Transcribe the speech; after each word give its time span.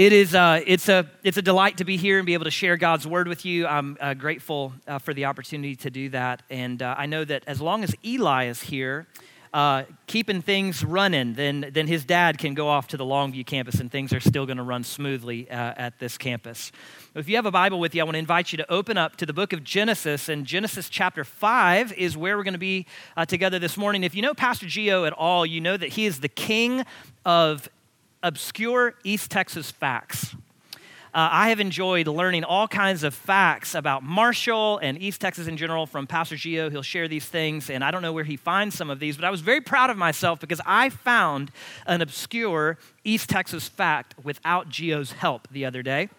It 0.00 0.14
is, 0.14 0.34
uh, 0.34 0.62
it's, 0.66 0.88
a, 0.88 1.06
it's 1.22 1.36
a 1.36 1.42
delight 1.42 1.76
to 1.76 1.84
be 1.84 1.98
here 1.98 2.16
and 2.16 2.24
be 2.24 2.32
able 2.32 2.46
to 2.46 2.50
share 2.50 2.78
God's 2.78 3.06
word 3.06 3.28
with 3.28 3.44
you. 3.44 3.66
I'm 3.66 3.98
uh, 4.00 4.14
grateful 4.14 4.72
uh, 4.88 4.98
for 4.98 5.12
the 5.12 5.26
opportunity 5.26 5.76
to 5.76 5.90
do 5.90 6.08
that. 6.08 6.42
And 6.48 6.80
uh, 6.80 6.94
I 6.96 7.04
know 7.04 7.22
that 7.22 7.44
as 7.46 7.60
long 7.60 7.84
as 7.84 7.94
Eli 8.02 8.46
is 8.46 8.62
here, 8.62 9.06
uh, 9.52 9.82
keeping 10.06 10.40
things 10.40 10.82
running, 10.82 11.34
then, 11.34 11.68
then 11.74 11.86
his 11.86 12.06
dad 12.06 12.38
can 12.38 12.54
go 12.54 12.66
off 12.66 12.88
to 12.88 12.96
the 12.96 13.04
Longview 13.04 13.44
campus 13.44 13.74
and 13.74 13.92
things 13.92 14.14
are 14.14 14.20
still 14.20 14.46
going 14.46 14.56
to 14.56 14.62
run 14.62 14.84
smoothly 14.84 15.50
at 15.50 15.98
this 15.98 16.16
campus. 16.16 16.72
If 17.14 17.28
you 17.28 17.36
have 17.36 17.44
a 17.44 17.50
Bible 17.50 17.78
with 17.78 17.94
you, 17.94 18.00
I 18.00 18.04
want 18.04 18.14
to 18.14 18.20
invite 18.20 18.52
you 18.52 18.56
to 18.56 18.72
open 18.72 18.96
up 18.96 19.16
to 19.16 19.26
the 19.26 19.34
book 19.34 19.52
of 19.52 19.62
Genesis. 19.62 20.30
And 20.30 20.46
Genesis 20.46 20.88
chapter 20.88 21.24
5 21.24 21.92
is 21.92 22.16
where 22.16 22.38
we're 22.38 22.44
going 22.44 22.54
to 22.54 22.58
be 22.58 22.86
together 23.28 23.58
this 23.58 23.76
morning. 23.76 24.04
If 24.04 24.14
you 24.14 24.22
know 24.22 24.32
Pastor 24.32 24.64
Gio 24.64 25.06
at 25.06 25.12
all, 25.12 25.44
you 25.44 25.60
know 25.60 25.76
that 25.76 25.90
he 25.90 26.06
is 26.06 26.20
the 26.20 26.28
king 26.28 26.86
of 27.26 27.68
obscure 28.22 28.94
East 29.04 29.30
Texas 29.30 29.70
facts. 29.70 30.34
Uh, 31.12 31.28
I 31.32 31.48
have 31.48 31.58
enjoyed 31.58 32.06
learning 32.06 32.44
all 32.44 32.68
kinds 32.68 33.02
of 33.02 33.14
facts 33.14 33.74
about 33.74 34.04
Marshall 34.04 34.78
and 34.78 35.00
East 35.02 35.20
Texas 35.20 35.48
in 35.48 35.56
general 35.56 35.84
from 35.84 36.06
Pastor 36.06 36.36
Gio. 36.36 36.70
He'll 36.70 36.82
share 36.82 37.08
these 37.08 37.24
things, 37.24 37.68
and 37.68 37.82
I 37.82 37.90
don't 37.90 38.02
know 38.02 38.12
where 38.12 38.22
he 38.22 38.36
finds 38.36 38.76
some 38.76 38.90
of 38.90 39.00
these, 39.00 39.16
but 39.16 39.24
I 39.24 39.30
was 39.30 39.40
very 39.40 39.60
proud 39.60 39.90
of 39.90 39.96
myself 39.96 40.38
because 40.38 40.60
I 40.64 40.88
found 40.88 41.50
an 41.86 42.00
obscure 42.00 42.78
East 43.02 43.28
Texas 43.28 43.66
fact 43.66 44.14
without 44.22 44.68
Gio's 44.68 45.10
help 45.10 45.48
the 45.50 45.64
other 45.64 45.82
day. 45.82 46.10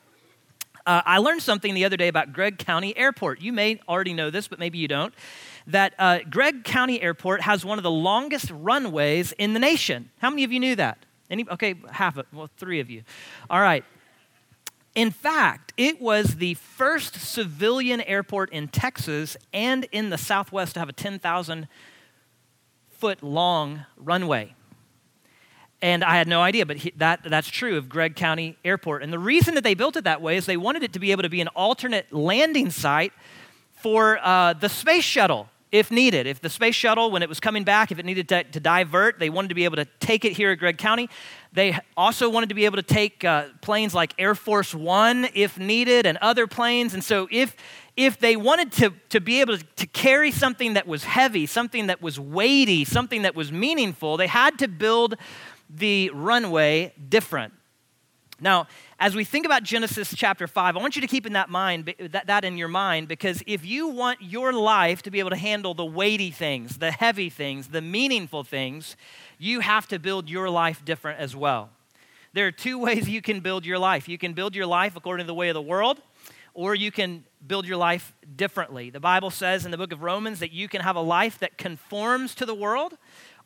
Uh, 0.86 1.02
I 1.06 1.20
learned 1.20 1.42
something 1.42 1.74
the 1.74 1.86
other 1.86 1.96
day 1.96 2.10
about 2.10 2.34
Gregg 2.34 2.58
County 2.58 2.98
Airport. 2.98 3.40
You 3.40 3.54
may 3.54 3.80
already 3.88 4.14
know 4.14 4.30
this, 4.30 4.50
but 4.50 4.60
maybe 4.60 4.78
you 4.78 4.90
don't. 4.90 5.14
That 5.68 5.94
uh, 5.98 6.20
Gregg 6.30 6.66
County 6.66 7.02
Airport 7.02 7.42
has 7.42 7.64
one 7.64 7.78
of 7.80 7.84
the 7.84 7.92
longest 7.92 8.52
runways 8.52 9.32
in 9.34 9.54
the 9.54 9.60
nation. 9.60 10.10
How 10.18 10.30
many 10.30 10.44
of 10.44 10.52
you 10.52 10.60
knew 10.60 10.76
that? 10.76 10.98
Any, 11.32 11.48
okay, 11.50 11.76
half 11.90 12.18
of, 12.18 12.28
well, 12.34 12.50
three 12.58 12.80
of 12.82 12.90
you. 12.90 13.04
All 13.50 13.62
right. 13.62 13.86
In 14.94 15.10
fact, 15.10 15.74
it 15.78 16.02
was 16.02 16.36
the 16.36 16.56
first 16.56 17.16
civilian 17.16 18.02
airport 18.02 18.52
in 18.52 18.68
Texas 18.68 19.38
and 19.54 19.88
in 19.94 20.10
the 20.10 20.18
Southwest 20.18 20.74
to 20.74 20.80
have 20.80 20.90
a 20.90 20.94
10,000 20.94 21.68
foot 22.90 23.24
long 23.24 23.86
runway. 23.96 24.54
And 25.82 26.04
I 26.04 26.18
had 26.18 26.28
no 26.28 26.42
idea, 26.42 26.66
but 26.66 26.78
he, 26.78 26.92
that, 26.98 27.24
that's 27.24 27.48
true 27.48 27.78
of 27.78 27.88
Gregg 27.88 28.16
County 28.16 28.58
Airport. 28.66 29.02
And 29.02 29.12
the 29.12 29.18
reason 29.18 29.56
that 29.56 29.64
they 29.64 29.74
built 29.74 29.96
it 29.96 30.04
that 30.04 30.22
way 30.22 30.36
is 30.36 30.46
they 30.46 30.58
wanted 30.58 30.84
it 30.84 30.94
to 30.94 31.00
be 31.00 31.12
able 31.12 31.24
to 31.24 31.30
be 31.30 31.42
an 31.42 31.48
alternate 31.50 32.12
landing 32.14 32.70
site 32.70 33.14
for 33.72 34.20
uh, 34.22 34.54
the 34.54 34.70
space 34.70 35.06
shuttle 35.06 35.50
if 35.72 35.90
needed. 35.90 36.28
If 36.28 36.42
the 36.42 36.50
space 36.50 36.76
shuttle, 36.76 37.12
when 37.12 37.24
it 37.24 37.30
was 37.30 37.40
coming 37.40 37.64
back, 37.64 37.92
if 37.92 38.00
it 38.00 38.06
needed 38.06 38.28
to, 38.30 38.44
to, 38.44 38.60
divert, 38.60 39.20
they 39.20 39.30
wanted 39.30 39.50
to 39.50 39.56
be 39.56 39.64
able 39.64 39.78
to 39.78 39.86
take 40.00 40.26
it 40.26 40.34
here 40.34 40.52
at 40.52 40.60
Gregg 40.60 40.78
County. 40.78 41.10
They 41.54 41.78
also 41.96 42.30
wanted 42.30 42.50
to 42.50 42.56
be 42.56 42.66
able 42.66 42.78
to 42.78 42.84
take 42.84 43.24
uh, 43.24 43.46
planes 43.62 43.94
like 43.94 44.14
Air 44.20 44.36
Force 44.36 44.76
One 44.76 45.28
if 45.34 45.58
needed 45.58 46.06
and 46.06 46.18
other 46.18 46.46
planes. 46.46 46.94
And 46.94 47.04
so 47.04 47.28
if, 47.32 47.56
if 47.96 48.20
they 48.20 48.36
wanted 48.36 48.72
to, 48.74 48.94
to 49.10 49.22
be 49.22 49.42
able 49.42 49.58
to, 49.58 49.64
to 49.64 49.88
carry 49.88 50.32
something 50.32 50.74
that 50.74 50.88
was 50.88 51.06
heavy, 51.06 51.46
something 51.46 51.88
that 51.88 52.02
was 52.02 52.20
weighty, 52.20 52.84
something 52.84 53.22
that 53.22 53.36
was 53.36 53.52
meaningful, 53.52 54.18
they 54.18 54.28
had 54.28 54.60
to 54.60 54.68
build 54.68 55.16
the 55.70 56.10
runway 56.14 56.94
different. 57.08 57.54
Now, 58.44 58.66
as 59.00 59.16
we 59.16 59.24
think 59.24 59.46
about 59.46 59.62
Genesis 59.62 60.16
chapter 60.18 60.48
5, 60.48 60.76
I 60.76 60.80
want 60.80 60.96
you 60.96 61.02
to 61.02 61.08
keep 61.08 61.28
in 61.28 61.34
that 61.34 61.48
mind 61.48 61.94
that, 62.00 62.26
that 62.26 62.44
in 62.44 62.58
your 62.58 62.68
mind 62.68 63.08
because 63.08 63.44
if 63.46 63.64
you 63.64 63.90
want 63.90 64.20
your 64.20 64.52
life 64.52 65.04
to 65.04 65.12
be 65.12 65.20
able 65.20 65.30
to 65.30 65.36
handle 65.36 65.76
the 65.76 65.86
weighty 65.86 66.32
things, 66.32 66.80
the 66.80 66.90
heavy 66.90 67.30
things, 67.30 67.68
the 67.68 67.82
meaningful 67.82 68.44
things, 68.44 68.98
you 69.38 69.60
have 69.60 69.88
to 69.90 70.00
build 70.00 70.28
your 70.28 70.50
life 70.50 70.84
different 70.84 71.20
as 71.20 71.36
well. 71.36 71.70
There 72.34 72.48
are 72.48 72.52
two 72.52 72.80
ways 72.86 73.08
you 73.08 73.22
can 73.22 73.42
build 73.42 73.64
your 73.64 73.78
life. 73.78 74.10
You 74.10 74.18
can 74.18 74.34
build 74.34 74.56
your 74.56 74.66
life 74.66 74.96
according 74.96 75.26
to 75.26 75.28
the 75.28 75.36
way 75.36 75.50
of 75.50 75.54
the 75.54 75.62
world, 75.62 76.02
or 76.56 76.74
you 76.74 76.92
can 76.92 77.24
build 77.46 77.68
your 77.68 77.78
life 77.78 78.12
differently. 78.36 78.90
The 78.90 79.00
Bible 79.00 79.30
says 79.30 79.66
in 79.66 79.72
the 79.72 79.78
book 79.78 79.92
of 79.92 80.02
Romans 80.02 80.40
that 80.40 80.52
you 80.52 80.68
can 80.68 80.82
have 80.82 80.96
a 80.96 81.02
life 81.02 81.38
that 81.40 81.60
conforms 81.60 82.34
to 82.36 82.48
the 82.48 82.56
world, 82.56 82.98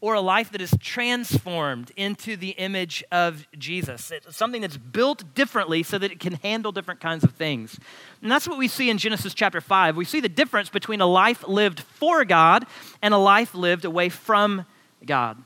or 0.01 0.13
a 0.13 0.21
life 0.21 0.51
that 0.51 0.61
is 0.61 0.73
transformed 0.79 1.91
into 1.95 2.35
the 2.35 2.49
image 2.51 3.03
of 3.11 3.47
Jesus. 3.57 4.11
It's 4.11 4.35
something 4.35 4.61
that's 4.61 4.77
built 4.77 5.33
differently 5.33 5.83
so 5.83 5.97
that 5.97 6.11
it 6.11 6.19
can 6.19 6.33
handle 6.33 6.71
different 6.71 6.99
kinds 6.99 7.23
of 7.23 7.31
things. 7.33 7.79
And 8.21 8.31
that's 8.31 8.47
what 8.47 8.57
we 8.57 8.67
see 8.67 8.89
in 8.89 8.97
Genesis 8.97 9.33
chapter 9.33 9.61
5. 9.61 9.95
We 9.95 10.05
see 10.05 10.19
the 10.19 10.29
difference 10.29 10.69
between 10.69 11.01
a 11.01 11.05
life 11.05 11.47
lived 11.47 11.79
for 11.79 12.25
God 12.25 12.65
and 13.01 13.13
a 13.13 13.17
life 13.17 13.55
lived 13.55 13.85
away 13.85 14.09
from 14.09 14.65
God. 15.05 15.37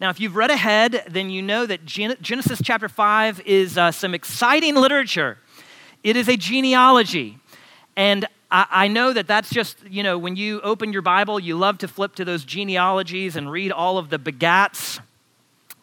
Now, 0.00 0.10
if 0.10 0.18
you've 0.18 0.34
read 0.34 0.50
ahead, 0.50 1.04
then 1.08 1.30
you 1.30 1.42
know 1.42 1.64
that 1.64 1.84
Genesis 1.84 2.60
chapter 2.62 2.88
5 2.88 3.42
is 3.46 3.78
uh, 3.78 3.92
some 3.92 4.14
exciting 4.14 4.74
literature. 4.74 5.38
It 6.02 6.16
is 6.16 6.28
a 6.28 6.36
genealogy. 6.36 7.38
And 7.96 8.26
I, 8.54 8.88
know 8.88 9.14
that 9.14 9.26
that's 9.26 9.48
just, 9.48 9.78
you 9.88 10.02
know, 10.02 10.18
when 10.18 10.36
you 10.36 10.60
open 10.60 10.92
your 10.92 11.00
Bible, 11.00 11.40
you 11.40 11.56
love 11.56 11.78
to 11.78 11.88
flip 11.88 12.14
to 12.16 12.24
those 12.24 12.44
genealogies 12.44 13.34
and 13.34 13.50
read 13.50 13.72
all 13.72 13.96
of 13.96 14.10
the 14.10 14.18
begats. 14.18 15.00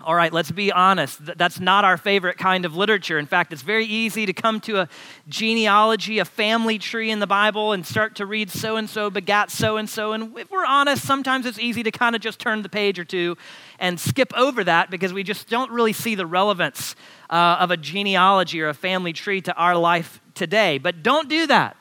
All 0.01 0.13
right, 0.13 0.31
let's 0.31 0.51
be 0.51 0.71
honest. 0.71 1.25
That's 1.35 1.59
not 1.59 1.83
our 1.83 1.97
favorite 1.97 2.37
kind 2.37 2.65
of 2.65 2.75
literature. 2.75 3.17
In 3.17 3.25
fact, 3.25 3.51
it's 3.51 3.63
very 3.63 3.85
easy 3.85 4.27
to 4.27 4.33
come 4.33 4.61
to 4.61 4.81
a 4.81 4.89
genealogy, 5.27 6.19
a 6.19 6.25
family 6.25 6.77
tree 6.77 7.09
in 7.09 7.19
the 7.19 7.27
Bible, 7.27 7.73
and 7.73 7.85
start 7.85 8.15
to 8.17 8.27
read 8.27 8.51
so 8.51 8.77
and 8.77 8.87
so 8.87 9.09
begat 9.09 9.49
so 9.49 9.77
and 9.77 9.89
so. 9.89 10.13
And 10.13 10.37
if 10.37 10.51
we're 10.51 10.63
honest, 10.63 11.03
sometimes 11.03 11.47
it's 11.47 11.59
easy 11.59 11.81
to 11.81 11.91
kind 11.91 12.15
of 12.15 12.21
just 12.21 12.37
turn 12.37 12.61
the 12.61 12.69
page 12.69 12.99
or 12.99 13.03
two 13.03 13.35
and 13.79 13.99
skip 13.99 14.31
over 14.37 14.63
that 14.63 14.91
because 14.91 15.11
we 15.11 15.23
just 15.23 15.49
don't 15.49 15.71
really 15.71 15.93
see 15.93 16.13
the 16.13 16.27
relevance 16.27 16.95
uh, 17.31 17.57
of 17.59 17.71
a 17.71 17.77
genealogy 17.77 18.61
or 18.61 18.69
a 18.69 18.75
family 18.75 19.11
tree 19.11 19.41
to 19.41 19.53
our 19.55 19.75
life 19.75 20.21
today. 20.35 20.77
But 20.77 21.01
don't 21.01 21.27
do 21.27 21.47
that 21.47 21.75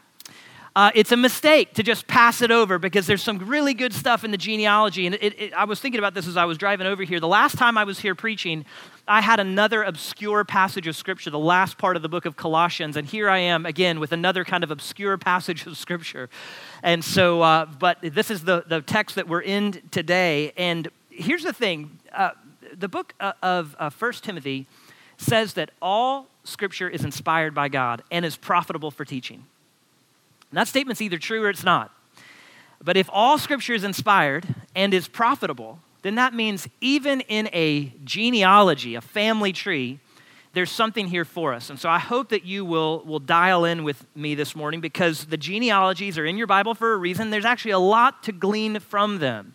uh, 0.76 0.90
it's 0.94 1.12
a 1.12 1.16
mistake 1.16 1.74
to 1.74 1.82
just 1.82 2.06
pass 2.06 2.42
it 2.42 2.50
over 2.50 2.78
because 2.78 3.06
there's 3.06 3.22
some 3.22 3.38
really 3.38 3.74
good 3.74 3.92
stuff 3.92 4.24
in 4.24 4.30
the 4.30 4.36
genealogy. 4.36 5.06
And 5.06 5.14
it, 5.16 5.40
it, 5.40 5.54
I 5.54 5.64
was 5.64 5.80
thinking 5.80 5.98
about 5.98 6.14
this 6.14 6.26
as 6.26 6.36
I 6.36 6.44
was 6.44 6.58
driving 6.58 6.86
over 6.86 7.02
here. 7.02 7.20
The 7.20 7.28
last 7.28 7.56
time 7.56 7.78
I 7.78 7.84
was 7.84 7.98
here 8.00 8.14
preaching, 8.14 8.64
I 9.06 9.20
had 9.20 9.40
another 9.40 9.82
obscure 9.82 10.44
passage 10.44 10.86
of 10.86 10.94
Scripture, 10.96 11.30
the 11.30 11.38
last 11.38 11.78
part 11.78 11.96
of 11.96 12.02
the 12.02 12.08
book 12.08 12.26
of 12.26 12.36
Colossians. 12.36 12.96
And 12.96 13.06
here 13.06 13.28
I 13.28 13.38
am 13.38 13.66
again 13.66 14.00
with 14.00 14.12
another 14.12 14.44
kind 14.44 14.62
of 14.62 14.70
obscure 14.70 15.16
passage 15.18 15.66
of 15.66 15.76
Scripture. 15.76 16.28
And 16.82 17.04
so, 17.04 17.42
uh, 17.42 17.66
but 17.66 17.98
this 18.02 18.30
is 18.30 18.44
the, 18.44 18.64
the 18.66 18.80
text 18.80 19.16
that 19.16 19.28
we're 19.28 19.42
in 19.42 19.82
today. 19.90 20.52
And 20.56 20.88
here's 21.10 21.44
the 21.44 21.52
thing 21.52 21.98
uh, 22.12 22.30
the 22.76 22.88
book 22.88 23.14
uh, 23.18 23.32
of 23.42 23.74
uh, 23.78 23.90
First 23.90 24.24
Timothy 24.24 24.66
says 25.16 25.54
that 25.54 25.70
all 25.82 26.28
Scripture 26.44 26.88
is 26.88 27.04
inspired 27.04 27.54
by 27.54 27.68
God 27.68 28.02
and 28.10 28.24
is 28.24 28.36
profitable 28.36 28.90
for 28.90 29.04
teaching 29.04 29.44
and 30.50 30.58
that 30.58 30.68
statement's 30.68 31.00
either 31.00 31.18
true 31.18 31.42
or 31.44 31.50
it's 31.50 31.64
not. 31.64 31.92
But 32.82 32.96
if 32.96 33.10
all 33.12 33.38
scripture 33.38 33.74
is 33.74 33.84
inspired 33.84 34.46
and 34.74 34.94
is 34.94 35.08
profitable, 35.08 35.80
then 36.02 36.14
that 36.14 36.32
means 36.32 36.68
even 36.80 37.20
in 37.22 37.48
a 37.52 37.92
genealogy, 38.04 38.94
a 38.94 39.00
family 39.00 39.52
tree, 39.52 39.98
there's 40.54 40.70
something 40.70 41.08
here 41.08 41.24
for 41.24 41.52
us. 41.52 41.70
And 41.70 41.78
so 41.78 41.88
I 41.88 41.98
hope 41.98 42.30
that 42.30 42.44
you 42.44 42.64
will, 42.64 43.02
will 43.04 43.18
dial 43.18 43.64
in 43.64 43.84
with 43.84 44.06
me 44.14 44.34
this 44.34 44.56
morning 44.56 44.80
because 44.80 45.26
the 45.26 45.36
genealogies 45.36 46.16
are 46.16 46.24
in 46.24 46.36
your 46.36 46.46
Bible 46.46 46.74
for 46.74 46.92
a 46.92 46.96
reason. 46.96 47.30
There's 47.30 47.44
actually 47.44 47.72
a 47.72 47.78
lot 47.78 48.22
to 48.24 48.32
glean 48.32 48.78
from 48.80 49.18
them. 49.18 49.54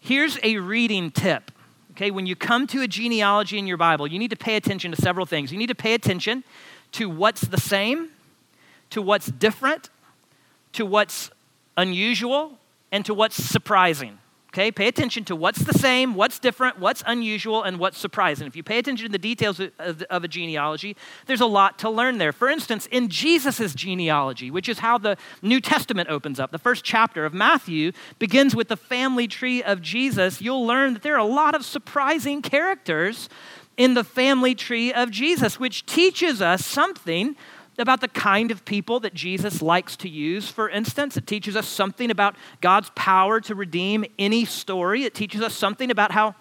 Here's 0.00 0.38
a 0.42 0.58
reading 0.58 1.10
tip. 1.10 1.50
Okay, 1.92 2.10
when 2.12 2.26
you 2.26 2.36
come 2.36 2.68
to 2.68 2.82
a 2.82 2.86
genealogy 2.86 3.58
in 3.58 3.66
your 3.66 3.76
Bible, 3.76 4.06
you 4.06 4.20
need 4.20 4.30
to 4.30 4.36
pay 4.36 4.54
attention 4.54 4.92
to 4.92 4.96
several 4.96 5.26
things. 5.26 5.50
You 5.50 5.58
need 5.58 5.66
to 5.66 5.74
pay 5.74 5.94
attention 5.94 6.44
to 6.92 7.10
what's 7.10 7.40
the 7.40 7.60
same 7.60 8.10
to 8.90 9.02
what's 9.02 9.26
different, 9.26 9.90
to 10.72 10.86
what's 10.86 11.30
unusual, 11.76 12.58
and 12.90 13.04
to 13.04 13.14
what's 13.14 13.36
surprising. 13.36 14.18
Okay, 14.48 14.72
pay 14.72 14.88
attention 14.88 15.24
to 15.24 15.36
what's 15.36 15.58
the 15.58 15.74
same, 15.74 16.14
what's 16.14 16.38
different, 16.38 16.78
what's 16.78 17.02
unusual, 17.06 17.62
and 17.62 17.78
what's 17.78 17.98
surprising. 17.98 18.46
If 18.46 18.56
you 18.56 18.62
pay 18.62 18.78
attention 18.78 19.06
to 19.06 19.12
the 19.12 19.18
details 19.18 19.60
of, 19.60 20.02
of, 20.08 20.24
a 20.24 20.28
genealogy, 20.28 20.96
there's 21.26 21.42
a 21.42 21.46
lot 21.46 21.78
to 21.80 21.90
learn 21.90 22.16
there. 22.16 22.32
For 22.32 22.48
instance, 22.48 22.86
in 22.86 23.08
Jesus' 23.10 23.74
genealogy, 23.74 24.50
which 24.50 24.66
is 24.66 24.78
how 24.78 24.96
the 24.96 25.18
New 25.42 25.60
Testament 25.60 26.08
opens 26.08 26.40
up, 26.40 26.50
the 26.50 26.58
first 26.58 26.82
chapter 26.82 27.26
of 27.26 27.34
Matthew 27.34 27.92
begins 28.18 28.56
with 28.56 28.68
the 28.68 28.76
family 28.76 29.28
tree 29.28 29.62
of 29.62 29.82
Jesus. 29.82 30.40
You'll 30.40 30.66
learn 30.66 30.94
that 30.94 31.02
there 31.02 31.14
are 31.14 31.18
a 31.18 31.24
lot 31.24 31.54
of 31.54 31.62
surprising 31.62 32.40
characters 32.40 33.28
in 33.76 33.92
the 33.92 34.02
family 34.02 34.54
tree 34.54 34.94
of 34.94 35.10
Jesus, 35.10 35.60
which 35.60 35.84
teaches 35.84 36.40
us 36.40 36.64
something 36.64 37.36
about 37.78 38.00
the 38.00 38.08
kind 38.08 38.50
of 38.50 38.64
people 38.64 39.00
that 39.00 39.14
Jesus 39.14 39.62
likes 39.62 39.96
to 39.96 40.08
use. 40.08 40.48
For 40.48 40.68
instance, 40.68 41.16
it 41.16 41.26
teaches 41.26 41.56
us 41.56 41.68
something 41.68 42.10
about 42.10 42.36
God's 42.60 42.90
power 42.94 43.40
to 43.42 43.54
redeem 43.54 44.04
any 44.18 44.44
story. 44.44 45.04
It 45.04 45.14
teaches 45.14 45.40
us 45.40 45.54
something 45.54 45.90
about 45.90 46.12
how 46.12 46.34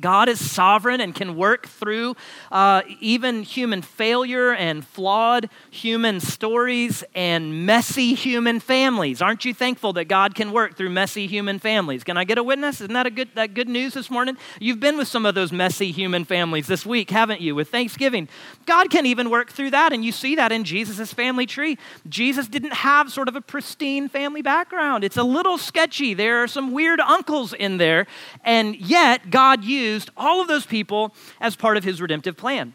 God 0.00 0.28
is 0.28 0.38
sovereign 0.50 1.00
and 1.00 1.14
can 1.14 1.36
work 1.36 1.66
through 1.66 2.16
uh, 2.52 2.82
even 3.00 3.42
human 3.42 3.82
failure 3.82 4.52
and 4.52 4.86
flawed 4.86 5.50
human 5.70 6.20
stories 6.20 7.02
and 7.14 7.66
messy 7.66 8.14
human 8.14 8.60
families. 8.60 9.20
Aren't 9.20 9.44
you 9.44 9.52
thankful 9.52 9.92
that 9.94 10.04
God 10.04 10.34
can 10.34 10.52
work 10.52 10.76
through 10.76 10.90
messy 10.90 11.26
human 11.26 11.58
families? 11.58 12.04
Can 12.04 12.16
I 12.16 12.24
get 12.24 12.38
a 12.38 12.42
witness? 12.42 12.80
Isn't 12.80 12.94
that 12.94 13.06
a 13.06 13.10
good 13.10 13.28
that 13.34 13.54
good 13.54 13.68
news 13.68 13.94
this 13.94 14.10
morning? 14.10 14.36
You've 14.60 14.80
been 14.80 14.96
with 14.96 15.08
some 15.08 15.26
of 15.26 15.34
those 15.34 15.52
messy 15.52 15.90
human 15.90 16.24
families 16.24 16.66
this 16.66 16.86
week, 16.86 17.10
haven't 17.10 17.40
you? 17.40 17.54
With 17.54 17.68
Thanksgiving, 17.68 18.28
God 18.66 18.90
can 18.90 19.06
even 19.06 19.30
work 19.30 19.50
through 19.50 19.70
that, 19.70 19.92
and 19.92 20.04
you 20.04 20.12
see 20.12 20.36
that 20.36 20.52
in 20.52 20.64
Jesus' 20.64 21.12
family 21.12 21.46
tree. 21.46 21.78
Jesus 22.08 22.46
didn't 22.46 22.74
have 22.74 23.10
sort 23.10 23.28
of 23.28 23.36
a 23.36 23.40
pristine 23.40 24.08
family 24.08 24.42
background. 24.42 25.02
It's 25.02 25.16
a 25.16 25.22
little 25.22 25.58
sketchy. 25.58 26.14
There 26.14 26.42
are 26.42 26.48
some 26.48 26.72
weird 26.72 27.00
uncles 27.00 27.52
in 27.52 27.78
there, 27.78 28.06
and 28.44 28.76
yet 28.76 29.30
God 29.30 29.64
used 29.64 29.87
used 29.88 30.10
all 30.16 30.40
of 30.40 30.48
those 30.48 30.66
people 30.66 31.14
as 31.40 31.56
part 31.56 31.76
of 31.76 31.84
his 31.84 32.00
redemptive 32.00 32.36
plan. 32.36 32.74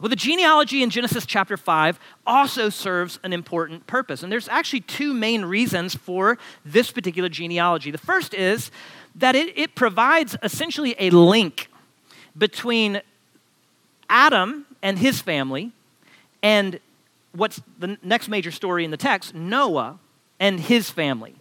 Well, 0.00 0.08
the 0.08 0.16
genealogy 0.16 0.82
in 0.82 0.90
Genesis 0.90 1.24
chapter 1.24 1.56
5 1.56 2.00
also 2.26 2.70
serves 2.70 3.20
an 3.22 3.32
important 3.32 3.86
purpose. 3.86 4.24
And 4.24 4.32
there's 4.32 4.48
actually 4.48 4.80
two 4.80 5.14
main 5.14 5.44
reasons 5.44 5.94
for 5.94 6.38
this 6.64 6.90
particular 6.90 7.28
genealogy. 7.28 7.92
The 7.92 7.98
first 7.98 8.34
is 8.34 8.72
that 9.14 9.36
it, 9.36 9.56
it 9.56 9.76
provides 9.76 10.36
essentially 10.42 10.96
a 10.98 11.10
link 11.10 11.68
between 12.36 13.00
Adam 14.08 14.66
and 14.82 14.98
his 14.98 15.20
family 15.20 15.70
and 16.42 16.80
what's 17.32 17.62
the 17.78 17.96
next 18.02 18.28
major 18.28 18.50
story 18.50 18.84
in 18.84 18.90
the 18.90 18.96
text, 18.96 19.34
Noah 19.34 19.98
and 20.40 20.58
his 20.58 20.90
family. 20.90 21.36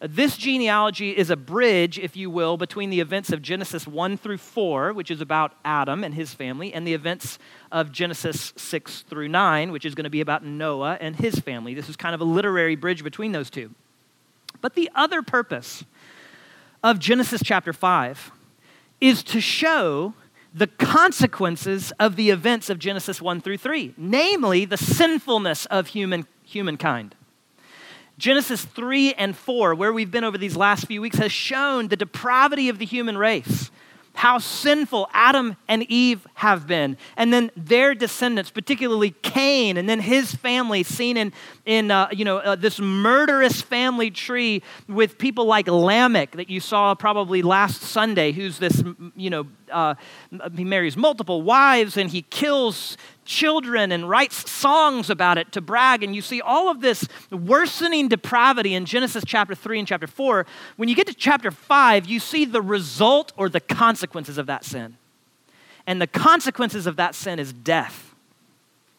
This 0.00 0.36
genealogy 0.36 1.10
is 1.10 1.28
a 1.28 1.36
bridge, 1.36 1.98
if 1.98 2.16
you 2.16 2.30
will, 2.30 2.56
between 2.56 2.88
the 2.88 3.00
events 3.00 3.32
of 3.32 3.42
Genesis 3.42 3.84
1 3.84 4.16
through 4.16 4.38
4, 4.38 4.92
which 4.92 5.10
is 5.10 5.20
about 5.20 5.54
Adam 5.64 6.04
and 6.04 6.14
his 6.14 6.32
family, 6.32 6.72
and 6.72 6.86
the 6.86 6.94
events 6.94 7.40
of 7.72 7.90
Genesis 7.90 8.52
6 8.56 9.02
through 9.02 9.26
9, 9.26 9.72
which 9.72 9.84
is 9.84 9.96
going 9.96 10.04
to 10.04 10.10
be 10.10 10.20
about 10.20 10.44
Noah 10.44 10.98
and 11.00 11.16
his 11.16 11.40
family. 11.40 11.74
This 11.74 11.88
is 11.88 11.96
kind 11.96 12.14
of 12.14 12.20
a 12.20 12.24
literary 12.24 12.76
bridge 12.76 13.02
between 13.02 13.32
those 13.32 13.50
two. 13.50 13.74
But 14.60 14.74
the 14.74 14.88
other 14.94 15.20
purpose 15.20 15.84
of 16.84 17.00
Genesis 17.00 17.40
chapter 17.44 17.72
5 17.72 18.30
is 19.00 19.24
to 19.24 19.40
show 19.40 20.14
the 20.54 20.68
consequences 20.68 21.92
of 21.98 22.14
the 22.14 22.30
events 22.30 22.70
of 22.70 22.78
Genesis 22.78 23.20
1 23.20 23.40
through 23.40 23.58
3, 23.58 23.94
namely 23.96 24.64
the 24.64 24.76
sinfulness 24.76 25.66
of 25.66 25.88
human, 25.88 26.24
humankind. 26.44 27.16
Genesis 28.18 28.64
3 28.64 29.14
and 29.14 29.36
4, 29.36 29.76
where 29.76 29.92
we've 29.92 30.10
been 30.10 30.24
over 30.24 30.36
these 30.36 30.56
last 30.56 30.86
few 30.86 31.00
weeks, 31.00 31.18
has 31.18 31.30
shown 31.30 31.86
the 31.86 31.96
depravity 31.96 32.68
of 32.68 32.80
the 32.80 32.84
human 32.84 33.16
race, 33.16 33.70
how 34.14 34.38
sinful 34.38 35.08
Adam 35.14 35.56
and 35.68 35.84
Eve 35.84 36.26
have 36.34 36.66
been, 36.66 36.96
and 37.16 37.32
then 37.32 37.52
their 37.56 37.94
descendants, 37.94 38.50
particularly 38.50 39.12
Cain, 39.22 39.76
and 39.76 39.88
then 39.88 40.00
his 40.00 40.34
family, 40.34 40.82
seen 40.82 41.16
in, 41.16 41.32
in 41.64 41.92
uh, 41.92 42.08
you 42.10 42.24
know, 42.24 42.38
uh, 42.38 42.56
this 42.56 42.80
murderous 42.80 43.62
family 43.62 44.10
tree 44.10 44.64
with 44.88 45.16
people 45.16 45.44
like 45.44 45.68
Lamech 45.68 46.32
that 46.32 46.50
you 46.50 46.58
saw 46.58 46.96
probably 46.96 47.40
last 47.40 47.82
Sunday, 47.82 48.32
who's 48.32 48.58
this, 48.58 48.82
you 49.14 49.30
know, 49.30 49.46
uh, 49.70 49.94
he 50.56 50.64
marries 50.64 50.96
multiple 50.96 51.42
wives 51.42 51.96
and 51.96 52.10
he 52.10 52.22
kills 52.22 52.96
children 53.28 53.92
and 53.92 54.08
writes 54.08 54.50
songs 54.50 55.10
about 55.10 55.38
it 55.38 55.52
to 55.52 55.60
brag. 55.60 56.02
And 56.02 56.16
you 56.16 56.22
see 56.22 56.40
all 56.40 56.68
of 56.70 56.80
this 56.80 57.06
worsening 57.30 58.08
depravity 58.08 58.74
in 58.74 58.86
Genesis 58.86 59.22
chapter 59.26 59.54
3 59.54 59.80
and 59.80 59.86
chapter 59.86 60.06
4. 60.06 60.46
When 60.76 60.88
you 60.88 60.96
get 60.96 61.06
to 61.06 61.14
chapter 61.14 61.50
5, 61.50 62.06
you 62.06 62.18
see 62.18 62.46
the 62.46 62.62
result 62.62 63.32
or 63.36 63.48
the 63.48 63.60
consequences 63.60 64.38
of 64.38 64.46
that 64.46 64.64
sin. 64.64 64.96
And 65.86 66.00
the 66.00 66.06
consequences 66.06 66.86
of 66.86 66.96
that 66.96 67.14
sin 67.14 67.38
is 67.38 67.52
death. 67.52 68.14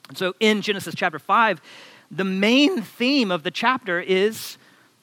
And 0.08 0.18
so 0.18 0.36
in 0.40 0.62
Genesis 0.62 0.94
chapter 0.96 1.20
5, 1.20 1.60
the 2.12 2.24
main 2.24 2.82
theme 2.82 3.32
of 3.32 3.44
the 3.44 3.52
chapter 3.52 4.00
is 4.00 4.58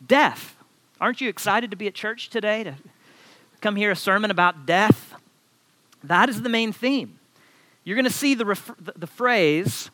death. 0.06 0.56
Aren't 1.00 1.20
you 1.20 1.28
excited 1.28 1.70
to 1.72 1.76
be 1.76 1.88
at 1.88 1.94
church 1.94 2.30
today 2.30 2.64
to 2.64 2.76
come 3.60 3.76
hear 3.76 3.90
a 3.90 3.96
sermon 3.96 4.30
about 4.30 4.66
death? 4.66 5.14
That 6.02 6.28
is 6.28 6.42
the 6.42 6.48
main 6.48 6.72
theme 6.72 7.15
you're 7.86 7.94
going 7.94 8.04
to 8.04 8.10
see 8.10 8.34
the, 8.34 8.44
ref- 8.44 8.72
the 8.96 9.06
phrase, 9.06 9.90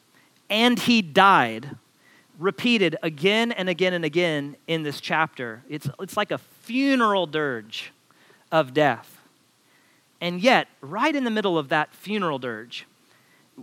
and 0.49 0.79
he 0.79 1.03
died, 1.03 1.77
repeated 2.39 2.97
again 3.03 3.53
and 3.53 3.69
again 3.69 3.93
and 3.93 4.03
again 4.03 4.57
in 4.67 4.83
this 4.83 4.99
chapter. 4.99 5.63
It's, 5.69 5.87
it's 6.01 6.17
like 6.17 6.31
a 6.31 6.39
funeral 6.39 7.27
dirge 7.27 7.93
of 8.51 8.73
death. 8.73 9.21
And 10.23 10.41
yet, 10.41 10.69
right 10.81 11.15
in 11.15 11.25
the 11.25 11.31
middle 11.31 11.59
of 11.59 11.69
that 11.69 11.93
funeral 11.93 12.39
dirge, 12.39 12.87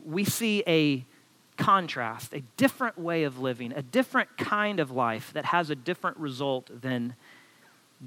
we 0.06 0.24
see 0.24 0.64
a 0.68 1.04
contrast, 1.58 2.32
a 2.34 2.42
different 2.56 3.00
way 3.00 3.24
of 3.24 3.40
living, 3.40 3.74
a 3.74 3.82
different 3.82 4.38
kind 4.38 4.80
of 4.80 4.92
life 4.92 5.34
that 5.34 5.46
has 5.46 5.72
a 5.72 5.76
different 5.76 6.18
result 6.18 6.70
than 6.82 7.16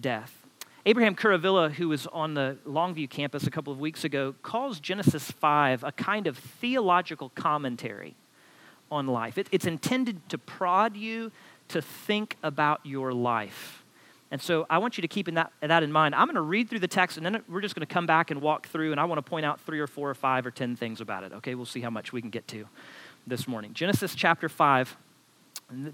death. 0.01 0.42
Abraham 0.85 1.15
Kuruvilla, 1.15 1.71
who 1.71 1.89
was 1.89 2.09
on 2.09 2.35
the 2.35 2.59
Longview 2.67 3.09
campus 3.09 3.47
a 3.47 3.51
couple 3.51 3.73
of 3.73 3.79
weeks 3.79 4.03
ago, 4.03 4.35
calls 4.43 4.81
Genesis 4.81 5.31
5 5.31 5.85
a 5.85 5.93
kind 5.93 6.27
of 6.27 6.37
theological 6.37 7.29
commentary 7.37 8.17
on 8.91 9.07
life. 9.07 9.39
It, 9.39 9.47
it's 9.53 9.65
intended 9.65 10.29
to 10.31 10.39
prod 10.39 10.97
you 10.97 11.31
to 11.69 11.81
think 11.81 12.37
about 12.43 12.81
your 12.85 13.13
life. 13.13 13.85
And 14.33 14.43
so 14.43 14.67
I 14.69 14.79
want 14.79 14.99
you 14.99 15.03
to 15.03 15.09
keep 15.09 15.29
in 15.29 15.35
that, 15.35 15.53
that 15.61 15.85
in 15.85 15.93
mind. 15.93 16.17
I'm 16.17 16.27
going 16.27 16.35
to 16.35 16.41
read 16.41 16.69
through 16.69 16.81
the 16.81 16.89
text, 16.89 17.17
and 17.17 17.25
then 17.25 17.45
we're 17.49 17.61
just 17.61 17.77
going 17.77 17.87
to 17.87 17.93
come 17.93 18.07
back 18.07 18.33
and 18.33 18.43
walk 18.43 18.67
through, 18.67 18.91
and 18.91 19.01
I 19.01 19.05
want 19.05 19.19
to 19.19 19.23
point 19.23 19.47
out 19.47 19.61
three 19.61 19.79
or 19.79 19.87
four 19.87 20.11
or 20.11 20.15
five 20.15 20.45
or 20.47 20.51
ten 20.51 20.75
things 20.75 21.01
about 21.01 21.23
it. 21.23 21.33
Okay, 21.35 21.55
we'll 21.55 21.65
see 21.65 21.81
how 21.81 21.91
much 21.91 22.13
we 22.13 22.21
can 22.21 22.31
get 22.31 22.49
to 22.49 22.67
this 23.25 23.47
morning. 23.47 23.73
Genesis 23.73 24.17
chapter 24.17 24.49
5, 24.49 24.97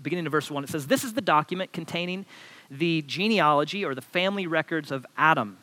beginning 0.03 0.25
of 0.25 0.33
verse 0.33 0.51
1, 0.51 0.65
it 0.65 0.71
says, 0.71 0.87
This 0.87 1.05
is 1.05 1.13
the 1.13 1.21
document 1.21 1.73
containing 1.73 2.25
the 2.71 3.03
genealogy 3.03 3.85
or 3.85 3.95
the 3.95 4.03
family 4.03 4.47
records 4.47 4.91
of 4.91 5.07
Adam. 5.17 5.59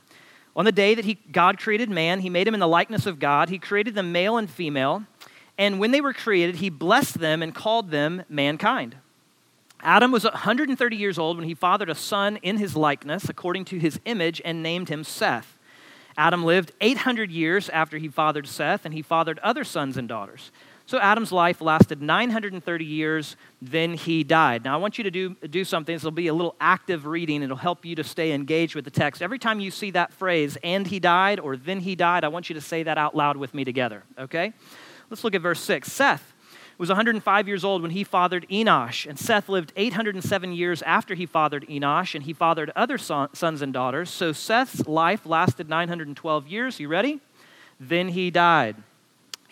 On 0.56 0.66
the 0.66 0.72
day 0.72 0.96
that 0.96 1.06
he, 1.06 1.16
God 1.32 1.58
created 1.58 1.90
man, 1.90 2.22
he 2.22 2.30
made 2.30 2.48
him 2.48 2.54
in 2.54 2.60
the 2.60 2.68
likeness 2.68 3.06
of 3.06 3.20
God. 3.20 3.50
He 3.50 3.60
created 3.60 3.94
them 3.94 4.12
male 4.12 4.38
and 4.38 4.50
female. 4.50 5.04
And 5.58 5.80
when 5.80 5.92
they 5.92 6.02
were 6.02 6.14
created, 6.14 6.56
he 6.56 6.70
blessed 6.70 7.20
them 7.20 7.42
and 7.42 7.54
called 7.54 7.92
them 7.92 8.24
mankind. 8.30 8.96
Adam 9.82 10.12
was 10.12 10.24
130 10.24 10.96
years 10.96 11.20
old 11.20 11.38
when 11.38 11.48
he 11.48 11.54
fathered 11.54 11.90
a 11.90 11.96
son 11.96 12.38
in 12.38 12.58
his 12.58 12.76
likeness, 12.76 13.30
according 13.30 13.66
to 13.66 13.78
his 13.78 14.00
image, 14.06 14.42
and 14.44 14.64
named 14.64 14.90
him 14.90 15.04
Seth. 15.04 15.58
Adam 16.18 16.44
lived 16.44 16.72
800 16.80 17.30
years 17.30 17.70
after 17.70 17.98
he 17.98 18.08
fathered 18.08 18.48
Seth, 18.48 18.86
and 18.86 18.94
he 18.94 19.02
fathered 19.02 19.38
other 19.40 19.64
sons 19.64 19.98
and 19.98 20.08
daughters. 20.08 20.52
So 20.88 21.00
Adam's 21.00 21.32
life 21.32 21.62
lasted 21.62 22.00
930 22.00 22.86
years, 22.86 23.36
then 23.60 23.96
he 23.96 24.24
died. 24.24 24.64
Now, 24.64 24.76
I 24.76 24.78
want 24.78 25.00
you 25.00 25.04
to 25.06 25.12
do, 25.12 25.36
do 25.50 25.64
something. 25.64 25.96
This 25.96 26.04
will 26.04 26.12
be 26.12 26.28
a 26.28 26.34
little 26.34 26.56
active 26.62 27.08
reading. 27.08 27.42
It'll 27.42 27.58
help 27.58 27.86
you 27.86 27.96
to 27.96 28.04
stay 28.04 28.34
engaged 28.34 28.76
with 28.76 28.86
the 28.86 28.92
text. 28.92 29.24
Every 29.24 29.40
time 29.40 29.60
you 29.60 29.72
see 29.72 29.90
that 29.92 30.14
phrase, 30.14 30.60
and 30.64 30.86
he 30.86 31.00
died, 31.00 31.40
or 31.40 31.58
then 31.58 31.80
he 31.80 31.96
died, 31.96 32.24
I 32.24 32.28
want 32.28 32.50
you 32.50 32.54
to 32.54 32.62
say 32.62 32.84
that 32.84 33.00
out 33.00 33.16
loud 33.16 33.36
with 33.36 33.56
me 33.56 33.64
together, 33.64 34.04
okay? 34.20 34.54
Let's 35.10 35.24
look 35.24 35.34
at 35.34 35.42
verse 35.42 35.60
6. 35.62 35.92
Seth 35.92 36.34
was 36.78 36.90
105 36.90 37.48
years 37.48 37.64
old 37.64 37.82
when 37.82 37.92
he 37.92 38.04
fathered 38.04 38.46
Enosh, 38.50 39.08
and 39.08 39.18
Seth 39.18 39.50
lived 39.50 39.74
807 39.76 40.54
years 40.54 40.84
after 40.84 41.16
he 41.16 41.26
fathered 41.26 41.66
Enosh, 41.68 42.14
and 42.14 42.26
he 42.26 42.34
fathered 42.34 42.72
other 42.76 43.00
son, 43.00 43.30
sons 43.34 43.64
and 43.64 43.74
daughters. 43.74 44.12
So 44.12 44.34
Seth's 44.34 44.86
life 44.86 45.26
lasted 45.26 45.68
912 45.68 46.48
years. 46.48 46.80
You 46.80 46.90
ready? 46.90 47.22
Then 47.80 48.10
he 48.10 48.30
died. 48.30 48.76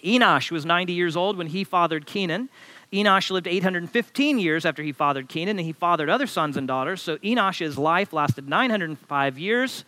Enosh 0.04 0.52
was 0.52 0.66
90 0.66 0.94
years 0.94 1.16
old 1.16 1.38
when 1.38 1.48
he 1.48 1.64
fathered 1.64 2.06
Kenan. 2.06 2.50
Enosh 2.92 3.32
lived 3.32 3.48
815 3.48 4.40
years 4.40 4.66
after 4.66 4.84
he 4.84 4.92
fathered 4.92 5.30
Kenan, 5.30 5.58
and 5.58 5.66
he 5.66 5.74
fathered 5.74 6.10
other 6.10 6.28
sons 6.28 6.58
and 6.58 6.68
daughters. 6.68 7.02
So 7.02 7.18
Enosh's 7.18 7.78
life 7.78 8.14
lasted 8.14 8.48
905 8.48 9.40
years, 9.40 9.86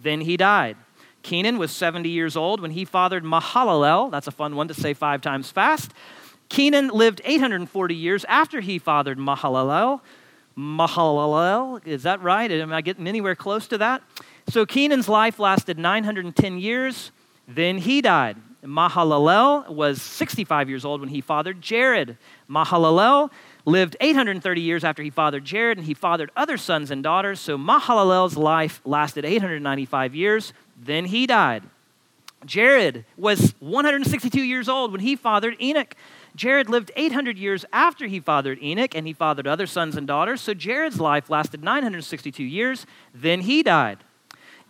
then 0.00 0.22
he 0.22 0.36
died. 0.36 0.76
Kenan 1.22 1.58
was 1.58 1.70
70 1.70 2.08
years 2.08 2.36
old 2.36 2.60
when 2.60 2.70
he 2.70 2.84
fathered 2.84 3.24
Mahalalel. 3.24 4.10
That's 4.10 4.26
a 4.26 4.32
fun 4.32 4.56
one 4.56 4.68
to 4.68 4.74
say 4.74 4.94
five 4.94 5.20
times 5.20 5.50
fast. 5.50 5.92
Kenan 6.48 6.88
lived 6.88 7.20
840 7.24 7.94
years 7.94 8.24
after 8.24 8.60
he 8.60 8.78
fathered 8.78 9.18
Mahalalel. 9.18 10.00
Mahalalel, 10.56 11.86
is 11.86 12.02
that 12.02 12.20
right? 12.20 12.50
Am 12.50 12.72
I 12.72 12.80
getting 12.80 13.06
anywhere 13.06 13.36
close 13.36 13.68
to 13.68 13.78
that? 13.78 14.02
So 14.48 14.66
Kenan's 14.66 15.08
life 15.08 15.38
lasted 15.38 15.78
910 15.78 16.58
years, 16.58 17.12
then 17.46 17.78
he 17.78 18.00
died. 18.00 18.36
Mahalalel 18.64 19.68
was 19.68 20.02
65 20.02 20.68
years 20.68 20.84
old 20.84 21.00
when 21.00 21.10
he 21.10 21.20
fathered 21.20 21.62
Jared. 21.62 22.16
Mahalalel 22.50 23.30
lived 23.64 23.96
830 24.00 24.60
years 24.60 24.82
after 24.82 25.02
he 25.02 25.10
fathered 25.10 25.44
Jared, 25.44 25.78
and 25.78 25.86
he 25.86 25.94
fathered 25.94 26.30
other 26.36 26.56
sons 26.56 26.90
and 26.90 27.02
daughters. 27.02 27.38
So 27.38 27.56
Mahalalel's 27.56 28.36
life 28.36 28.80
lasted 28.84 29.24
895 29.24 30.14
years. 30.14 30.52
Then 30.80 31.04
he 31.04 31.26
died. 31.26 31.64
Jared 32.44 33.04
was 33.16 33.54
162 33.60 34.40
years 34.40 34.68
old 34.68 34.92
when 34.92 35.00
he 35.00 35.16
fathered 35.16 35.56
Enoch. 35.60 35.94
Jared 36.36 36.68
lived 36.68 36.92
800 36.94 37.36
years 37.36 37.64
after 37.72 38.06
he 38.06 38.20
fathered 38.20 38.62
Enoch, 38.62 38.94
and 38.94 39.06
he 39.06 39.12
fathered 39.12 39.46
other 39.46 39.66
sons 39.66 39.96
and 39.96 40.06
daughters. 40.06 40.40
So 40.40 40.54
Jared's 40.54 41.00
life 41.00 41.30
lasted 41.30 41.62
962 41.62 42.42
years. 42.42 42.86
Then 43.14 43.40
he 43.40 43.62
died. 43.62 43.98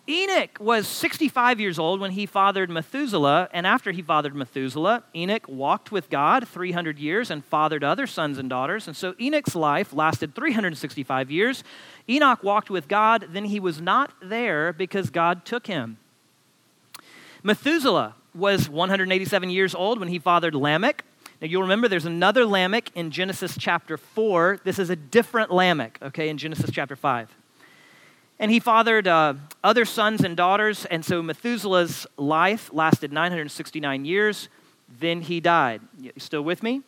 Enoch 0.09 0.57
was 0.59 0.89
65 0.89 1.61
years 1.61 1.79
old 1.79 2.01
when 2.01 2.13
he 2.13 2.25
fathered 2.25 2.71
Methuselah, 2.71 3.51
and 3.53 3.67
after 3.67 3.93
he 3.93 4.01
fathered 4.01 4.35
Methuselah, 4.35 5.05
Enoch 5.15 5.47
walked 5.47 5.93
with 5.93 6.09
God 6.09 6.49
300 6.49 6.99
years 6.99 7.31
and 7.31 7.45
fathered 7.45 7.85
other 7.85 8.07
sons 8.07 8.39
and 8.39 8.49
daughters. 8.49 8.87
And 8.87 8.97
so 8.97 9.15
Enoch's 9.21 9.55
life 9.55 9.93
lasted 9.93 10.35
365 10.35 11.31
years. 11.31 11.63
Enoch 12.09 12.43
walked 12.43 12.71
with 12.71 12.89
God, 12.89 13.27
then 13.33 13.45
he 13.45 13.61
was 13.61 13.83
not 13.83 14.11
there 14.23 14.73
because 14.73 15.11
God 15.11 15.45
took 15.45 15.67
him. 15.67 15.99
Methuselah 17.43 18.15
was 18.35 18.67
187 18.67 19.51
years 19.51 19.75
old 19.75 20.01
when 20.01 20.09
he 20.09 20.19
fathered 20.19 20.55
Lamech. 20.55 21.05
Now 21.43 21.49
you'll 21.49 21.63
remember 21.63 21.87
there's 21.87 22.07
another 22.07 22.47
Lamech 22.47 22.91
in 22.95 23.11
Genesis 23.11 23.57
chapter 23.59 23.99
4. 23.99 24.61
This 24.65 24.79
is 24.79 24.89
a 24.89 24.97
different 24.97 25.53
Lamech, 25.53 25.99
okay, 26.01 26.31
in 26.31 26.39
Genesis 26.39 26.71
chapter 26.73 26.97
5. 26.97 27.38
And 28.41 28.51
he 28.51 28.61
fathered 28.61 29.09
uh, 29.09 29.35
other 29.65 29.85
sons 29.85 30.23
and 30.23 30.37
daughters, 30.37 30.85
and 30.85 31.05
so 31.05 31.23
Methuselah's 31.23 32.07
life 32.17 32.71
lasted 32.73 33.13
969 33.13 34.05
years. 34.05 34.49
Then 34.89 35.23
he 35.23 35.41
died. 35.41 35.81
You 36.01 36.13
still 36.19 36.43
with 36.43 36.63
me? 36.63 36.83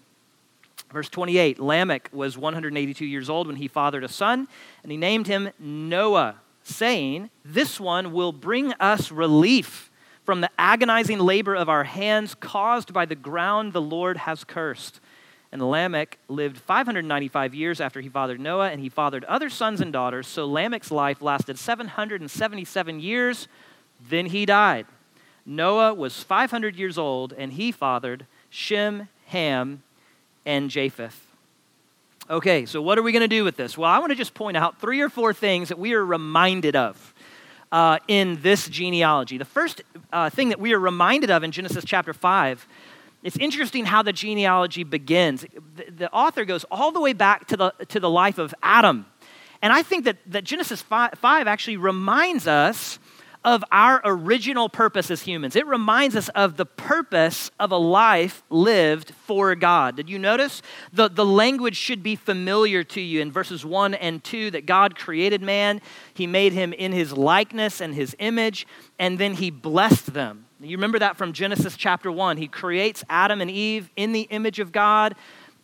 Verse 0.93 1.09
28 1.09 1.59
Lamech 1.59 2.09
was 2.13 2.39
182 2.39 3.05
years 3.05 3.29
old 3.29 3.47
when 3.47 3.57
he 3.57 3.69
fathered 3.69 4.05
a 4.05 4.09
son, 4.09 4.49
and 4.83 4.93
he 4.93 4.99
named 4.99 5.27
him 5.27 5.51
Noah, 5.59 6.37
saying, 6.63 7.31
This 7.45 7.81
one 7.81 8.13
will 8.13 8.33
bring 8.33 8.73
us 8.75 9.11
relief 9.11 9.91
from 10.25 10.41
the 10.41 10.51
agonizing 10.59 11.19
labor 11.19 11.55
of 11.55 11.69
our 11.69 11.85
hands 11.85 12.35
caused 12.35 12.93
by 12.93 13.05
the 13.05 13.17
ground 13.17 13.73
the 13.73 13.81
Lord 13.81 14.19
has 14.19 14.45
cursed. 14.45 15.01
And 15.53 15.69
Lamech 15.69 16.19
lived 16.29 16.59
595 16.59 17.55
years 17.55 17.81
after 17.81 18.01
he 18.01 18.09
fathered 18.09 18.39
Noah, 18.39 18.71
and 18.71 18.81
he 18.81 18.89
fathered 18.89 19.25
other 19.25 19.51
sons 19.51 19.81
and 19.81 19.93
daughters. 19.93 20.29
So 20.29 20.47
Lamech's 20.47 20.93
life 20.93 21.21
lasted 21.21 21.59
777 21.59 23.01
years. 23.01 23.49
Then 24.09 24.27
he 24.27 24.47
died. 24.47 24.87
Noah 25.45 25.93
was 25.93 26.23
500 26.23 26.77
years 26.77 26.97
old, 26.97 27.33
and 27.33 27.53
he 27.53 27.73
fathered 27.73 28.27
Shem, 28.49 29.09
Ham, 29.27 29.83
and 30.47 30.71
Japheth. 30.71 31.27
Okay, 32.29 32.65
so 32.65 32.81
what 32.81 32.97
are 32.97 33.03
we 33.03 33.11
going 33.11 33.23
to 33.23 33.29
do 33.29 33.43
with 33.43 33.57
this? 33.57 33.77
Well, 33.77 33.91
I 33.91 33.99
want 33.99 34.11
to 34.11 34.17
just 34.17 34.35
point 34.35 34.57
out 34.57 34.81
three 34.81 35.01
or 35.01 35.09
four 35.09 35.35
things 35.35 35.69
that 35.69 35.81
we 35.81 35.95
are 35.95 36.05
reminded 36.05 36.77
of 36.77 37.13
uh, 37.73 37.99
in 38.07 38.41
this 38.43 38.69
genealogy. 38.69 39.37
The 39.37 39.45
first 39.45 39.83
uh, 40.13 40.31
thing 40.31 40.51
that 40.51 40.61
we 40.61 40.73
are 40.73 40.79
reminded 40.79 41.31
of 41.31 41.43
in 41.43 41.51
Genesis 41.51 41.85
chapter 41.85 42.13
5 42.13 42.69
it's 43.23 43.37
interesting 43.37 43.85
how 43.85 44.03
the 44.03 44.13
genealogy 44.13 44.85
begins. 44.85 45.45
The, 45.77 45.91
the, 45.91 46.11
author 46.11 46.45
goes 46.45 46.65
all 46.71 46.91
the 46.91 47.01
way 47.01 47.13
back 47.13 47.47
to 47.49 47.57
the, 47.57 47.75
to 47.89 48.01
the 48.01 48.09
life 48.09 48.39
of 48.39 48.55
Adam. 48.63 49.07
And 49.63 49.73
I 49.73 49.83
think 49.83 50.05
that, 50.07 50.19
that 50.27 50.45
Genesis 50.45 50.81
5, 50.81 51.13
5 51.17 51.47
actually 51.47 51.77
reminds 51.77 52.47
us 52.47 52.99
of 53.45 53.65
our 53.73 54.03
original 54.05 54.69
purpose 54.69 55.11
as 55.11 55.23
humans. 55.23 55.57
It 55.57 55.67
reminds 55.67 56.15
us 56.15 56.29
of 56.31 56.57
the 56.57 56.67
purpose 56.67 57.51
of 57.59 57.73
a 57.73 57.77
life 57.77 58.43
lived 58.51 59.13
for 59.13 59.55
God. 59.55 59.97
Did 59.97 60.11
you 60.11 60.19
notice? 60.19 60.61
The, 60.93 61.09
the 61.09 61.25
language 61.25 61.77
should 61.77 62.03
be 62.03 62.17
familiar 62.17 62.85
to 62.85 63.01
you 63.01 63.21
in 63.21 63.33
verses 63.33 63.65
1 63.65 63.95
and 63.95 64.23
2 64.23 64.51
that 64.53 64.67
God 64.67 64.97
created 64.97 65.41
man, 65.41 65.81
He 66.13 66.27
made 66.27 66.53
him 66.53 66.73
in 66.75 66.93
His 66.93 67.13
likeness 67.13 67.81
and 67.81 67.95
His 67.95 68.15
image, 68.19 68.67
and 68.99 69.19
then 69.19 69.35
He 69.35 69.51
blessed 69.51 70.13
them. 70.13 70.45
You 70.63 70.77
remember 70.77 70.99
that 70.99 71.17
from 71.17 71.33
Genesis 71.33 71.75
chapter 71.75 72.13
1. 72.13 72.37
He 72.37 72.47
creates 72.47 73.03
Adam 73.09 73.41
and 73.41 73.51
Eve 73.51 73.91
in 73.97 74.13
the 74.13 74.23
image 74.23 74.59
of 74.59 74.73
God, 74.73 75.15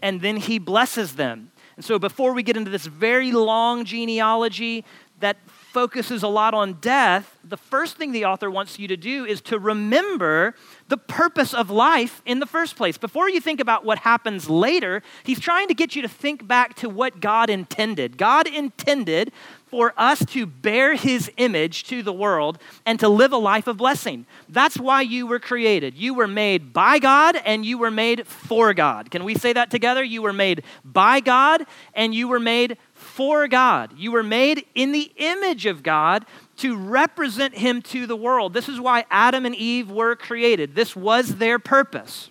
and 0.03 0.23
then 0.23 0.39
He 0.39 0.59
blesses 0.59 1.17
them. 1.17 1.51
And 1.77 1.85
so, 1.85 1.99
before 1.99 2.33
we 2.33 2.43
get 2.43 2.57
into 2.57 2.71
this 2.71 2.87
very 2.87 3.31
long 3.31 3.85
genealogy 3.85 4.87
that 5.21 5.37
focuses 5.49 6.23
a 6.23 6.29
lot 6.29 6.55
on 6.55 6.75
death, 6.75 7.39
the 7.45 7.59
first 7.59 7.99
thing 7.99 8.13
the 8.13 8.25
author 8.25 8.51
wants 8.51 8.79
you 8.79 8.89
to 8.89 8.97
do 8.97 9.27
is 9.27 9.43
to 9.43 9.59
remember 9.59 10.55
the 10.89 10.97
purpose 10.97 11.53
of 11.53 11.69
life 11.69 12.23
in 12.25 12.39
the 12.39 12.47
first 12.47 12.77
place. 12.77 12.97
Before 12.97 13.29
you 13.29 13.41
think 13.41 13.61
about 13.61 13.85
what 13.85 13.99
happens 13.99 14.49
later, 14.49 15.03
he's 15.25 15.41
trying 15.41 15.69
to 15.69 15.75
get 15.75 15.95
you 15.95 16.01
to 16.01 16.09
think 16.09 16.47
back 16.47 16.75
to 16.77 16.89
what 16.89 17.21
God 17.21 17.51
intended. 17.51 18.17
God 18.17 18.47
intended 18.47 19.33
for 19.67 19.93
us 19.97 20.25
to 20.27 20.47
bear 20.47 20.95
his 20.95 21.31
image 21.37 21.85
to 21.85 22.03
the 22.03 22.13
world 22.13 22.59
and 22.85 23.01
to 23.01 23.09
live 23.09 23.33
a 23.33 23.37
life 23.37 23.67
of 23.67 23.77
blessing. 23.77 24.25
That's 24.49 24.79
why 24.79 25.03
you 25.03 25.27
were 25.27 25.41
created. 25.41 25.97
You 25.97 26.15
were 26.15 26.29
made 26.29 26.73
by 26.73 27.01
God 27.01 27.37
and 27.45 27.67
you 27.67 27.77
were 27.77 27.91
made 27.91 28.27
for 28.27 28.73
God. 28.73 29.11
Can 29.11 29.25
we 29.25 29.35
say 29.35 29.53
that 29.53 29.71
together? 29.71 30.05
You 30.05 30.23
were 30.23 30.33
made 30.33 30.63
by 30.85 31.19
God 31.19 31.67
and 31.95 32.15
you 32.15 32.29
were 32.29 32.41
made 32.41 32.79
for 32.95 33.49
God. 33.49 33.93
You 33.97 34.13
were 34.13 34.23
made 34.23 34.67
in 34.75 34.93
the 34.93 35.11
image 35.17 35.67
of 35.67 35.83
God 35.83 36.25
to 36.59 36.77
represent 36.77 37.55
Him 37.55 37.83
to 37.83 38.07
the 38.07 38.17
world. 38.17 38.55
This 38.55 38.69
is 38.69 38.81
why 38.81 39.05
Adam 39.11 39.45
and 39.45 39.55
Eve 39.55 39.91
were 39.91 40.15
created. 40.15 40.75
This 40.75 40.95
was 40.95 41.37
their 41.37 41.59
purpose. 41.59 42.31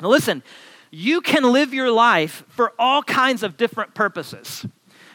Now, 0.00 0.08
listen, 0.08 0.42
you 0.90 1.20
can 1.20 1.44
live 1.44 1.74
your 1.74 1.90
life 1.90 2.44
for 2.48 2.72
all 2.78 3.02
kinds 3.02 3.42
of 3.42 3.56
different 3.56 3.94
purposes. 3.94 4.66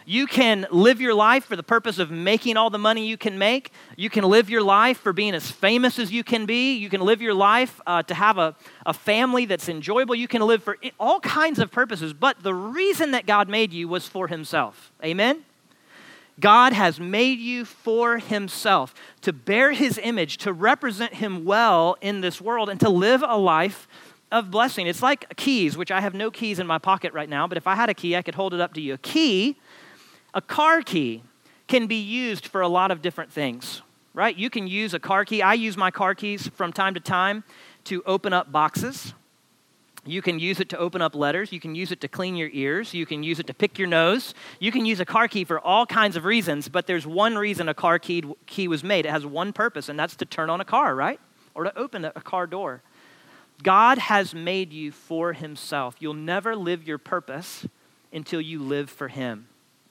You 0.05 0.27
can 0.27 0.67
live 0.69 1.00
your 1.00 1.13
life 1.13 1.45
for 1.45 1.55
the 1.55 1.63
purpose 1.63 2.00
of 2.00 2.12
making 2.12 2.57
all 2.57 2.69
the 2.69 2.77
money 2.77 3.07
you 3.07 3.17
can 3.17 3.38
make. 3.38 3.72
You 3.95 4.10
can 4.10 4.24
live 4.24 4.50
your 4.50 4.62
life 4.62 4.98
for 4.98 5.13
being 5.13 5.33
as 5.33 5.50
famous 5.50 5.98
as 6.00 6.12
you 6.12 6.24
can 6.24 6.45
be. 6.45 6.75
You 6.75 6.89
can 6.89 7.01
live 7.01 7.22
your 7.22 7.33
life 7.33 7.79
uh, 7.88 8.03
to 8.03 8.13
have 8.13 8.38
a, 8.38 8.55
a 8.86 8.93
family 8.93 9.45
that's 9.45 9.69
enjoyable. 9.69 10.15
You 10.15 10.27
can 10.27 10.41
live 10.41 10.63
for 10.63 10.77
all 11.00 11.19
kinds 11.19 11.60
of 11.60 11.72
purposes. 11.72 12.13
But 12.13 12.43
the 12.43 12.53
reason 12.53 13.12
that 13.12 13.25
God 13.25 13.48
made 13.48 13.72
you 13.72 13.88
was 13.88 14.07
for 14.07 14.27
Himself. 14.27 14.91
Amen? 15.03 15.45
God 16.39 16.74
has 16.74 17.00
made 17.00 17.39
you 17.39 17.63
for 17.63 18.17
Himself 18.17 18.93
to 19.22 19.31
bear 19.31 19.72
His 19.72 19.98
image, 19.98 20.38
to 20.39 20.51
represent 20.51 21.15
Him 21.15 21.45
well 21.45 21.95
in 22.01 22.22
this 22.22 22.41
world, 22.41 22.69
and 22.69 22.79
to 22.79 22.89
live 22.89 23.24
a 23.25 23.38
life 23.38 23.88
of 24.31 24.50
blessing. 24.50 24.88
It's 24.88 25.03
like 25.03 25.33
keys, 25.38 25.77
which 25.77 25.91
I 25.91 26.01
have 26.01 26.15
no 26.15 26.31
keys 26.31 26.57
in 26.57 26.65
my 26.65 26.79
pocket 26.79 27.13
right 27.13 27.29
now, 27.29 27.48
but 27.48 27.55
if 27.55 27.67
I 27.67 27.75
had 27.75 27.89
a 27.89 27.93
key, 27.93 28.15
I 28.15 28.24
could 28.24 28.33
hold 28.33 28.53
it 28.53 28.60
up 28.60 28.74
to 28.74 28.81
you. 28.81 28.95
A 28.95 28.98
key 28.98 29.57
a 30.33 30.41
car 30.41 30.81
key 30.81 31.23
can 31.67 31.87
be 31.87 31.95
used 31.95 32.47
for 32.47 32.61
a 32.61 32.67
lot 32.67 32.91
of 32.91 33.01
different 33.01 33.31
things, 33.31 33.81
right? 34.13 34.35
You 34.35 34.49
can 34.49 34.67
use 34.67 34.93
a 34.93 34.99
car 34.99 35.25
key. 35.25 35.41
I 35.41 35.53
use 35.53 35.77
my 35.77 35.91
car 35.91 36.15
keys 36.15 36.47
from 36.47 36.73
time 36.73 36.93
to 36.93 36.99
time 36.99 37.43
to 37.85 38.03
open 38.05 38.33
up 38.33 38.51
boxes. 38.51 39.13
You 40.05 40.21
can 40.21 40.37
use 40.37 40.59
it 40.59 40.67
to 40.69 40.77
open 40.77 41.01
up 41.01 41.15
letters. 41.15 41.53
You 41.53 41.61
can 41.61 41.75
use 41.75 41.91
it 41.91 42.01
to 42.01 42.09
clean 42.09 42.35
your 42.35 42.49
ears. 42.51 42.93
You 42.93 43.05
can 43.05 43.23
use 43.23 43.39
it 43.39 43.47
to 43.47 43.53
pick 43.53 43.79
your 43.79 43.87
nose. 43.87 44.33
You 44.59 44.69
can 44.71 44.85
use 44.85 44.99
a 44.99 45.05
car 45.05 45.29
key 45.29 45.45
for 45.45 45.59
all 45.59 45.85
kinds 45.85 46.17
of 46.17 46.25
reasons, 46.25 46.67
but 46.67 46.87
there's 46.87 47.07
one 47.07 47.35
reason 47.35 47.69
a 47.69 47.73
car 47.73 47.99
key, 47.99 48.23
key 48.45 48.67
was 48.67 48.83
made. 48.83 49.05
It 49.05 49.11
has 49.11 49.25
one 49.25 49.53
purpose, 49.53 49.87
and 49.87 49.97
that's 49.97 50.17
to 50.17 50.25
turn 50.25 50.49
on 50.49 50.59
a 50.59 50.65
car, 50.65 50.93
right? 50.93 51.21
Or 51.55 51.63
to 51.63 51.77
open 51.77 52.03
a 52.03 52.11
car 52.11 52.47
door. 52.47 52.81
God 53.61 53.97
has 53.97 54.35
made 54.35 54.73
you 54.73 54.91
for 54.91 55.31
Himself. 55.31 55.95
You'll 55.99 56.13
never 56.13 56.53
live 56.53 56.85
your 56.85 56.97
purpose 56.97 57.65
until 58.11 58.41
you 58.41 58.61
live 58.61 58.89
for 58.89 59.07
Him. 59.07 59.47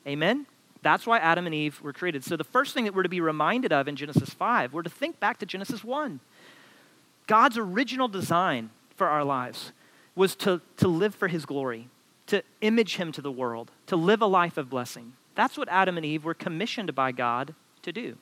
Amen? 0.06 0.46
That's 0.82 1.06
why 1.06 1.18
Adam 1.18 1.46
and 1.46 1.54
Eve 1.54 1.80
were 1.82 1.92
created. 1.92 2.24
So 2.24 2.36
the 2.36 2.44
first 2.44 2.74
thing 2.74 2.84
that 2.84 2.94
we're 2.94 3.04
to 3.04 3.08
be 3.08 3.20
reminded 3.20 3.72
of 3.72 3.86
in 3.86 3.96
Genesis 3.96 4.30
5, 4.30 4.72
we're 4.72 4.82
to 4.82 4.90
think 4.90 5.20
back 5.20 5.38
to 5.38 5.46
Genesis 5.46 5.84
1. 5.84 6.20
God's 7.28 7.56
original 7.56 8.08
design 8.08 8.70
for 8.96 9.06
our 9.06 9.24
lives 9.24 9.72
was 10.16 10.34
to, 10.36 10.60
to 10.78 10.88
live 10.88 11.14
for 11.14 11.28
his 11.28 11.46
glory, 11.46 11.88
to 12.26 12.42
image 12.60 12.96
him 12.96 13.12
to 13.12 13.22
the 13.22 13.30
world, 13.30 13.70
to 13.86 13.96
live 13.96 14.20
a 14.20 14.26
life 14.26 14.58
of 14.58 14.68
blessing. 14.68 15.12
That's 15.34 15.56
what 15.56 15.68
Adam 15.68 15.96
and 15.96 16.04
Eve 16.04 16.24
were 16.24 16.34
commissioned 16.34 16.94
by 16.94 17.12
God 17.12 17.54
to 17.82 17.92
do. 17.92 18.16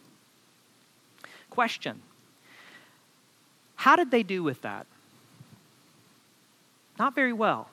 Question 1.49 2.03
How 3.77 3.97
did 3.97 4.11
they 4.11 4.23
do 4.23 4.43
with 4.43 4.63
that? 4.63 4.87
Not 6.99 7.15
very 7.15 7.33
well. 7.33 7.71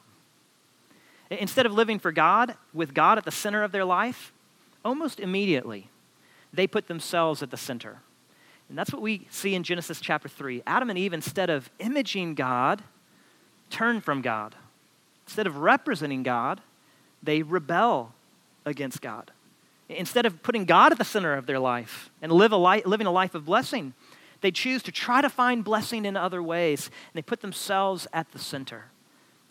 Instead 1.30 1.66
of 1.66 1.74
living 1.74 2.00
for 2.00 2.12
God, 2.12 2.56
with 2.74 2.94
God 2.94 3.18
at 3.18 3.26
the 3.26 3.32
center 3.32 3.64
of 3.64 3.72
their 3.72 3.86
life, 3.86 4.32
almost 4.86 5.20
immediately, 5.20 5.90
they 6.54 6.68
put 6.68 6.88
themselves 6.88 7.44
at 7.44 7.52
the 7.52 7.58
center. 7.58 8.00
And 8.70 8.78
that's 8.78 8.92
what 8.92 9.02
we 9.02 9.28
see 9.30 9.56
in 9.56 9.64
Genesis 9.64 10.00
chapter 10.02 10.28
3. 10.28 10.64
Adam 10.66 10.90
and 10.90 10.98
Eve, 10.98 11.14
instead 11.14 11.50
of 11.50 11.70
imaging 11.80 12.36
God, 12.36 12.84
turn 13.70 14.02
from 14.02 14.22
God. 14.22 14.56
Instead 15.26 15.48
of 15.48 15.58
representing 15.58 16.24
God, 16.24 16.62
they 17.22 17.42
rebel 17.42 18.14
against 18.66 19.02
God. 19.02 19.32
Instead 19.90 20.26
of 20.26 20.44
putting 20.44 20.66
God 20.66 20.92
at 20.92 20.98
the 20.98 21.06
center 21.06 21.34
of 21.34 21.46
their 21.46 21.60
life 21.60 22.10
and 22.22 22.32
live 22.32 22.52
a 22.52 22.58
li- 22.58 22.84
living 22.86 23.08
a 23.08 23.12
life 23.12 23.36
of 23.36 23.46
blessing, 23.46 23.94
they 24.42 24.52
choose 24.52 24.84
to 24.84 24.92
try 24.92 25.22
to 25.22 25.30
find 25.30 25.64
blessing 25.64 26.06
in 26.06 26.16
other 26.16 26.44
ways, 26.44 26.88
and 26.88 27.14
they 27.14 27.22
put 27.22 27.42
themselves 27.42 28.08
at 28.14 28.32
the 28.32 28.40
center. 28.40 28.86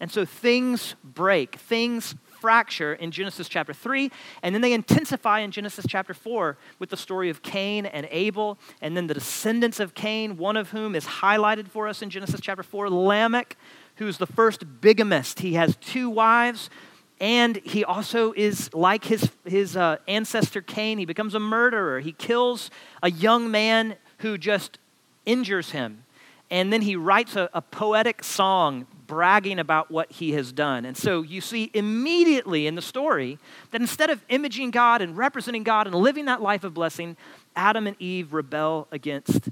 And 0.01 0.11
so 0.11 0.25
things 0.25 0.95
break, 1.03 1.57
things 1.57 2.15
fracture 2.41 2.93
in 2.95 3.11
Genesis 3.11 3.49
chapter 3.49 3.73
3, 3.73 4.11
and 4.43 4.55
then 4.55 4.63
they 4.63 4.73
intensify 4.73 5.41
in 5.41 5.51
Genesis 5.51 5.87
chapter 5.89 6.13
4 6.13 6.59
with 6.79 6.91
the 6.91 6.97
story 6.97 7.31
of 7.31 7.43
Cain 7.43 7.87
and 7.87 8.07
Abel, 8.11 8.59
and 8.83 8.97
then 8.97 9.07
the 9.07 9.15
descendants 9.15 9.81
of 9.81 9.95
Cain, 9.95 10.37
one 10.37 10.57
of 10.57 10.71
whom 10.71 10.95
is 10.95 11.07
highlighted 11.07 11.69
for 11.69 11.89
us 11.89 12.03
in 12.03 12.11
Genesis 12.11 12.41
chapter 12.41 12.63
4, 12.63 12.91
Lamech, 12.91 13.57
who's 13.97 14.19
the 14.19 14.27
first 14.27 14.81
bigamist. 14.81 15.41
He 15.41 15.55
has 15.55 15.77
two 15.77 16.11
wives. 16.11 16.71
and 17.19 17.57
he 17.65 17.83
also 17.83 18.35
is 18.37 18.73
like 18.75 19.05
his, 19.05 19.31
his 19.47 19.75
uh, 19.75 19.97
ancestor 20.07 20.61
Cain. 20.61 20.99
He 20.99 21.07
becomes 21.07 21.35
a 21.35 21.41
murderer. 21.41 22.01
He 22.01 22.13
kills 22.13 22.71
a 23.03 23.11
young 23.11 23.51
man 23.51 23.97
who 24.19 24.37
just 24.37 24.79
injures 25.25 25.71
him. 25.71 26.05
And 26.51 26.73
then 26.73 26.83
he 26.83 26.97
writes 26.97 27.37
a, 27.37 27.51
a 27.53 27.61
poetic 27.61 28.23
song 28.23 28.87
bragging 29.07 29.59
about 29.59 29.91
what 29.91 30.11
he 30.13 30.33
has 30.33 30.53
done. 30.53 30.85
And 30.85 30.97
so 30.97 31.23
you 31.23 31.41
see 31.41 31.71
immediately 31.75 32.67
in 32.67 32.75
the 32.75 32.83
story 32.83 33.39
that 33.71 33.81
instead 33.81 34.11
of 34.11 34.25
imaging 34.29 34.71
God 34.71 35.01
and 35.01 35.17
representing 35.17 35.63
God 35.63 35.87
and 35.87 35.95
living 35.95 36.25
that 36.27 36.43
life 36.43 36.65
of 36.65 36.75
blessing, 36.75 37.17
Adam 37.55 37.87
and 37.87 37.97
Eve 38.01 38.33
rebel 38.33 38.87
against 38.91 39.49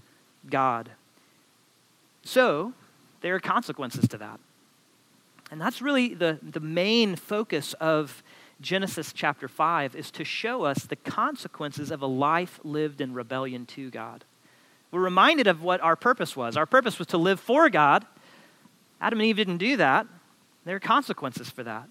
God. 0.48 0.90
So 2.24 2.72
there 3.20 3.34
are 3.34 3.40
consequences 3.40 4.08
to 4.08 4.18
that. 4.18 4.40
And 5.50 5.60
that's 5.60 5.80
really 5.80 6.14
the, 6.14 6.38
the 6.42 6.60
main 6.60 7.16
focus 7.16 7.74
of 7.74 8.22
Genesis 8.60 9.12
chapter 9.12 9.46
5 9.46 9.94
is 9.94 10.10
to 10.12 10.24
show 10.24 10.64
us 10.64 10.84
the 10.84 10.96
consequences 10.96 11.90
of 11.90 12.02
a 12.02 12.06
life 12.06 12.60
lived 12.64 13.00
in 13.00 13.12
rebellion 13.14 13.66
to 13.66 13.90
God. 13.90 14.24
We're 14.94 15.00
reminded 15.00 15.48
of 15.48 15.60
what 15.60 15.80
our 15.80 15.96
purpose 15.96 16.36
was. 16.36 16.56
Our 16.56 16.66
purpose 16.66 17.00
was 17.00 17.08
to 17.08 17.18
live 17.18 17.40
for 17.40 17.68
God. 17.68 18.06
Adam 19.00 19.18
and 19.18 19.26
Eve 19.26 19.34
didn't 19.34 19.56
do 19.56 19.76
that. 19.76 20.06
There 20.64 20.76
are 20.76 20.80
consequences 20.80 21.50
for 21.50 21.64
that. 21.64 21.88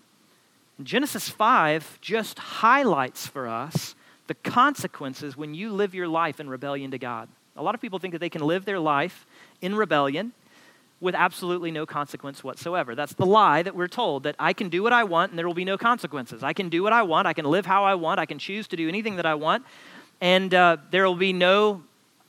And 0.77 0.87
Genesis 0.87 1.27
5 1.27 1.99
just 1.99 2.39
highlights 2.39 3.27
for 3.27 3.45
us 3.45 3.95
the 4.27 4.33
consequences 4.35 5.35
when 5.35 5.53
you 5.53 5.73
live 5.73 5.93
your 5.93 6.07
life 6.07 6.39
in 6.39 6.49
rebellion 6.49 6.91
to 6.91 6.97
God. 6.97 7.27
A 7.57 7.61
lot 7.61 7.75
of 7.75 7.81
people 7.81 7.99
think 7.99 8.13
that 8.13 8.19
they 8.19 8.29
can 8.29 8.41
live 8.41 8.63
their 8.63 8.79
life 8.79 9.25
in 9.61 9.75
rebellion 9.75 10.31
with 11.01 11.13
absolutely 11.13 11.71
no 11.71 11.85
consequence 11.85 12.41
whatsoever. 12.41 12.95
That's 12.95 13.15
the 13.15 13.25
lie 13.25 13.63
that 13.63 13.75
we're 13.75 13.89
told 13.89 14.23
that 14.23 14.37
I 14.39 14.53
can 14.53 14.69
do 14.69 14.81
what 14.81 14.93
I 14.93 15.03
want 15.03 15.33
and 15.33 15.37
there 15.37 15.45
will 15.45 15.53
be 15.53 15.65
no 15.65 15.77
consequences. 15.77 16.41
I 16.41 16.53
can 16.53 16.69
do 16.69 16.81
what 16.81 16.93
I 16.93 17.01
want, 17.01 17.27
I 17.27 17.33
can 17.33 17.43
live 17.43 17.65
how 17.65 17.83
I 17.83 17.95
want, 17.95 18.21
I 18.21 18.25
can 18.25 18.39
choose 18.39 18.65
to 18.69 18.77
do 18.77 18.87
anything 18.87 19.17
that 19.17 19.25
I 19.25 19.35
want, 19.35 19.65
and 20.21 20.53
uh, 20.53 20.77
there 20.89 21.05
will 21.05 21.15
be 21.15 21.33
no, 21.33 21.83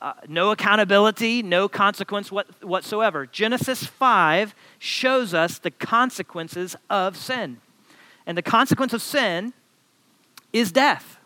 uh, 0.05 0.13
no 0.29 0.51
accountability, 0.51 1.43
no 1.43 1.67
consequence 1.67 2.31
what, 2.31 2.63
whatsoever. 2.63 3.25
Genesis 3.25 3.87
5 3.87 4.55
shows 4.79 5.33
us 5.33 5.59
the 5.59 5.71
consequences 5.71 6.77
of 6.91 7.17
sin. 7.17 7.57
And 8.27 8.37
the 8.37 8.43
consequence 8.43 8.93
of 8.93 9.01
sin 9.01 9.55
is 10.53 10.71
death. 10.73 11.17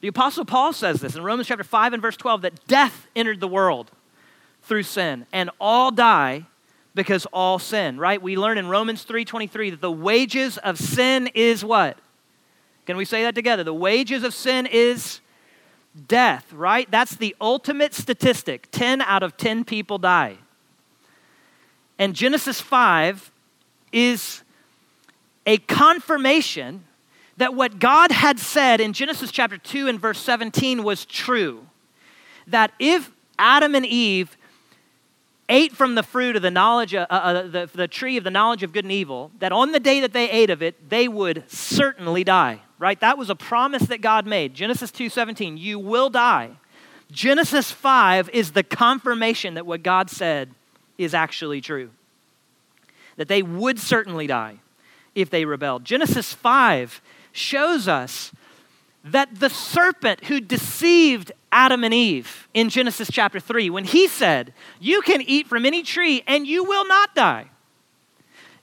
The 0.00 0.08
Apostle 0.08 0.44
Paul 0.44 0.72
says 0.72 1.00
this 1.00 1.14
in 1.14 1.22
Romans 1.22 1.46
chapter 1.46 1.62
5 1.62 1.92
and 1.92 2.02
verse 2.02 2.16
12 2.16 2.42
that 2.42 2.66
death 2.66 3.06
entered 3.14 3.38
the 3.38 3.46
world 3.46 3.92
through 4.64 4.82
sin, 4.82 5.26
and 5.32 5.48
all 5.60 5.92
die 5.92 6.46
because 6.96 7.26
all 7.26 7.60
sin, 7.60 7.96
right? 7.96 8.20
We 8.20 8.36
learn 8.36 8.58
in 8.58 8.66
Romans 8.68 9.04
3:23 9.04 9.70
that 9.70 9.80
the 9.80 9.90
wages 9.90 10.58
of 10.58 10.78
sin 10.78 11.28
is 11.28 11.64
what? 11.64 11.96
Can 12.86 12.96
we 12.96 13.04
say 13.04 13.22
that 13.22 13.36
together? 13.36 13.62
The 13.62 13.72
wages 13.72 14.24
of 14.24 14.34
sin 14.34 14.66
is 14.66 15.20
death, 16.06 16.52
right? 16.52 16.90
That's 16.90 17.16
the 17.16 17.34
ultimate 17.40 17.94
statistic. 17.94 18.68
10 18.70 19.02
out 19.02 19.22
of 19.22 19.36
10 19.36 19.64
people 19.64 19.98
die. 19.98 20.38
And 21.98 22.14
Genesis 22.14 22.60
5 22.60 23.32
is 23.92 24.42
a 25.46 25.58
confirmation 25.58 26.84
that 27.38 27.54
what 27.54 27.78
God 27.78 28.10
had 28.10 28.38
said 28.38 28.80
in 28.80 28.92
Genesis 28.92 29.30
chapter 29.30 29.58
2 29.58 29.88
and 29.88 30.00
verse 30.00 30.18
17 30.18 30.82
was 30.82 31.04
true. 31.04 31.66
That 32.46 32.72
if 32.78 33.10
Adam 33.38 33.74
and 33.74 33.86
Eve 33.86 34.36
ate 35.48 35.72
from 35.72 35.94
the 35.94 36.02
fruit 36.02 36.36
of 36.36 36.42
the 36.42 36.50
knowledge, 36.50 36.94
uh, 36.94 37.06
uh, 37.08 37.42
the, 37.42 37.70
the 37.72 37.88
tree 37.88 38.16
of 38.16 38.24
the 38.24 38.30
knowledge 38.30 38.62
of 38.62 38.72
good 38.72 38.84
and 38.84 38.92
evil, 38.92 39.30
that 39.38 39.52
on 39.52 39.72
the 39.72 39.80
day 39.80 40.00
that 40.00 40.12
they 40.12 40.30
ate 40.30 40.50
of 40.50 40.62
it, 40.62 40.90
they 40.90 41.08
would 41.08 41.44
certainly 41.48 42.24
die. 42.24 42.60
Right? 42.78 42.98
That 43.00 43.18
was 43.18 43.28
a 43.30 43.34
promise 43.34 43.86
that 43.86 44.00
God 44.00 44.26
made. 44.26 44.54
Genesis 44.54 44.90
2:17, 44.90 45.56
you 45.58 45.78
will 45.78 46.10
die. 46.10 46.52
Genesis 47.10 47.72
5 47.72 48.28
is 48.30 48.52
the 48.52 48.62
confirmation 48.62 49.54
that 49.54 49.66
what 49.66 49.82
God 49.82 50.10
said 50.10 50.50
is 50.98 51.14
actually 51.14 51.60
true. 51.60 51.90
That 53.16 53.28
they 53.28 53.42
would 53.42 53.78
certainly 53.80 54.26
die 54.26 54.58
if 55.14 55.30
they 55.30 55.44
rebelled. 55.44 55.84
Genesis 55.84 56.32
5 56.32 57.00
shows 57.32 57.88
us 57.88 58.32
that 59.02 59.40
the 59.40 59.48
serpent 59.48 60.24
who 60.26 60.40
deceived 60.40 61.32
Adam 61.50 61.82
and 61.82 61.94
Eve 61.94 62.48
in 62.52 62.68
Genesis 62.68 63.08
chapter 63.10 63.40
3, 63.40 63.70
when 63.70 63.84
he 63.84 64.06
said, 64.06 64.52
You 64.80 65.00
can 65.02 65.22
eat 65.22 65.46
from 65.46 65.64
any 65.64 65.82
tree 65.82 66.22
and 66.26 66.46
you 66.46 66.64
will 66.64 66.86
not 66.86 67.14
die, 67.14 67.48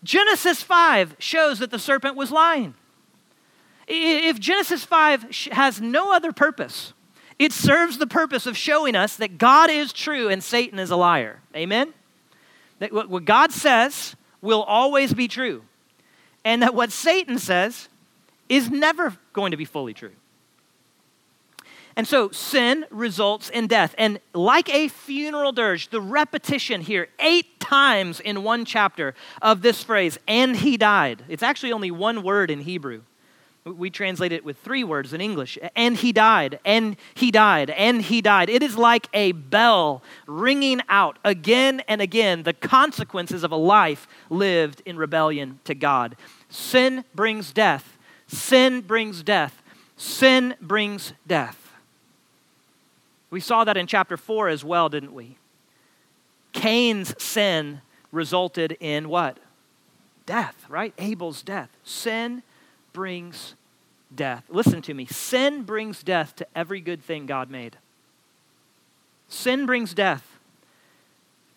Genesis 0.04 0.62
5 0.62 1.16
shows 1.18 1.60
that 1.60 1.72
the 1.72 1.80
serpent 1.80 2.16
was 2.16 2.32
lying. 2.32 2.76
If 3.88 4.40
Genesis 4.40 4.84
5 4.84 5.50
has 5.52 5.80
no 5.80 6.14
other 6.14 6.32
purpose, 6.32 6.94
it 7.38 7.52
serves 7.52 7.98
the 7.98 8.08
purpose 8.08 8.46
of 8.46 8.58
showing 8.58 8.96
us 8.96 9.18
that 9.18 9.38
God 9.38 9.70
is 9.70 9.94
true 9.94 10.30
and 10.30 10.44
Satan 10.44 10.80
is 10.80 10.90
a 10.90 10.96
liar. 10.96 11.42
Amen? 11.56 11.94
That 12.80 12.92
what 12.92 13.26
God 13.26 13.52
says 13.52 14.16
will 14.42 14.64
always 14.64 15.14
be 15.14 15.28
true, 15.28 15.64
and 16.44 16.62
that 16.62 16.76
what 16.76 16.92
Satan 16.92 17.40
says 17.40 17.90
is 18.48 18.70
never 18.70 19.18
going 19.34 19.52
to 19.52 19.58
be 19.58 19.66
fully 19.66 19.94
true. 19.94 20.12
And 21.96 22.08
so 22.08 22.30
sin 22.32 22.86
results 22.90 23.50
in 23.50 23.68
death. 23.68 23.96
And 23.98 24.20
like 24.34 24.70
a 24.74 24.90
funeral 24.90 25.54
dirge, 25.54 25.90
the 25.90 26.02
repetition 26.02 26.82
here, 26.82 27.08
eight 27.20 27.60
times 27.60 28.20
in 28.20 28.44
one 28.44 28.66
chapter 28.66 29.16
of 29.42 29.62
this 29.62 29.82
phrase, 29.82 30.20
and 30.28 30.58
he 30.58 30.76
died. 30.76 31.24
It's 31.30 31.44
actually 31.44 31.72
only 31.72 31.92
one 31.92 32.22
word 32.22 32.52
in 32.52 32.60
Hebrew. 32.62 33.04
We 33.66 33.90
translate 33.90 34.32
it 34.32 34.46
with 34.46 34.60
three 34.60 34.84
words 34.84 35.12
in 35.12 35.22
English. 35.22 35.58
And 35.76 35.98
he 35.98 36.14
died, 36.14 36.60
and 36.64 36.98
he 37.16 37.32
died, 37.32 37.72
and 37.72 38.00
he 38.00 38.22
died. 38.22 38.48
It 38.48 38.62
is 38.62 38.78
like 38.78 39.08
a 39.12 39.32
bell 39.32 40.04
ringing 40.28 40.82
out 40.88 41.18
again 41.26 41.82
and 41.88 42.00
again 42.00 42.44
the 42.44 42.54
consequences 42.54 43.44
of 43.44 43.52
a 43.52 43.56
life 43.56 44.08
lived 44.30 44.84
in 44.86 44.98
rebellion 44.98 45.60
to 45.64 45.74
God. 45.74 46.16
Sin 46.48 47.06
brings 47.16 47.52
death. 47.52 47.98
Sin 48.28 48.82
brings 48.82 49.24
death. 49.24 49.64
Sin 49.98 50.54
brings 50.62 51.14
death. 51.26 51.74
We 53.32 53.40
saw 53.40 53.64
that 53.64 53.78
in 53.78 53.88
chapter 53.88 54.16
4 54.16 54.48
as 54.48 54.64
well, 54.64 54.90
didn't 54.90 55.14
we? 55.14 55.38
Cain's 56.54 57.22
sin 57.22 57.82
resulted 58.12 58.78
in 58.80 59.10
what? 59.10 59.40
Death, 60.28 60.66
right? 60.70 60.94
Abel's 61.00 61.42
death. 61.42 61.76
Sin 61.84 62.44
brings 62.96 63.56
death. 64.16 64.46
Listen 64.48 64.82
to 64.84 64.94
me. 64.94 65.06
Sin 65.06 65.64
brings 65.64 66.02
death 66.02 66.34
to 66.38 66.48
every 66.56 66.80
good 66.80 67.04
thing 67.04 67.26
God 67.26 67.52
made. 67.52 67.76
Sin 69.28 69.66
brings 69.66 69.94
death 69.94 70.40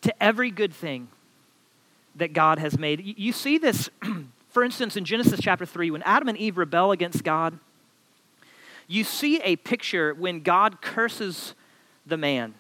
to 0.03 0.23
every 0.23 0.51
good 0.51 0.75
thing 0.75 1.07
that 2.17 2.33
God 2.33 2.59
has 2.59 2.77
made. 2.77 3.15
You 3.17 3.33
see 3.33 3.57
this, 3.57 3.89
for 4.51 4.65
instance, 4.65 4.97
in 4.97 5.05
Genesis 5.05 5.39
chapter 5.41 5.65
3, 5.65 5.93
when 5.93 6.03
Adam 6.03 6.29
and 6.29 6.37
Eve 6.37 6.59
rebel 6.59 6.91
against 6.91 7.23
God, 7.23 7.57
you 8.89 9.05
see 9.05 9.41
a 9.43 9.55
picture 9.55 10.13
when 10.15 10.41
God 10.41 10.81
curses 10.81 11.55
the 12.05 12.17
man. 12.17 12.55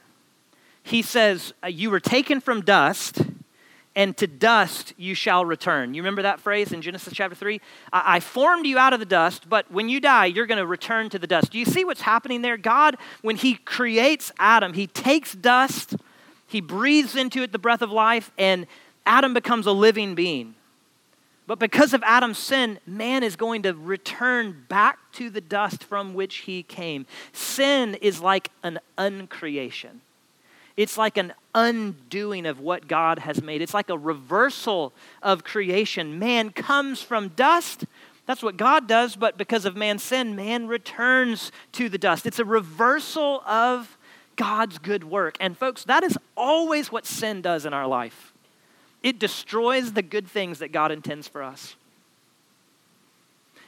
He 0.84 1.02
says, 1.02 1.52
uh, 1.64 1.66
You 1.66 1.90
were 1.90 2.00
taken 2.00 2.40
from 2.40 2.60
dust, 2.60 3.22
and 3.98 4.16
to 4.16 4.28
dust 4.28 4.94
you 4.96 5.12
shall 5.12 5.44
return. 5.44 5.92
You 5.92 6.02
remember 6.02 6.22
that 6.22 6.38
phrase 6.38 6.70
in 6.70 6.82
Genesis 6.82 7.12
chapter 7.12 7.34
3? 7.34 7.60
I 7.92 8.20
formed 8.20 8.64
you 8.64 8.78
out 8.78 8.92
of 8.92 9.00
the 9.00 9.06
dust, 9.06 9.48
but 9.48 9.68
when 9.72 9.88
you 9.88 10.00
die, 10.00 10.26
you're 10.26 10.46
going 10.46 10.58
to 10.60 10.66
return 10.66 11.10
to 11.10 11.18
the 11.18 11.26
dust. 11.26 11.50
Do 11.50 11.58
you 11.58 11.64
see 11.64 11.84
what's 11.84 12.02
happening 12.02 12.40
there? 12.40 12.56
God, 12.56 12.96
when 13.22 13.34
He 13.34 13.54
creates 13.54 14.30
Adam, 14.38 14.74
He 14.74 14.86
takes 14.86 15.32
dust, 15.32 15.96
He 16.46 16.60
breathes 16.60 17.16
into 17.16 17.42
it 17.42 17.50
the 17.50 17.58
breath 17.58 17.82
of 17.82 17.90
life, 17.90 18.30
and 18.38 18.68
Adam 19.04 19.34
becomes 19.34 19.66
a 19.66 19.72
living 19.72 20.14
being. 20.14 20.54
But 21.48 21.58
because 21.58 21.92
of 21.92 22.00
Adam's 22.04 22.38
sin, 22.38 22.78
man 22.86 23.24
is 23.24 23.34
going 23.34 23.64
to 23.64 23.74
return 23.74 24.64
back 24.68 24.98
to 25.14 25.28
the 25.28 25.40
dust 25.40 25.82
from 25.82 26.14
which 26.14 26.36
he 26.36 26.62
came. 26.62 27.04
Sin 27.32 27.96
is 27.96 28.20
like 28.20 28.52
an 28.62 28.78
uncreation. 28.96 30.02
It's 30.78 30.96
like 30.96 31.16
an 31.16 31.32
undoing 31.56 32.46
of 32.46 32.60
what 32.60 32.86
God 32.86 33.18
has 33.18 33.42
made. 33.42 33.62
It's 33.62 33.74
like 33.74 33.90
a 33.90 33.98
reversal 33.98 34.92
of 35.24 35.42
creation. 35.42 36.20
Man 36.20 36.50
comes 36.50 37.02
from 37.02 37.30
dust. 37.30 37.84
That's 38.26 38.44
what 38.44 38.56
God 38.56 38.86
does, 38.86 39.16
but 39.16 39.36
because 39.36 39.64
of 39.64 39.74
man's 39.74 40.04
sin, 40.04 40.36
man 40.36 40.68
returns 40.68 41.50
to 41.72 41.88
the 41.88 41.98
dust. 41.98 42.26
It's 42.26 42.38
a 42.38 42.44
reversal 42.44 43.42
of 43.44 43.98
God's 44.36 44.78
good 44.78 45.02
work. 45.02 45.36
And 45.40 45.58
folks, 45.58 45.82
that 45.82 46.04
is 46.04 46.16
always 46.36 46.92
what 46.92 47.06
sin 47.06 47.42
does 47.42 47.66
in 47.66 47.74
our 47.74 47.88
life. 47.88 48.32
It 49.02 49.18
destroys 49.18 49.94
the 49.94 50.02
good 50.02 50.28
things 50.28 50.60
that 50.60 50.70
God 50.70 50.92
intends 50.92 51.26
for 51.26 51.42
us. 51.42 51.74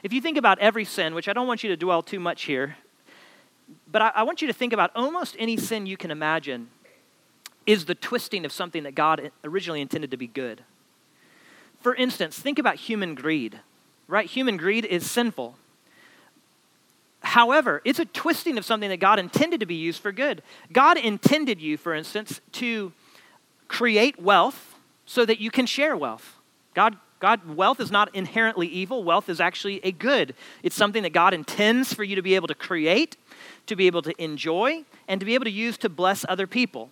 If 0.01 0.13
you 0.13 0.21
think 0.21 0.37
about 0.37 0.59
every 0.59 0.85
sin, 0.85 1.13
which 1.13 1.27
I 1.27 1.33
don't 1.33 1.45
want 1.45 1.61
you 1.61 1.71
to 1.71 1.77
dwell 1.77 2.03
too 2.03 2.21
much 2.21 2.43
here, 2.43 2.77
but 3.91 4.01
I, 4.01 4.11
I, 4.15 4.23
want 4.23 4.41
you 4.41 4.47
to 4.47 4.53
think 4.53 4.71
about 4.71 4.91
almost 4.95 5.35
any 5.37 5.57
sin 5.57 5.85
you 5.85 5.97
can 5.97 6.09
imagine 6.09 6.69
is 7.65 7.85
the 7.85 7.95
twisting 7.95 8.45
of 8.45 8.51
something 8.51 8.83
that 8.83 8.95
God 8.95 9.31
originally 9.43 9.81
intended 9.81 10.11
to 10.11 10.17
be 10.17 10.27
good. 10.27 10.63
For 11.81 11.95
instance, 11.95 12.37
think 12.37 12.59
about 12.59 12.75
human 12.75 13.15
greed, 13.15 13.59
right? 14.07 14.27
Human 14.27 14.57
greed 14.57 14.85
is 14.85 15.09
sinful. 15.09 15.55
However, 17.21 17.81
it's 17.85 17.99
a 17.99 18.05
twisting 18.05 18.57
of 18.57 18.65
something 18.65 18.89
that 18.89 18.99
God 18.99 19.19
intended 19.19 19.59
to 19.59 19.65
be 19.65 19.75
used 19.75 20.01
for 20.01 20.11
good. 20.11 20.41
God 20.71 20.97
intended 20.97 21.61
you, 21.61 21.77
for 21.77 21.93
instance, 21.93 22.41
to 22.53 22.93
create 23.67 24.19
wealth 24.19 24.75
so 25.05 25.25
that 25.25 25.39
you 25.39 25.51
can 25.51 25.65
share 25.65 25.95
wealth. 25.95 26.35
God, 26.73 26.97
God, 27.19 27.55
wealth 27.55 27.79
is 27.79 27.91
not 27.91 28.13
inherently 28.15 28.67
evil. 28.67 29.03
Wealth 29.03 29.29
is 29.29 29.39
actually 29.39 29.79
a 29.83 29.91
good. 29.91 30.33
It's 30.63 30.75
something 30.75 31.03
that 31.03 31.13
God 31.13 31.33
intends 31.33 31.93
for 31.93 32.03
you 32.03 32.15
to 32.15 32.21
be 32.21 32.35
able 32.35 32.47
to 32.47 32.55
create, 32.55 33.17
to 33.67 33.75
be 33.75 33.87
able 33.87 34.01
to 34.01 34.23
enjoy, 34.23 34.83
and 35.07 35.19
to 35.19 35.25
be 35.25 35.35
able 35.35 35.45
to 35.45 35.51
use 35.51 35.77
to 35.79 35.89
bless 35.89 36.25
other 36.27 36.47
people. 36.47 36.89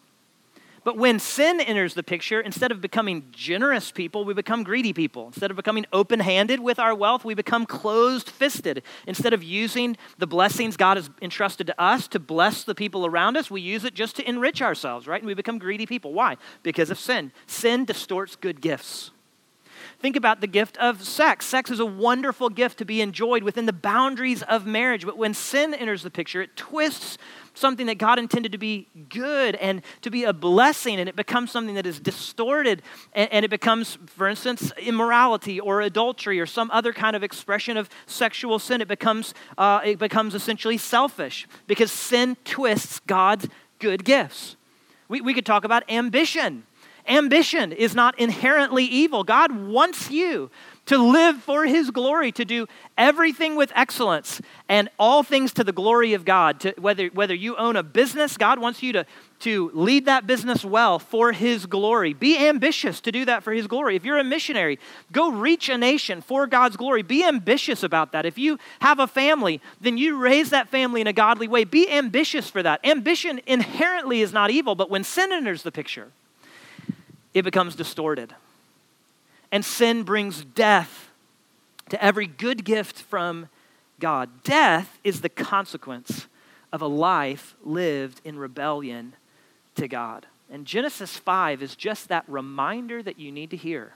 But 0.84 0.98
when 0.98 1.20
sin 1.20 1.60
enters 1.60 1.94
the 1.94 2.04
picture, 2.04 2.40
instead 2.42 2.72
of 2.72 2.82
becoming 2.82 3.28
generous 3.32 3.92
people, 3.92 4.26
we 4.26 4.34
become 4.34 4.64
greedy 4.64 4.94
people. 4.94 5.28
Instead 5.28 5.52
of 5.52 5.58
becoming 5.58 5.86
open 5.92 6.20
handed 6.20 6.60
with 6.60 6.80
our 6.80 6.96
wealth, 6.96 7.26
we 7.26 7.34
become 7.34 7.66
closed 7.66 8.30
fisted. 8.30 8.84
Instead 9.08 9.34
of 9.34 9.44
using 9.44 9.98
the 10.18 10.28
blessings 10.28 10.78
God 10.78 10.98
has 10.98 11.10
entrusted 11.22 11.68
to 11.68 11.82
us 11.82 12.08
to 12.10 12.20
bless 12.20 12.64
the 12.64 12.76
people 12.76 13.06
around 13.06 13.38
us, 13.38 13.52
we 13.52 13.62
use 13.62 13.84
it 13.84 13.94
just 13.94 14.16
to 14.18 14.28
enrich 14.28 14.62
ourselves, 14.62 15.08
right? 15.08 15.22
And 15.22 15.28
we 15.28 15.34
become 15.34 15.60
greedy 15.60 15.86
people. 15.86 16.14
Why? 16.14 16.38
Because 16.64 16.90
of 16.90 17.00
sin. 17.00 17.32
Sin 17.48 17.86
distorts 17.86 18.36
good 18.36 18.62
gifts. 18.62 19.12
Think 20.00 20.16
about 20.16 20.40
the 20.40 20.48
gift 20.48 20.78
of 20.78 21.04
sex. 21.04 21.46
Sex 21.46 21.70
is 21.70 21.82
a 21.82 21.86
wonderful 21.86 22.48
gift 22.48 22.78
to 22.78 22.86
be 22.86 23.02
enjoyed 23.02 23.44
within 23.44 23.66
the 23.66 23.74
boundaries 23.74 24.42
of 24.44 24.66
marriage. 24.66 25.06
But 25.06 25.18
when 25.18 25.34
sin 25.34 25.74
enters 25.74 26.04
the 26.04 26.10
picture, 26.10 26.42
it 26.42 26.56
twists 26.56 27.18
something 27.54 27.88
that 27.88 27.98
God 27.98 28.18
intended 28.18 28.54
to 28.54 28.58
be 28.58 28.88
good 29.10 29.56
and 29.56 29.82
to 30.02 30.10
be 30.10 30.24
a 30.24 30.32
blessing, 30.32 31.02
and 31.02 31.10
it 31.10 31.18
becomes 31.18 31.52
something 31.52 31.76
that 31.76 31.86
is 31.86 32.00
distorted, 32.00 32.82
and, 33.12 33.30
and, 33.34 33.44
it 33.44 33.50
becomes, 33.50 33.98
for 34.06 34.30
instance, 34.30 34.72
immorality 34.78 35.60
or 35.60 35.82
adultery 35.82 36.40
or 36.40 36.46
some 36.46 36.72
other 36.72 36.94
kind 36.94 37.18
of 37.18 37.24
expression 37.24 37.76
of 37.76 37.90
sexual 38.06 38.58
sin. 38.58 38.80
It 38.80 38.88
becomes, 38.88 39.34
uh, 39.58 39.82
it 39.84 40.00
becomes 40.00 40.34
essentially 40.34 40.78
selfish 40.78 41.46
because 41.68 41.92
sin 41.92 42.38
twists 42.46 43.00
God's 43.00 43.50
good 43.80 44.06
gifts. 44.06 44.56
We, 45.10 45.20
we 45.20 45.34
could 45.34 45.46
talk 45.46 45.66
about 45.66 45.84
ambition. 45.90 46.64
Ambition 47.08 47.72
is 47.72 47.96
not 47.96 48.20
inherently 48.20 48.86
evil. 48.86 49.24
God 49.24 49.52
wants 49.52 50.12
you 50.12 50.52
to 50.90 50.98
live 50.98 51.38
for 51.44 51.66
His 51.66 51.92
glory, 51.92 52.32
to 52.32 52.44
do 52.44 52.66
everything 52.98 53.56
with 53.56 53.72
excellence 53.76 54.42
and 54.68 54.90
all 54.98 55.22
things 55.22 55.54
to 55.54 55.64
the 55.64 55.72
glory 55.72 56.16
of 56.16 56.26
God. 56.26 56.60
To, 56.62 56.74
whether, 56.80 57.08
whether 57.10 57.36
you 57.36 57.56
own 57.58 57.76
a 57.76 57.84
business, 57.84 58.38
God 58.38 58.58
wants 58.58 58.82
you 58.82 58.94
to, 58.94 59.06
to 59.42 59.70
lead 59.76 60.06
that 60.06 60.26
business 60.26 60.66
well 60.66 60.98
for 60.98 61.32
His 61.32 61.68
glory. 61.68 62.14
Be 62.14 62.38
ambitious 62.40 63.02
to 63.02 63.12
do 63.12 63.24
that 63.26 63.44
for 63.44 63.54
His 63.54 63.68
glory. 63.68 63.96
If 63.98 64.04
you're 64.04 64.18
a 64.18 64.24
missionary, 64.24 64.80
go 65.12 65.32
reach 65.32 65.70
a 65.70 65.78
nation 65.78 66.22
for 66.22 66.48
God's 66.48 66.76
glory. 66.76 67.04
Be 67.04 67.24
ambitious 67.24 67.84
about 67.84 68.12
that. 68.14 68.26
If 68.26 68.40
you 68.40 68.58
have 68.82 68.98
a 68.98 69.06
family, 69.06 69.62
then 69.80 69.98
you 70.00 70.18
raise 70.18 70.50
that 70.50 70.70
family 70.70 71.02
in 71.02 71.08
a 71.08 71.14
godly 71.14 71.48
way. 71.48 71.66
Be 71.66 71.88
ambitious 71.88 72.50
for 72.50 72.64
that. 72.64 72.84
Ambition 72.84 73.42
inherently 73.46 74.22
is 74.22 74.34
not 74.34 74.50
evil, 74.50 74.74
but 74.74 74.90
when 74.90 75.04
sin 75.04 75.32
enters 75.32 75.62
the 75.62 75.72
picture, 75.72 76.12
it 77.40 77.44
becomes 77.46 77.76
distorted. 77.76 78.36
And 79.52 79.66
sin 79.66 80.04
brings 80.04 80.46
death 80.46 81.10
to 81.90 82.04
every 82.04 82.28
good 82.28 82.64
gift 82.64 83.02
from 83.02 83.50
God. 84.00 84.44
Death 84.44 85.00
is 85.04 85.22
the 85.22 85.30
consequence 85.30 86.28
of 86.72 86.82
a 86.82 86.88
life 86.88 87.56
lived 87.64 88.22
in 88.24 88.38
rebellion 88.38 89.16
to 89.76 89.88
God. 89.88 90.28
And 90.52 90.66
Genesis 90.66 91.18
5 91.18 91.62
is 91.62 91.76
just 91.76 92.10
that 92.10 92.26
reminder 92.28 93.02
that 93.04 93.20
you 93.20 93.32
need 93.32 93.50
to 93.52 93.58
hear 93.58 93.94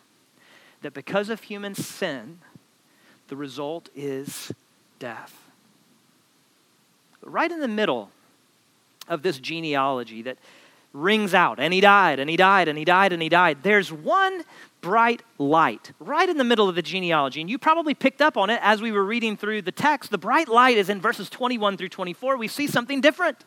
that 0.82 0.94
because 0.94 1.30
of 1.30 1.44
human 1.44 1.76
sin, 1.76 2.40
the 3.28 3.36
result 3.36 3.90
is 3.96 4.52
death. 5.00 5.50
Right 7.22 7.52
in 7.52 7.60
the 7.60 7.68
middle 7.68 8.12
of 9.08 9.22
this 9.22 9.40
genealogy 9.40 10.22
that 10.24 10.38
rings 10.94 11.34
out. 11.34 11.60
And 11.60 11.74
he 11.74 11.82
died, 11.82 12.20
and 12.20 12.30
he 12.30 12.38
died, 12.38 12.68
and 12.68 12.78
he 12.78 12.86
died, 12.86 13.12
and 13.12 13.22
he 13.22 13.30
died. 13.30 13.64
There's 13.64 13.92
one 13.92 14.44
bright 14.82 15.24
light 15.38 15.92
right 16.00 16.30
in 16.30 16.38
the 16.38 16.44
middle 16.44 16.70
of 16.70 16.76
the 16.76 16.82
genealogy. 16.82 17.42
And 17.42 17.50
you 17.50 17.58
probably 17.58 17.94
picked 17.94 18.22
up 18.22 18.38
on 18.38 18.50
it 18.50 18.60
as 18.62 18.82
we 18.82 18.92
were 18.92 19.04
reading 19.04 19.36
through 19.36 19.64
the 19.64 19.72
text. 19.72 20.12
The 20.12 20.18
bright 20.18 20.48
light 20.48 20.78
is 20.78 20.90
in 20.90 21.02
verses 21.02 21.30
21 21.30 21.78
through 21.78 21.90
24. 21.90 22.38
We 22.38 22.48
see 22.48 22.68
something 22.68 23.02
different. 23.02 23.44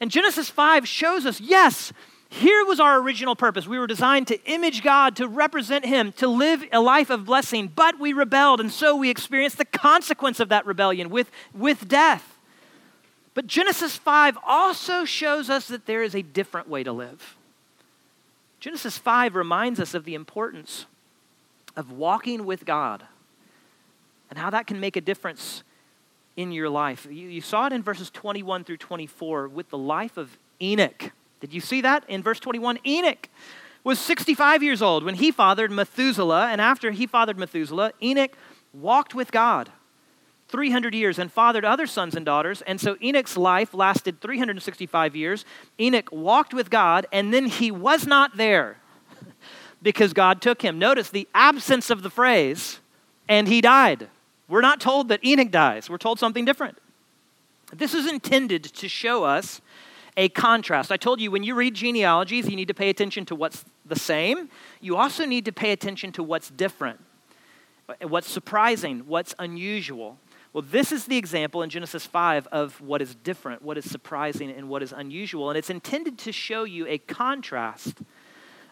And 0.00 0.10
Genesis 0.10 0.48
5 0.50 0.86
shows 0.86 1.24
us 1.26 1.40
yes, 1.40 1.92
here 2.28 2.64
was 2.66 2.80
our 2.80 3.00
original 3.00 3.34
purpose. 3.34 3.66
We 3.66 3.78
were 3.78 3.86
designed 3.86 4.26
to 4.28 4.42
image 4.44 4.82
God, 4.82 5.16
to 5.16 5.26
represent 5.26 5.86
Him, 5.86 6.12
to 6.12 6.28
live 6.28 6.62
a 6.72 6.80
life 6.80 7.08
of 7.08 7.24
blessing, 7.24 7.72
but 7.74 7.98
we 7.98 8.12
rebelled, 8.12 8.60
and 8.60 8.70
so 8.70 8.96
we 8.96 9.10
experienced 9.10 9.58
the 9.58 9.64
consequence 9.64 10.40
of 10.40 10.48
that 10.50 10.66
rebellion 10.66 11.08
with, 11.08 11.30
with 11.54 11.88
death. 11.88 12.35
But 13.36 13.46
Genesis 13.46 13.98
5 13.98 14.38
also 14.46 15.04
shows 15.04 15.50
us 15.50 15.68
that 15.68 15.84
there 15.84 16.02
is 16.02 16.14
a 16.14 16.22
different 16.22 16.70
way 16.70 16.82
to 16.82 16.90
live. 16.90 17.36
Genesis 18.60 18.96
5 18.96 19.34
reminds 19.34 19.78
us 19.78 19.92
of 19.92 20.06
the 20.06 20.14
importance 20.14 20.86
of 21.76 21.92
walking 21.92 22.46
with 22.46 22.64
God 22.64 23.04
and 24.30 24.38
how 24.38 24.48
that 24.48 24.66
can 24.66 24.80
make 24.80 24.96
a 24.96 25.02
difference 25.02 25.62
in 26.34 26.50
your 26.50 26.70
life. 26.70 27.06
You, 27.10 27.28
you, 27.28 27.42
saw 27.42 27.66
it 27.66 27.74
in 27.74 27.82
verses 27.82 28.08
21 28.08 28.64
through 28.64 28.78
24 28.78 29.48
with 29.48 29.68
the 29.68 29.76
life 29.76 30.16
of 30.16 30.38
Enoch. 30.62 31.12
Did 31.40 31.52
you 31.52 31.60
see 31.60 31.82
that 31.82 32.08
in 32.08 32.22
verse 32.22 32.40
21? 32.40 32.78
Enoch 32.86 33.28
was 33.84 33.98
65 33.98 34.62
years 34.62 34.80
old 34.80 35.04
when 35.04 35.16
he 35.16 35.30
fathered 35.30 35.70
Methuselah, 35.70 36.48
and 36.50 36.58
after 36.58 36.90
he 36.90 37.06
fathered 37.06 37.38
Methuselah, 37.38 37.92
Enoch 38.02 38.32
walked 38.72 39.14
with 39.14 39.30
God. 39.30 39.70
300 40.48 40.94
years 40.94 41.18
and 41.18 41.32
fathered 41.32 41.64
other 41.64 41.86
sons 41.86 42.14
and 42.14 42.24
daughters. 42.24 42.62
And 42.62 42.80
so 42.80 42.96
Enoch's 43.02 43.36
life 43.36 43.74
lasted 43.74 44.20
365 44.20 45.16
years. 45.16 45.44
Enoch 45.80 46.08
walked 46.12 46.54
with 46.54 46.70
God, 46.70 47.06
and 47.12 47.34
then 47.34 47.46
he 47.46 47.70
was 47.70 48.06
not 48.06 48.36
there 48.36 48.78
because 49.82 50.12
God 50.12 50.40
took 50.40 50.62
him. 50.62 50.78
Notice 50.78 51.10
the 51.10 51.28
absence 51.34 51.90
of 51.90 52.02
the 52.02 52.10
phrase, 52.10 52.78
and 53.28 53.48
he 53.48 53.60
died. 53.60 54.08
We're 54.48 54.60
not 54.60 54.80
told 54.80 55.08
that 55.08 55.24
Enoch 55.24 55.50
dies, 55.50 55.90
we're 55.90 55.98
told 55.98 56.18
something 56.18 56.44
different. 56.44 56.78
This 57.72 57.94
is 57.94 58.06
intended 58.06 58.62
to 58.62 58.88
show 58.88 59.24
us 59.24 59.60
a 60.16 60.28
contrast. 60.28 60.92
I 60.92 60.96
told 60.96 61.20
you 61.20 61.30
when 61.30 61.42
you 61.42 61.54
read 61.54 61.74
genealogies, 61.74 62.48
you 62.48 62.56
need 62.56 62.68
to 62.68 62.74
pay 62.74 62.88
attention 62.88 63.26
to 63.26 63.34
what's 63.34 63.64
the 63.84 63.98
same. 63.98 64.48
You 64.80 64.96
also 64.96 65.26
need 65.26 65.44
to 65.46 65.52
pay 65.52 65.72
attention 65.72 66.12
to 66.12 66.22
what's 66.22 66.48
different, 66.48 67.00
what's 68.00 68.30
surprising, 68.30 69.00
what's 69.00 69.34
unusual. 69.38 70.18
Well, 70.56 70.64
this 70.70 70.90
is 70.90 71.04
the 71.04 71.18
example 71.18 71.60
in 71.60 71.68
Genesis 71.68 72.06
5 72.06 72.46
of 72.46 72.80
what 72.80 73.02
is 73.02 73.14
different, 73.14 73.60
what 73.60 73.76
is 73.76 73.84
surprising, 73.84 74.50
and 74.50 74.70
what 74.70 74.82
is 74.82 74.90
unusual. 74.90 75.50
And 75.50 75.58
it's 75.58 75.68
intended 75.68 76.16
to 76.20 76.32
show 76.32 76.64
you 76.64 76.86
a 76.86 76.96
contrast. 76.96 77.98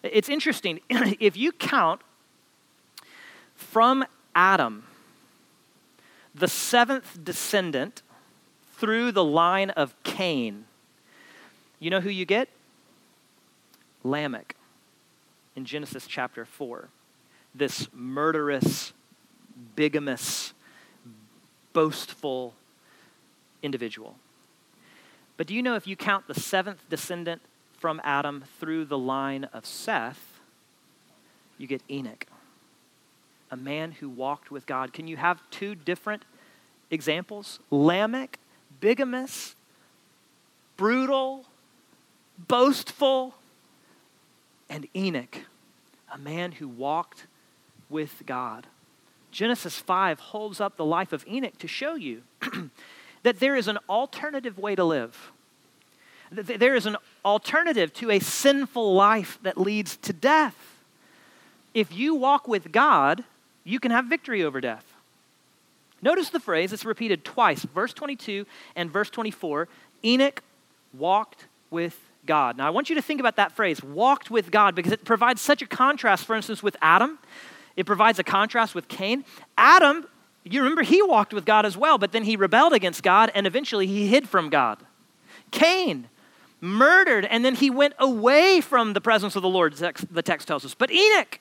It's 0.01 0.27
interesting. 0.27 0.79
if 0.89 1.37
you 1.37 1.51
count 1.51 2.01
from 3.53 4.03
Adam, 4.33 4.85
the 6.33 6.47
seventh 6.47 7.23
descendant, 7.23 8.01
through 8.77 9.11
the 9.11 9.23
line 9.23 9.69
of 9.69 9.93
Cain, 10.01 10.65
you 11.79 11.91
know 11.91 12.01
who 12.01 12.09
you 12.09 12.25
get? 12.25 12.49
Lamech 14.03 14.55
in 15.55 15.65
Genesis 15.65 16.07
chapter 16.07 16.45
4. 16.45 16.89
This 17.53 17.87
murderous, 17.93 18.91
bigamous, 19.77 20.54
boastful 21.75 22.53
individual. 23.61 24.15
But 25.35 25.45
do 25.45 25.53
you 25.53 25.61
know 25.61 25.75
if 25.75 25.85
you 25.85 25.97
count 25.97 26.27
the 26.27 26.33
seventh 26.33 26.89
descendant 26.89 27.41
from 27.77 27.99
Adam 28.05 28.45
through 28.61 28.85
the 28.85 28.97
line 28.97 29.43
of 29.43 29.65
Seth, 29.65 30.39
you 31.57 31.67
get 31.67 31.81
Enoch, 31.91 32.25
a 33.51 33.57
man 33.57 33.91
who 33.91 34.07
walked 34.07 34.51
with 34.51 34.65
God. 34.65 34.93
Can 34.93 35.07
you 35.07 35.17
have 35.17 35.41
two 35.49 35.75
different 35.75 36.23
examples? 36.89 37.59
Lamech, 37.69 38.39
bigamous, 38.81 39.55
brutal, 40.77 41.45
boastful, 42.37 43.35
and 44.69 44.87
Enoch, 44.95 45.41
a 46.09 46.17
man 46.17 46.53
who 46.53 46.69
walked 46.69 47.27
with 47.89 48.23
God. 48.25 48.67
Genesis 49.35 49.77
5 49.77 50.21
holds 50.21 50.61
up 50.61 50.77
the 50.77 50.85
life 50.85 51.11
of 51.11 51.27
Enoch 51.27 51.57
to 51.57 51.67
show 51.67 51.95
you 51.95 52.21
that 53.23 53.41
there 53.41 53.57
is 53.57 53.67
an 53.67 53.77
alternative 53.89 54.57
way 54.57 54.75
to 54.75 54.83
live. 54.85 55.33
There 56.31 56.73
is 56.73 56.85
an 56.85 56.95
alternative 57.25 57.93
to 57.95 58.11
a 58.11 58.19
sinful 58.19 58.93
life 58.93 59.37
that 59.43 59.57
leads 59.57 59.97
to 59.97 60.13
death. 60.13 60.55
If 61.73 61.93
you 61.93 62.15
walk 62.15 62.47
with 62.47 62.71
God, 62.71 63.25
you 63.65 63.77
can 63.77 63.91
have 63.91 64.05
victory 64.05 64.41
over 64.41 64.61
death. 64.61 64.85
Notice 66.01 66.29
the 66.29 66.39
phrase, 66.39 66.71
it's 66.71 66.85
repeated 66.85 67.25
twice, 67.25 67.63
verse 67.63 67.91
22 67.91 68.45
and 68.73 68.89
verse 68.89 69.09
24. 69.09 69.67
Enoch 70.05 70.43
walked 70.97 71.45
with 71.69 71.99
God. 72.25 72.55
Now, 72.55 72.67
I 72.67 72.69
want 72.69 72.89
you 72.89 72.95
to 72.95 73.01
think 73.01 73.19
about 73.19 73.35
that 73.35 73.51
phrase, 73.51 73.83
walked 73.83 74.31
with 74.31 74.49
God, 74.49 74.75
because 74.75 74.93
it 74.93 75.03
provides 75.03 75.41
such 75.41 75.61
a 75.61 75.67
contrast, 75.67 76.23
for 76.23 76.37
instance, 76.37 76.63
with 76.63 76.77
Adam 76.81 77.19
It 77.75 77.85
provides 77.85 78.19
a 78.19 78.23
contrast 78.23 78.75
with 78.75 78.87
Cain. 78.87 79.25
Adam, 79.57 80.07
you 80.43 80.61
remember, 80.61 80.83
he 80.83 81.01
walked 81.01 81.33
with 81.33 81.45
God 81.45 81.65
as 81.65 81.75
well, 81.75 81.97
but 81.97 82.11
then 82.11 82.23
he 82.23 82.35
rebelled 82.35 82.73
against 82.73 83.03
God 83.03 83.31
and 83.33 83.45
eventually 83.47 83.87
he 83.87 84.07
hid 84.07 84.29
from 84.29 84.49
God. 84.49 84.79
Cain 85.51 86.07
murdered 86.61 87.25
and 87.25 87.43
then 87.43 87.55
he 87.55 87.69
went 87.69 87.93
away 87.99 88.61
from 88.61 88.93
the 88.93 89.01
presence 89.01 89.35
of 89.35 89.41
the 89.41 89.49
Lord, 89.49 89.73
the 89.73 90.21
text 90.21 90.47
tells 90.47 90.63
us. 90.65 90.73
But 90.73 90.91
Enoch, 90.91 91.39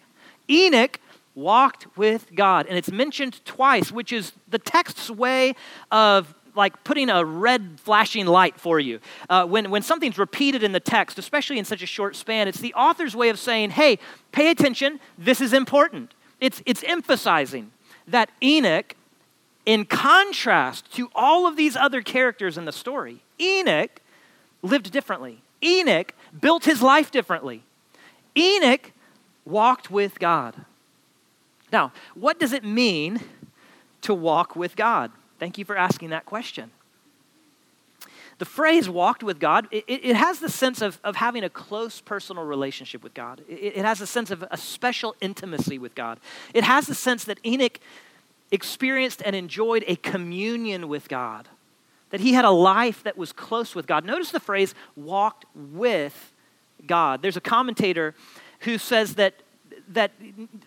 Enoch 0.51 1.01
walked 1.35 1.97
with 1.97 2.35
God. 2.35 2.67
And 2.67 2.79
it's 2.79 2.91
mentioned 2.91 3.45
twice, 3.45 3.91
which 3.91 4.13
is 4.13 4.33
the 4.49 4.59
text's 4.59 5.11
way 5.11 5.55
of 5.91 6.35
like 6.57 6.85
putting 6.85 7.11
a 7.11 7.25
red 7.25 7.81
flashing 7.81 8.27
light 8.27 8.59
for 8.59 8.79
you. 8.79 9.01
Uh, 9.29 9.45
when, 9.45 9.71
when 9.71 9.83
something's 9.83 10.19
repeated 10.19 10.63
in 10.63 10.73
the 10.73 10.81
text, 10.81 11.19
especially 11.19 11.59
in 11.59 11.65
such 11.65 11.83
a 11.83 11.87
short 11.87 12.15
span, 12.15 12.47
it's 12.47 12.61
the 12.61 12.73
author's 12.75 13.17
way 13.17 13.29
of 13.29 13.39
saying, 13.39 13.71
hey, 13.71 13.99
pay 14.31 14.51
attention, 14.51 15.01
this 15.19 15.41
is 15.41 15.53
important. 15.53 16.15
It's, 16.45 16.61
it's 16.67 16.85
emphasizing 16.85 17.71
that 18.07 18.29
Enoch, 18.43 18.95
in 19.65 19.87
contrast 19.87 20.93
to 20.93 21.09
all 21.15 21.47
of 21.47 21.57
these 21.57 21.75
other 21.75 22.03
characters 22.03 22.59
in 22.59 22.67
the 22.67 22.73
story, 22.73 23.23
Enoch 23.41 24.03
lived 24.61 24.93
differently. 24.93 25.41
Enoch 25.63 26.13
built 26.39 26.67
his 26.67 26.83
life 26.83 27.11
differently. 27.11 27.63
Enoch 28.37 28.93
walked 29.47 29.91
with 29.91 30.19
God. 30.19 30.67
Now, 31.73 31.93
what 32.15 32.39
does 32.39 32.53
it 32.53 32.63
mean 32.63 33.21
to 34.03 34.13
walk 34.13 34.55
with 34.55 34.77
God? 34.77 35.13
Thank 35.39 35.57
you 35.57 35.65
for 35.65 35.79
asking 35.79 36.11
that 36.11 36.27
question. 36.27 36.73
The 38.39 38.45
phrase 38.45 38.89
walked 38.89 39.23
with 39.23 39.39
God, 39.39 39.69
it, 39.71 39.85
it 39.87 40.17
has 40.17 40.41
the 40.41 40.49
sense 40.49 40.83
of, 40.83 40.99
of 41.05 41.17
having 41.17 41.45
a 41.45 41.49
close 41.49 42.01
personal 42.01 42.45
relationship 42.45 43.03
with 43.03 43.15
God. 43.15 43.43
It, 43.49 43.77
it 43.77 43.85
has 43.85 44.01
a 44.01 44.07
sense 44.07 44.31
of 44.31 44.45
a 44.51 44.57
special 44.57 45.15
intimacy 45.21 45.79
with 45.79 45.95
God. 45.95 46.19
It 46.53 46.65
has 46.65 46.87
the 46.87 46.95
sense 46.95 47.25
that 47.25 47.39
Enoch 47.45 47.79
experienced 48.51 49.23
and 49.25 49.35
enjoyed 49.35 49.85
a 49.87 49.97
communion 49.97 50.89
with 50.89 51.09
God, 51.09 51.49
that 52.11 52.21
he 52.21 52.35
had 52.35 52.45
a 52.45 52.51
life 52.51 53.03
that 53.05 53.17
was 53.17 53.33
close 53.33 53.75
with 53.75 53.87
God. 53.87 54.05
Notice 54.05 54.31
the 54.31 54.41
phrase 54.41 54.75
walked 54.97 55.45
with 55.55 56.33
God. 56.87 57.23
There's 57.23 57.37
a 57.37 57.41
commentator 57.41 58.15
who 58.61 58.79
says 58.79 59.15
that 59.15 59.35
that, 59.89 60.13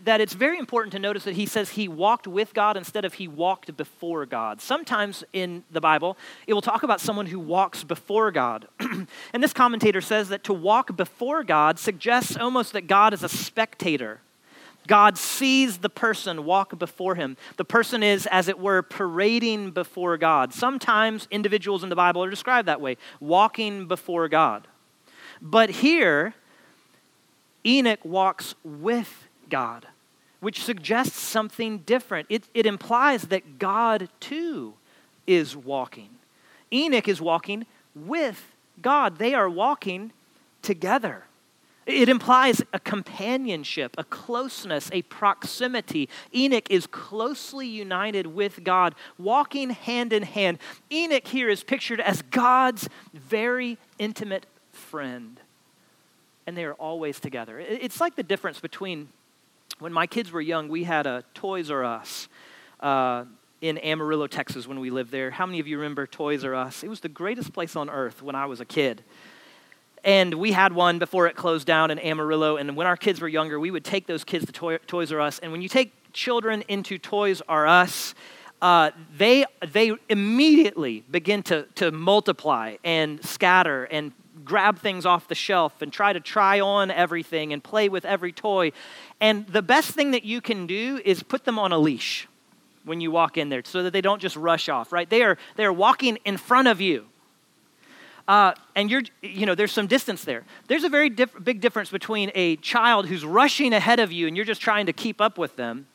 that 0.04 0.22
it's 0.22 0.34
very 0.34 0.58
important 0.58 0.92
to 0.94 1.00
notice 1.00 1.24
that 1.24 1.36
he 1.36 1.46
says 1.46 1.72
he 1.72 1.88
walked 1.88 2.28
with 2.28 2.54
God 2.54 2.78
instead 2.78 3.06
of 3.06 3.16
he 3.16 3.28
walked 3.28 3.76
before 3.76 4.26
God. 4.26 4.62
Sometimes 4.62 5.24
in 5.34 5.64
the 5.72 5.82
Bible, 5.82 6.18
it 6.46 6.54
will 6.54 6.62
talk 6.62 6.84
about 6.84 7.02
someone 7.02 7.26
who 7.26 7.40
walks 7.40 7.84
before 7.84 8.32
God. 8.32 8.68
and 8.80 9.44
this 9.44 9.54
commentator 9.54 10.02
says 10.02 10.30
that 10.30 10.44
to 10.46 10.54
walk 10.54 10.96
before 10.96 11.44
God 11.44 11.80
suggests 11.80 12.38
almost 12.38 12.74
that 12.74 12.88
God 12.88 13.14
is 13.14 13.24
a 13.24 13.30
spectator. 13.30 14.22
God 14.88 15.18
sees 15.18 15.80
the 15.80 15.90
person 15.90 16.46
walk 16.46 16.80
before 16.80 17.16
him. 17.16 17.36
The 17.58 17.66
person 17.66 18.02
is, 18.02 18.26
as 18.28 18.48
it 18.48 18.58
were, 18.58 18.82
parading 18.82 19.72
before 19.72 20.18
God. 20.18 20.54
Sometimes 20.54 21.28
individuals 21.30 21.84
in 21.84 21.90
the 21.90 21.96
Bible 21.96 22.24
are 22.24 22.30
described 22.30 22.68
that 22.70 22.80
way, 22.80 22.98
walking 23.20 23.88
before 23.88 24.30
God. 24.30 24.68
But 25.42 25.70
here, 25.70 26.34
Enoch 27.68 28.00
walks 28.06 28.56
with 28.64 29.28
God, 29.50 29.88
which 30.40 30.64
suggests 30.64 31.20
something 31.20 31.80
different. 31.80 32.28
It, 32.30 32.46
it 32.54 32.66
implies 32.66 33.24
that 33.24 33.60
God 33.60 34.08
too 34.22 34.76
is 35.28 35.56
walking. 35.56 36.10
Enoch 36.72 37.10
is 37.10 37.22
walking 37.22 37.66
with 37.94 38.54
God, 38.82 39.18
they 39.18 39.34
are 39.34 39.50
walking 39.50 40.14
together. 40.62 41.26
It 41.86 42.10
implies 42.10 42.62
a 42.74 42.80
companionship, 42.80 43.96
a 43.98 44.04
closeness, 44.04 44.90
a 44.92 45.04
proximity. 45.04 46.10
Enoch 46.36 46.70
is 46.70 46.86
closely 46.86 47.66
united 47.66 48.28
with 48.28 48.64
God, 48.66 48.94
walking 49.18 49.70
hand 49.70 50.12
in 50.12 50.24
hand. 50.24 50.60
Enoch 50.92 51.28
here 51.28 51.50
is 51.50 51.64
pictured 51.64 52.02
as 52.02 52.22
God's 52.24 52.90
very 53.14 53.78
intimate 53.98 54.46
friend 54.74 55.40
and 56.48 56.58
they 56.58 56.64
are 56.64 56.74
always 56.76 57.20
together. 57.20 57.60
It's 57.60 58.00
like 58.00 58.16
the 58.16 58.24
difference 58.24 58.60
between 58.62 59.10
when 59.80 59.94
my 59.94 60.08
kids 60.08 60.32
were 60.32 60.42
young, 60.42 60.70
we 60.70 60.86
had 60.86 61.06
a 61.06 61.24
Toys 61.34 61.70
R 61.70 61.84
Us 61.84 62.30
uh, 62.80 63.26
in 63.62 63.78
Amarillo, 63.80 64.28
Texas, 64.28 64.66
when 64.66 64.80
we 64.80 64.90
lived 64.90 65.12
there. 65.12 65.30
How 65.30 65.46
many 65.46 65.60
of 65.60 65.68
you 65.68 65.78
remember 65.78 66.08
Toys 66.08 66.44
R 66.46 66.56
Us? 66.56 66.84
It 66.84 66.88
was 66.88 67.02
the 67.02 67.10
greatest 67.10 67.54
place 67.54 67.76
on 67.76 67.90
earth 67.90 68.24
when 68.24 68.34
I 68.34 68.46
was 68.46 68.62
a 68.62 68.66
kid. 68.66 69.04
And 70.04 70.36
we 70.36 70.54
had 70.54 70.74
one 70.74 71.00
before 71.00 71.28
it 71.28 71.36
closed 71.36 71.68
down 71.68 71.92
in 71.92 72.00
Amarillo. 72.00 72.56
And 72.56 72.78
when 72.78 72.88
our 72.88 72.96
kids 72.96 73.20
were 73.20 73.28
younger, 73.28 73.60
we 73.60 73.72
would 73.72 73.84
take 73.84 74.08
those 74.08 74.24
kids 74.24 74.46
to 74.46 74.52
Toy- 74.52 74.78
Toys 74.88 75.12
R 75.12 75.20
Us. 75.20 75.40
And 75.40 75.52
when 75.52 75.62
you 75.62 75.68
take 75.68 75.92
children 76.14 76.64
into 76.70 76.98
Toys 76.98 77.42
R 77.50 77.68
Us, 77.68 78.16
uh, 78.62 78.92
they, 79.18 79.46
they 79.68 79.92
immediately 80.10 81.04
begin 81.12 81.44
to, 81.44 81.64
to 81.76 81.92
multiply 81.92 82.78
and 82.84 83.24
scatter 83.24 83.84
and 83.84 84.14
grab 84.48 84.80
things 84.80 85.06
off 85.06 85.28
the 85.28 85.36
shelf 85.36 85.82
and 85.82 85.92
try 85.92 86.14
to 86.14 86.20
try 86.20 86.60
on 86.60 86.90
everything 86.90 87.54
and 87.54 87.64
play 87.64 87.90
with 87.90 88.06
every 88.06 88.32
toy. 88.32 88.72
And 89.20 89.46
the 89.48 89.62
best 89.62 89.92
thing 89.92 90.12
that 90.12 90.24
you 90.24 90.42
can 90.42 90.66
do 90.66 91.02
is 91.04 91.22
put 91.22 91.46
them 91.46 91.60
on 91.60 91.72
a 91.72 91.78
leash 91.78 92.28
when 92.86 93.02
you 93.02 93.12
walk 93.12 93.38
in 93.38 93.50
there 93.50 93.62
so 93.66 93.84
that 93.84 93.92
they 93.92 94.02
don't 94.02 94.22
just 94.22 94.36
rush 94.36 94.70
off, 94.70 94.92
right? 94.92 95.10
They 95.10 95.22
are, 95.24 95.38
they 95.58 95.66
are 95.66 95.74
walking 95.74 96.18
in 96.26 96.38
front 96.38 96.68
of 96.68 96.80
you. 96.80 97.06
Uh, 98.28 98.54
and 98.76 98.90
you're, 98.90 99.04
you 99.22 99.46
know, 99.46 99.56
there's 99.56 99.72
some 99.72 99.88
distance 99.88 100.26
there. 100.26 100.44
There's 100.68 100.84
a 100.84 100.90
very 100.90 101.10
diff- 101.10 101.44
big 101.44 101.62
difference 101.62 101.90
between 101.90 102.32
a 102.36 102.58
child 102.58 103.08
who's 103.08 103.24
rushing 103.24 103.74
ahead 103.74 104.00
of 104.00 104.12
you 104.12 104.28
and 104.28 104.36
you're 104.36 104.46
just 104.46 104.62
trying 104.62 104.86
to 104.88 104.94
keep 104.94 105.22
up 105.22 105.38
with 105.38 105.56
them 105.56 105.88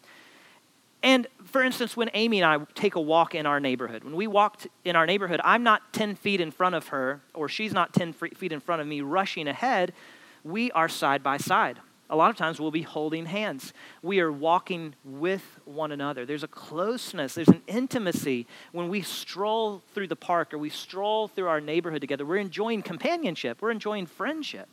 and 1.03 1.27
for 1.45 1.63
instance, 1.63 1.97
when 1.97 2.11
Amy 2.15 2.41
and 2.41 2.47
I 2.47 2.65
take 2.75 2.95
a 2.95 3.01
walk 3.01 3.35
in 3.35 3.45
our 3.45 3.61
neighborhood, 3.61 4.05
when 4.05 4.17
we 4.17 4.27
walk 4.27 4.63
in 4.85 4.97
our 4.97 5.05
neighborhood, 5.05 5.41
I'm 5.45 5.63
not 5.63 5.93
10 5.93 6.15
feet 6.15 6.41
in 6.41 6.51
front 6.51 6.75
of 6.75 6.89
her, 6.89 7.21
or 7.35 7.49
she's 7.49 7.73
not 7.73 7.93
10 7.93 8.13
feet 8.13 8.53
in 8.53 8.61
front 8.61 8.81
of 8.81 8.87
me 8.87 9.01
rushing 9.01 9.49
ahead. 9.49 9.93
We 10.45 10.71
are 10.73 10.89
side 10.89 11.23
by 11.23 11.37
side. 11.37 11.79
A 12.09 12.17
lot 12.17 12.31
of 12.31 12.37
times 12.37 12.61
we'll 12.61 12.71
be 12.71 12.83
holding 12.83 13.27
hands. 13.27 13.73
We 14.03 14.21
are 14.21 14.31
walking 14.31 14.95
with 15.05 15.43
one 15.65 15.93
another. 15.93 16.27
There's 16.27 16.43
a 16.43 16.49
closeness, 16.49 17.35
there's 17.35 17.49
an 17.49 17.63
intimacy 17.67 18.47
when 18.71 18.89
we 18.89 19.01
stroll 19.01 19.83
through 19.95 20.09
the 20.09 20.17
park 20.17 20.53
or 20.53 20.59
we 20.59 20.69
stroll 20.69 21.27
through 21.27 21.49
our 21.49 21.61
neighborhood 21.61 22.03
together. 22.03 22.25
We're 22.25 22.37
enjoying 22.37 22.83
companionship, 22.83 23.63
we're 23.63 23.71
enjoying 23.71 24.07
friendship. 24.07 24.69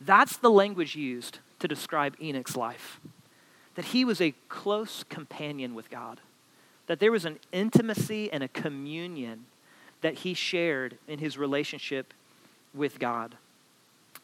That's 0.00 0.36
the 0.36 0.50
language 0.50 0.94
used 0.94 1.38
to 1.58 1.66
describe 1.66 2.16
Enoch's 2.20 2.56
life 2.56 3.00
that 3.78 3.84
he 3.84 4.04
was 4.04 4.20
a 4.20 4.34
close 4.48 5.04
companion 5.04 5.72
with 5.72 5.88
God, 5.88 6.20
that 6.88 6.98
there 6.98 7.12
was 7.12 7.24
an 7.24 7.38
intimacy 7.52 8.28
and 8.32 8.42
a 8.42 8.48
communion 8.48 9.46
that 10.00 10.14
he 10.14 10.34
shared 10.34 10.98
in 11.06 11.20
his 11.20 11.38
relationship 11.38 12.12
with 12.74 12.98
God. 12.98 13.36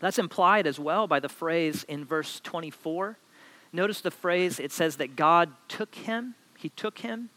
That's 0.00 0.18
implied 0.18 0.66
as 0.66 0.80
well 0.80 1.06
by 1.06 1.20
the 1.20 1.28
phrase 1.28 1.84
in 1.84 2.04
verse 2.04 2.40
24. 2.40 3.16
Notice 3.72 4.00
the 4.00 4.10
phrase, 4.10 4.58
it 4.58 4.72
says 4.72 4.96
that 4.96 5.14
God 5.14 5.52
took 5.68 5.94
him, 5.94 6.34
he 6.58 6.70
took 6.70 6.98
him. 6.98 7.28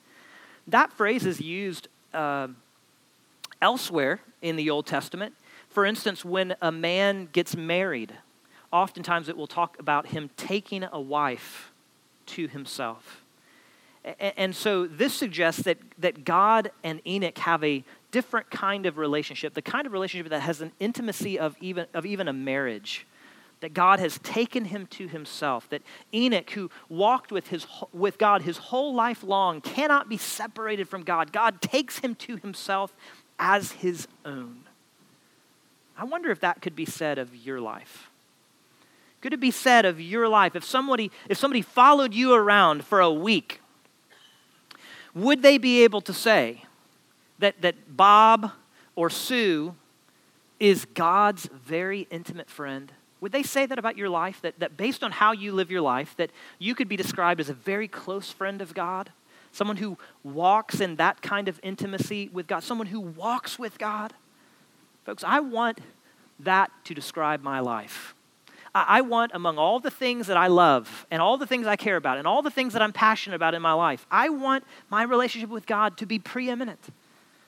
That 0.66 0.92
phrase 0.92 1.24
is 1.24 1.40
used 1.40 1.88
uh, 2.16 2.48
elsewhere 3.62 4.22
in 4.42 4.56
the 4.56 4.72
Old 4.72 4.88
Testament. 4.88 5.36
For 5.70 5.86
instance, 5.86 6.26
when 6.26 6.56
a 6.64 6.72
man 6.72 7.30
gets 7.32 7.56
married, 7.56 8.12
oftentimes 8.74 9.30
it 9.30 9.38
will 9.38 9.46
talk 9.46 9.78
about 9.78 10.08
him 10.08 10.32
taking 10.36 10.84
a 10.92 11.00
wife 11.00 11.72
to 12.28 12.48
himself. 12.48 13.24
And 14.20 14.56
so 14.56 14.88
this 14.88 15.14
suggests 15.14 15.64
that, 15.64 15.78
that 15.98 16.24
God 16.24 16.72
and 16.84 17.02
Enoch 17.06 17.38
have 17.40 17.64
a 17.64 17.84
different 18.12 18.50
kind 18.50 18.86
of 18.86 18.98
relationship, 18.98 19.54
the 19.54 19.62
kind 19.62 19.86
of 19.86 19.92
relationship 19.92 20.30
that 20.30 20.42
has 20.42 20.62
an 20.62 20.72
intimacy 20.80 21.38
of 21.38 21.58
even, 21.60 21.88
of 21.94 22.06
even 22.06 22.28
a 22.28 22.34
marriage. 22.34 23.06
That 23.62 23.74
God 23.74 24.00
has 24.00 24.20
taken 24.20 24.66
him 24.66 24.86
to 24.92 25.08
himself. 25.08 25.68
That 25.70 25.82
Enoch, 26.14 26.52
who 26.52 26.70
walked 26.90 27.32
with, 27.32 27.48
his, 27.48 27.66
with 27.92 28.20
God 28.20 28.44
his 28.44 28.58
whole 28.58 28.94
life 28.94 29.24
long, 29.24 29.62
cannot 29.62 30.08
be 30.08 30.18
separated 30.18 30.88
from 30.88 31.02
God. 31.02 31.32
God 31.32 31.60
takes 31.60 31.98
him 31.98 32.14
to 32.16 32.38
himself 32.38 32.96
as 33.40 33.72
his 33.72 34.08
own. 34.24 34.60
I 35.98 36.04
wonder 36.04 36.30
if 36.30 36.40
that 36.42 36.62
could 36.62 36.76
be 36.76 36.86
said 36.86 37.18
of 37.18 37.36
your 37.36 37.60
life. 37.60 38.07
Could 39.22 39.34
it 39.34 39.40
be 39.40 39.52
said 39.52 39.86
of 39.86 40.00
your 40.00 40.28
life 40.28 40.56
if 40.56 40.64
somebody 40.64 41.12
if 41.28 41.38
somebody 41.38 41.62
followed 41.62 42.14
you 42.14 42.34
around 42.34 42.86
for 42.86 43.00
a 43.00 43.12
week 43.12 43.62
would 45.18 45.42
they 45.42 45.58
be 45.58 45.84
able 45.84 46.02
to 46.02 46.14
say 46.14 46.64
that 47.40 47.60
that 47.62 47.98
Bob 47.98 48.52
or 48.96 49.10
Sue 49.10 49.74
is 50.60 50.86
God's 50.86 51.50
very 51.52 52.08
intimate 52.12 52.50
friend? 52.50 52.92
Would 53.20 53.32
they 53.32 53.42
say 53.42 53.66
that 53.66 53.80
about 53.80 53.98
your 53.98 54.10
life? 54.10 54.42
That, 54.42 54.60
that 54.60 54.78
based 54.78 55.04
on 55.04 55.12
how 55.12 55.32
you 55.32 55.52
live 55.52 55.72
your 55.72 55.82
life, 55.82 56.16
that 56.18 56.30
you 56.60 56.76
could 56.76 56.88
be 56.88 56.96
described 56.96 57.40
as 57.40 57.50
a 57.50 57.54
very 57.54 57.88
close 57.88 58.32
friend 58.32 58.62
of 58.62 58.76
God? 58.76 59.12
Someone 59.52 59.78
who 59.78 59.98
walks 60.24 60.80
in 60.80 60.98
that 60.98 61.24
kind 61.24 61.48
of 61.48 61.60
intimacy 61.64 62.30
with 62.32 62.46
God? 62.46 62.64
Someone 62.64 62.88
who 62.88 63.00
walks 63.00 63.58
with 63.58 63.80
God? 63.80 64.14
Folks, 65.04 65.24
I 65.24 65.40
want 65.40 65.80
that 66.40 66.70
to 66.86 66.94
describe 66.94 67.42
my 67.42 67.60
life. 67.60 68.14
I 68.88 69.02
want 69.02 69.32
among 69.34 69.58
all 69.58 69.80
the 69.80 69.92
things 69.92 70.28
that 70.28 70.38
I 70.38 70.48
love 70.48 71.08
and 71.10 71.22
all 71.22 71.38
the 71.38 71.48
things 71.48 71.66
I 71.66 71.76
care 71.76 71.96
about 71.96 72.18
and 72.18 72.28
all 72.28 72.42
the 72.42 72.52
things 72.52 72.74
that 72.74 72.82
I'm 72.82 72.94
passionate 72.94 73.36
about 73.36 73.54
in 73.54 73.62
my 73.62 73.74
life, 73.74 74.06
I 74.12 74.30
want 74.30 74.64
my 74.90 75.04
relationship 75.04 75.50
with 75.50 75.66
God 75.66 75.98
to 75.98 76.06
be 76.06 76.20
preeminent. 76.20 76.80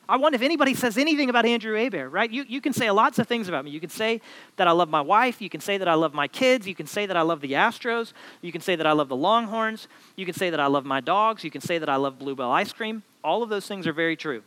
I 0.09 0.17
want 0.17 0.33
if 0.33 0.41
anybody 0.41 0.73
says 0.73 0.97
anything 0.97 1.29
about 1.29 1.45
Andrew 1.45 1.75
Hébert, 1.75 2.11
right? 2.11 2.31
You, 2.31 2.43
you 2.47 2.61
can 2.61 2.73
say 2.73 2.89
lots 2.89 3.19
of 3.19 3.27
things 3.27 3.47
about 3.47 3.63
me. 3.63 3.69
You 3.69 3.79
can 3.79 3.91
say 3.91 4.21
that 4.55 4.67
I 4.67 4.71
love 4.71 4.89
my 4.89 5.01
wife. 5.01 5.39
You 5.39 5.51
can 5.51 5.61
say 5.61 5.77
that 5.77 5.87
I 5.87 5.93
love 5.93 6.15
my 6.15 6.27
kids. 6.27 6.67
You 6.67 6.73
can 6.73 6.87
say 6.87 7.05
that 7.05 7.15
I 7.15 7.21
love 7.21 7.41
the 7.41 7.51
Astros. 7.51 8.13
You 8.41 8.51
can 8.51 8.61
say 8.61 8.75
that 8.75 8.87
I 8.87 8.93
love 8.93 9.07
the 9.07 9.15
Longhorns. 9.15 9.87
You 10.15 10.25
can 10.25 10.33
say 10.33 10.49
that 10.49 10.59
I 10.59 10.65
love 10.65 10.83
my 10.83 10.99
dogs. 10.99 11.43
You 11.43 11.51
can 11.51 11.61
say 11.61 11.77
that 11.77 11.89
I 11.89 11.97
love 11.97 12.17
Bluebell 12.17 12.49
ice 12.49 12.73
cream. 12.73 13.03
All 13.23 13.43
of 13.43 13.49
those 13.49 13.67
things 13.67 13.85
are 13.85 13.93
very 13.93 14.15
true. 14.15 14.41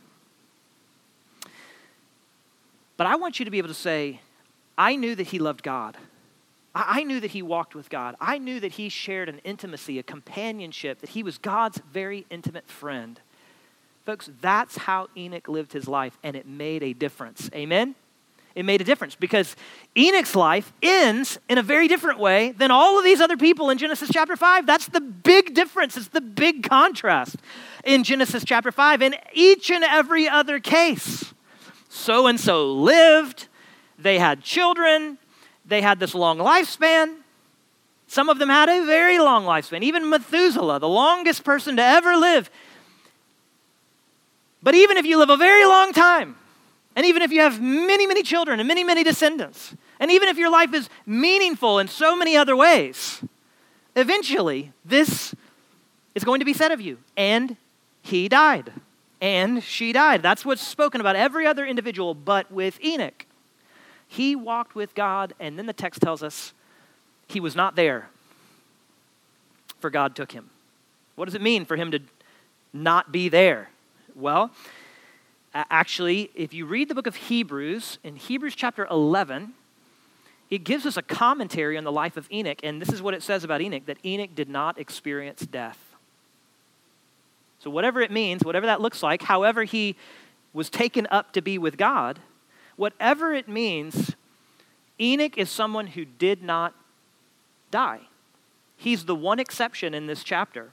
But 2.97 3.07
I 3.07 3.15
want 3.15 3.39
you 3.39 3.45
to 3.45 3.51
be 3.51 3.57
able 3.57 3.69
to 3.69 3.73
say, 3.73 4.19
I 4.77 4.97
knew 4.97 5.15
that 5.15 5.27
he 5.27 5.39
loved 5.39 5.63
God. 5.63 5.95
I 6.75 7.03
knew 7.03 7.19
that 7.19 7.31
he 7.31 7.41
walked 7.41 7.75
with 7.75 7.89
God. 7.89 8.15
I 8.19 8.39
knew 8.39 8.59
that 8.59 8.73
he 8.73 8.89
shared 8.89 9.29
an 9.29 9.39
intimacy, 9.43 9.99
a 9.99 10.03
companionship, 10.03 11.01
that 11.01 11.11
he 11.11 11.21
was 11.21 11.37
God's 11.37 11.79
very 11.91 12.25
intimate 12.31 12.67
friend. 12.67 13.19
Folks, 14.05 14.29
that's 14.41 14.77
how 14.77 15.07
Enoch 15.15 15.47
lived 15.47 15.73
his 15.73 15.87
life, 15.87 16.17
and 16.23 16.35
it 16.35 16.47
made 16.47 16.83
a 16.83 16.93
difference. 16.93 17.49
Amen? 17.53 17.95
It 18.55 18.65
made 18.65 18.81
a 18.81 18.83
difference 18.83 19.15
because 19.15 19.55
Enoch's 19.97 20.35
life 20.35 20.73
ends 20.81 21.39
in 21.49 21.57
a 21.57 21.63
very 21.63 21.87
different 21.87 22.19
way 22.19 22.51
than 22.51 22.69
all 22.69 22.99
of 22.99 23.03
these 23.03 23.19
other 23.19 23.37
people 23.37 23.69
in 23.69 23.77
Genesis 23.77 24.09
chapter 24.11 24.35
5. 24.35 24.65
That's 24.65 24.87
the 24.87 25.01
big 25.01 25.55
difference. 25.55 25.97
It's 25.97 26.09
the 26.09 26.21
big 26.21 26.63
contrast 26.63 27.37
in 27.83 28.03
Genesis 28.03 28.43
chapter 28.45 28.71
5. 28.71 29.01
In 29.01 29.15
each 29.33 29.71
and 29.71 29.83
every 29.83 30.27
other 30.27 30.59
case, 30.59 31.33
so 31.89 32.27
and 32.27 32.39
so 32.39 32.71
lived, 32.71 33.47
they 33.97 34.19
had 34.19 34.43
children, 34.43 35.17
they 35.65 35.81
had 35.81 35.99
this 35.99 36.13
long 36.13 36.37
lifespan. 36.37 37.15
Some 38.07 38.29
of 38.29 38.37
them 38.39 38.49
had 38.49 38.69
a 38.69 38.85
very 38.85 39.19
long 39.19 39.45
lifespan. 39.45 39.81
Even 39.81 40.09
Methuselah, 40.09 40.79
the 40.79 40.89
longest 40.89 41.43
person 41.43 41.77
to 41.77 41.83
ever 41.83 42.15
live, 42.15 42.49
but 44.63 44.75
even 44.75 44.95
if 44.95 45.05
you 45.05 45.17
live 45.17 45.29
a 45.29 45.37
very 45.37 45.65
long 45.65 45.91
time, 45.91 46.37
and 46.95 47.05
even 47.05 47.21
if 47.21 47.31
you 47.31 47.41
have 47.41 47.61
many, 47.61 48.07
many 48.07 48.23
children 48.23 48.59
and 48.59 48.67
many, 48.67 48.83
many 48.83 49.03
descendants, 49.03 49.75
and 49.99 50.09
even 50.09 50.29
if 50.29 50.37
your 50.37 50.49
life 50.49 50.73
is 50.73 50.89
meaningful 51.05 51.79
in 51.79 51.87
so 51.87 52.15
many 52.15 52.37
other 52.37 52.55
ways, 52.55 53.21
eventually 53.95 54.71
this 54.85 55.35
is 56.15 56.23
going 56.23 56.39
to 56.39 56.45
be 56.45 56.53
said 56.53 56.71
of 56.71 56.79
you. 56.79 56.97
And 57.17 57.57
he 58.01 58.29
died. 58.29 58.71
And 59.19 59.63
she 59.63 59.91
died. 59.91 60.21
That's 60.21 60.45
what's 60.45 60.65
spoken 60.65 61.01
about 61.01 61.15
every 61.15 61.45
other 61.45 61.65
individual, 61.65 62.13
but 62.13 62.51
with 62.51 62.81
Enoch. 62.83 63.25
He 64.13 64.35
walked 64.35 64.75
with 64.75 64.93
God, 64.93 65.33
and 65.39 65.57
then 65.57 65.65
the 65.65 65.73
text 65.73 65.99
tells 65.99 66.21
us 66.21 66.53
he 67.27 67.39
was 67.39 67.55
not 67.55 67.75
there, 67.75 68.09
for 69.79 69.89
God 69.89 70.15
took 70.15 70.33
him. 70.33 70.51
What 71.15 71.25
does 71.25 71.33
it 71.33 71.41
mean 71.41 71.65
for 71.65 71.77
him 71.77 71.89
to 71.89 71.99
not 72.73 73.11
be 73.11 73.27
there? 73.27 73.71
Well, 74.13 74.51
actually, 75.55 76.29
if 76.35 76.53
you 76.53 76.67
read 76.67 76.89
the 76.89 76.93
book 76.93 77.07
of 77.07 77.15
Hebrews, 77.15 77.97
in 78.03 78.15
Hebrews 78.15 78.55
chapter 78.55 78.85
11, 78.85 79.55
it 80.51 80.63
gives 80.63 80.85
us 80.85 80.95
a 80.95 81.01
commentary 81.01 81.75
on 81.75 81.83
the 81.83 81.91
life 81.91 82.15
of 82.15 82.31
Enoch, 82.31 82.59
and 82.61 82.79
this 82.79 82.93
is 82.93 83.01
what 83.01 83.15
it 83.15 83.23
says 83.23 83.43
about 83.43 83.61
Enoch 83.61 83.87
that 83.87 83.97
Enoch 84.05 84.35
did 84.35 84.47
not 84.47 84.77
experience 84.77 85.39
death. 85.39 85.79
So, 87.57 87.71
whatever 87.71 87.99
it 87.99 88.11
means, 88.11 88.43
whatever 88.43 88.67
that 88.67 88.79
looks 88.79 89.01
like, 89.01 89.23
however 89.23 89.63
he 89.63 89.95
was 90.53 90.69
taken 90.69 91.07
up 91.09 91.33
to 91.33 91.41
be 91.41 91.57
with 91.57 91.77
God, 91.77 92.19
whatever 92.75 93.33
it 93.33 93.47
means, 93.47 94.15
Enoch 94.99 95.37
is 95.37 95.49
someone 95.49 95.87
who 95.87 96.05
did 96.05 96.43
not 96.43 96.73
die. 97.71 98.01
He's 98.77 99.05
the 99.05 99.15
one 99.15 99.39
exception 99.39 99.93
in 99.93 100.07
this 100.07 100.23
chapter. 100.23 100.71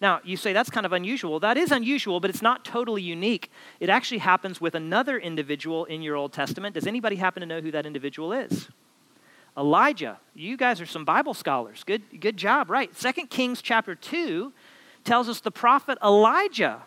Now, 0.00 0.20
you 0.24 0.36
say 0.36 0.52
that's 0.52 0.70
kind 0.70 0.86
of 0.86 0.92
unusual. 0.92 1.40
That 1.40 1.56
is 1.56 1.72
unusual, 1.72 2.20
but 2.20 2.30
it's 2.30 2.42
not 2.42 2.64
totally 2.64 3.02
unique. 3.02 3.50
It 3.80 3.88
actually 3.88 4.18
happens 4.18 4.60
with 4.60 4.74
another 4.74 5.18
individual 5.18 5.84
in 5.86 6.02
your 6.02 6.14
Old 6.14 6.32
Testament. 6.32 6.74
Does 6.74 6.86
anybody 6.86 7.16
happen 7.16 7.40
to 7.40 7.46
know 7.46 7.60
who 7.60 7.72
that 7.72 7.84
individual 7.84 8.32
is? 8.32 8.68
Elijah. 9.56 10.18
You 10.34 10.56
guys 10.56 10.80
are 10.80 10.86
some 10.86 11.04
Bible 11.04 11.34
scholars. 11.34 11.82
Good, 11.84 12.20
good 12.20 12.36
job, 12.36 12.70
right? 12.70 12.94
Second 12.96 13.28
Kings 13.28 13.60
chapter 13.60 13.96
2 13.96 14.52
tells 15.02 15.28
us 15.28 15.40
the 15.40 15.50
prophet 15.50 15.98
Elijah 16.02 16.82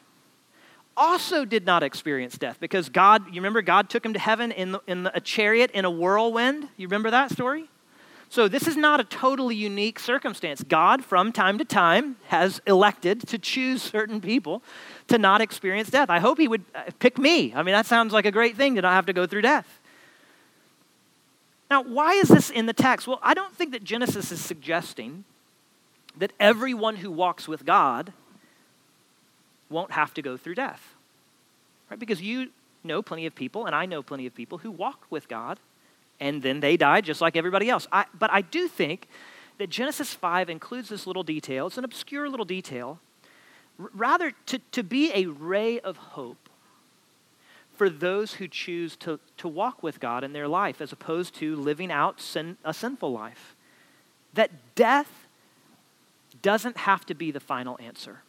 also 0.96 1.46
did 1.46 1.66
not 1.66 1.84
experience 1.84 2.38
death 2.38 2.58
because 2.60 2.90
God, 2.90 3.28
you 3.28 3.36
remember, 3.36 3.62
God 3.62 3.90
took 3.90 4.06
him 4.06 4.14
to 4.14 4.20
heaven 4.20 4.52
in, 4.52 4.74
the, 4.74 4.82
in 4.88 5.04
the, 5.04 5.16
a 5.16 5.20
chariot 5.20 5.72
in 5.72 5.86
a 5.86 5.92
whirlwind? 5.92 6.68
You 6.78 6.88
remember 6.88 7.12
that 7.12 7.32
story? 7.32 7.70
So, 8.30 8.48
this 8.48 8.66
is 8.66 8.78
not 8.78 9.02
a 9.02 9.04
totally 9.04 9.56
unique 9.56 10.00
circumstance. 10.00 10.64
God, 10.64 11.04
from 11.04 11.34
time 11.34 11.58
to 11.58 11.66
time, 11.66 12.16
has 12.28 12.62
elected 12.66 13.28
to 13.28 13.38
choose 13.38 13.82
certain 13.82 14.22
people 14.22 14.64
to 15.10 15.18
not 15.18 15.42
experience 15.42 15.90
death. 15.90 16.10
I 16.10 16.20
hope 16.20 16.38
He 16.38 16.48
would 16.48 16.64
uh, 16.74 16.84
pick 17.00 17.18
me. 17.18 17.54
I 17.54 17.62
mean, 17.62 17.74
that 17.74 17.86
sounds 17.86 18.14
like 18.14 18.26
a 18.26 18.32
great 18.32 18.56
thing 18.56 18.76
to 18.76 18.82
not 18.82 18.94
have 18.94 19.06
to 19.08 19.14
go 19.14 19.28
through 19.28 19.42
death. 19.42 19.82
Now, 21.70 21.84
why 21.84 22.14
is 22.14 22.30
this 22.30 22.50
in 22.50 22.68
the 22.68 22.74
text? 22.74 23.06
Well, 23.06 23.20
I 23.22 23.34
don't 23.34 23.54
think 23.54 23.74
that 23.74 23.84
Genesis 23.84 24.32
is 24.32 24.40
suggesting 24.40 25.26
that 26.18 26.32
everyone 26.40 26.98
who 26.98 27.12
walks 27.12 27.50
with 27.50 27.66
God 27.66 28.14
won't 29.72 29.92
have 29.92 30.14
to 30.16 30.22
go 30.22 30.38
through 30.38 30.56
death. 30.56 30.96
Right? 31.90 32.00
Because 32.00 32.22
you 32.22 32.50
know 32.84 33.02
plenty 33.02 33.26
of 33.26 33.36
people, 33.36 33.66
and 33.66 33.76
I 33.76 33.86
know 33.86 34.04
plenty 34.04 34.28
of 34.28 34.36
people 34.36 34.60
who 34.60 34.72
walk 34.72 35.06
with 35.10 35.28
God 35.28 35.60
and 36.22 36.44
then 36.44 36.60
they 36.60 36.78
died 36.78 37.04
just 37.04 37.20
like 37.20 37.36
everybody 37.36 37.70
else. 37.70 37.88
I, 37.92 38.06
but 38.18 38.32
I 38.32 38.42
do 38.42 38.68
think 38.68 39.08
that 39.58 39.70
Genesis 39.70 40.14
5 40.14 40.50
includes 40.50 40.88
this 40.88 41.08
little 41.08 41.24
detail. 41.24 41.68
It's 41.68 41.80
an 41.80 41.84
obscure 41.84 42.30
little 42.30 42.46
detail, 42.46 43.00
rather 43.78 44.32
to, 44.46 44.60
to 44.72 44.84
be 44.84 45.12
a 45.14 45.26
ray 45.26 45.80
of 45.80 45.98
hope 45.98 46.48
for 47.76 47.90
those 47.90 48.36
who 48.36 48.48
choose 48.48 48.96
to, 48.98 49.20
to 49.38 49.48
walk 49.48 49.82
with 49.82 50.00
God 50.00 50.24
in 50.24 50.34
their 50.34 50.48
life 50.48 50.80
as 50.80 50.92
opposed 50.92 51.34
to 51.36 51.56
living 51.56 51.92
out 51.92 52.22
sin, 52.22 52.58
a 52.64 52.74
sinful 52.74 53.12
life. 53.12 53.56
That 54.36 54.52
death 54.76 55.28
doesn't 56.44 56.78
have 56.78 57.06
to 57.08 57.16
be 57.16 57.32
the 57.32 57.40
final 57.40 57.80
answer. 57.82 58.22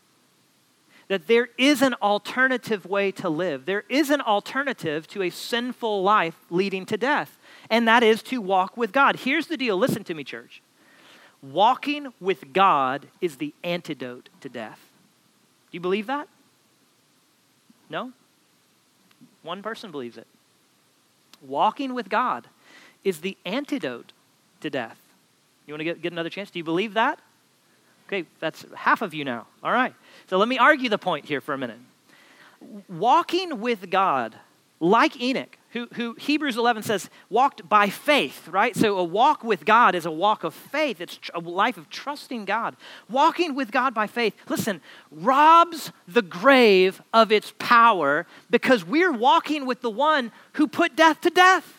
That 1.13 1.27
there 1.27 1.51
is 1.59 1.83
an 1.83 1.93
alternative 2.01 2.87
way 2.87 3.13
to 3.13 3.29
live. 3.29 3.67
There 3.67 3.85
is 3.91 4.09
an 4.09 4.23
alternative 4.23 5.07
to 5.09 5.23
a 5.23 5.29
sinful 5.29 6.03
life 6.03 6.37
leading 6.49 6.87
to 6.87 6.97
death 6.97 7.39
and 7.73 7.89
that 7.89 8.03
is 8.03 8.23
to 8.25 8.41
walk 8.41 8.77
with 8.77 8.93
God. 8.93 9.17
Here's 9.17 9.47
the 9.47 9.57
deal 9.57 9.77
listen 9.77 10.05
to 10.05 10.15
me, 10.15 10.25
church. 10.25 10.63
Walking 11.43 12.13
with 12.21 12.53
God 12.53 13.07
is 13.21 13.37
the 13.37 13.55
antidote 13.65 14.29
to 14.43 14.49
death. 14.49 14.79
Do 15.71 15.77
you 15.77 15.81
believe 15.81 16.07
that? 16.07 16.29
No? 17.89 18.13
One 19.43 19.63
person 19.63 19.91
believes 19.91 20.19
it. 20.19 20.27
Walking 21.41 21.95
with 21.95 22.09
God 22.09 22.47
is 23.03 23.21
the 23.21 23.37
antidote 23.45 24.13
to 24.61 24.71
death. 24.71 24.99
You 25.67 25.75
want 25.75 25.81
to 25.81 25.85
get, 25.85 26.03
get 26.03 26.13
another 26.13 26.31
chance? 26.31 26.51
Do 26.51 26.59
you 26.59 26.65
believe 26.65 26.95
that? 26.95 27.19
Okay, 28.13 28.29
that's 28.41 28.67
half 28.77 29.01
of 29.01 29.15
you 29.15 29.25
now. 29.25 29.47
All 29.63 29.73
right. 29.73 29.95
So 30.29 30.37
let 30.37 30.47
me 30.47 30.59
argue 30.59 30.91
the 30.91 30.99
point 30.99 31.25
here 31.25 31.41
for 31.41 31.55
a 31.55 31.59
minute. 31.59 31.79
Walking 32.87 33.61
with 33.61 33.89
God, 33.89 34.35
like 34.81 35.19
Enoch, 35.19 35.57
who, 35.71 35.89
who 35.95 36.15
Hebrews 36.19 36.59
11 36.59 36.83
says 36.83 37.09
walked 37.31 37.67
by 37.67 37.89
faith, 37.89 38.49
right? 38.49 38.77
So 38.77 38.99
a 38.99 39.05
walk 39.05 39.43
with 39.43 39.65
God 39.65 39.95
is 39.95 40.05
a 40.05 40.11
walk 40.11 40.45
of 40.45 40.53
faith. 40.53 41.01
It's 41.01 41.19
a 41.33 41.41
life 41.41 41.79
of 41.79 41.89
trusting 41.89 42.45
God. 42.45 42.77
Walking 43.09 43.55
with 43.55 43.71
God 43.71 43.95
by 43.95 44.07
faith, 44.07 44.35
listen, 44.47 44.83
robs 45.11 45.91
the 46.07 46.21
grave 46.21 47.01
of 47.15 47.33
its 47.33 47.55
power 47.59 48.27
because 48.51 48.85
we're 48.85 49.13
walking 49.13 49.65
with 49.65 49.81
the 49.81 49.91
one 49.91 50.33
who 50.53 50.69
put 50.69 50.95
death 50.95 51.23
to 51.23 51.31
death. 51.31 51.79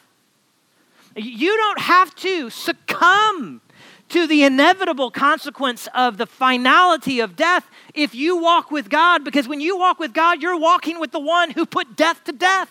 You 1.15 1.55
don't 1.55 1.79
have 1.79 2.15
to 2.15 2.49
succumb 2.49 3.61
to 4.09 4.27
the 4.27 4.43
inevitable 4.43 5.11
consequence 5.11 5.87
of 5.93 6.17
the 6.17 6.25
finality 6.25 7.19
of 7.19 7.35
death 7.35 7.67
if 7.93 8.13
you 8.13 8.37
walk 8.37 8.71
with 8.71 8.89
God, 8.89 9.23
because 9.23 9.47
when 9.47 9.61
you 9.61 9.77
walk 9.77 9.99
with 9.99 10.13
God, 10.13 10.41
you're 10.41 10.59
walking 10.59 10.99
with 10.99 11.11
the 11.11 11.19
one 11.19 11.51
who 11.51 11.65
put 11.65 11.95
death 11.95 12.23
to 12.25 12.31
death 12.31 12.69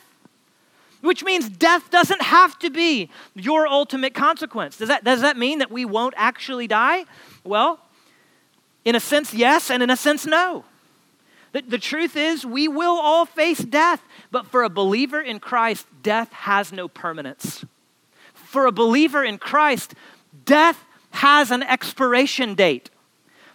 which 1.02 1.24
means 1.24 1.48
death 1.48 1.90
doesn't 1.90 2.22
have 2.22 2.58
to 2.60 2.70
be 2.70 3.10
your 3.34 3.66
ultimate 3.66 4.14
consequence. 4.14 4.76
Does 4.78 4.88
that, 4.88 5.04
does 5.04 5.20
that 5.20 5.36
mean 5.36 5.58
that 5.58 5.70
we 5.70 5.84
won't 5.84 6.14
actually 6.16 6.66
die? 6.66 7.04
Well, 7.44 7.80
in 8.84 8.94
a 8.94 9.00
sense, 9.00 9.34
yes, 9.34 9.70
and 9.70 9.82
in 9.82 9.90
a 9.90 9.96
sense, 9.96 10.24
no. 10.26 10.64
The, 11.52 11.62
the 11.62 11.78
truth 11.78 12.16
is, 12.16 12.46
we 12.46 12.68
will 12.68 12.98
all 12.98 13.26
face 13.26 13.58
death, 13.58 14.02
but 14.30 14.46
for 14.46 14.62
a 14.62 14.70
believer 14.70 15.20
in 15.20 15.40
Christ, 15.40 15.86
death 16.02 16.32
has 16.32 16.72
no 16.72 16.88
permanence. 16.88 17.64
For 18.32 18.66
a 18.66 18.72
believer 18.72 19.24
in 19.24 19.38
Christ, 19.38 19.94
death 20.44 20.84
has 21.12 21.50
an 21.50 21.62
expiration 21.62 22.54
date. 22.54 22.90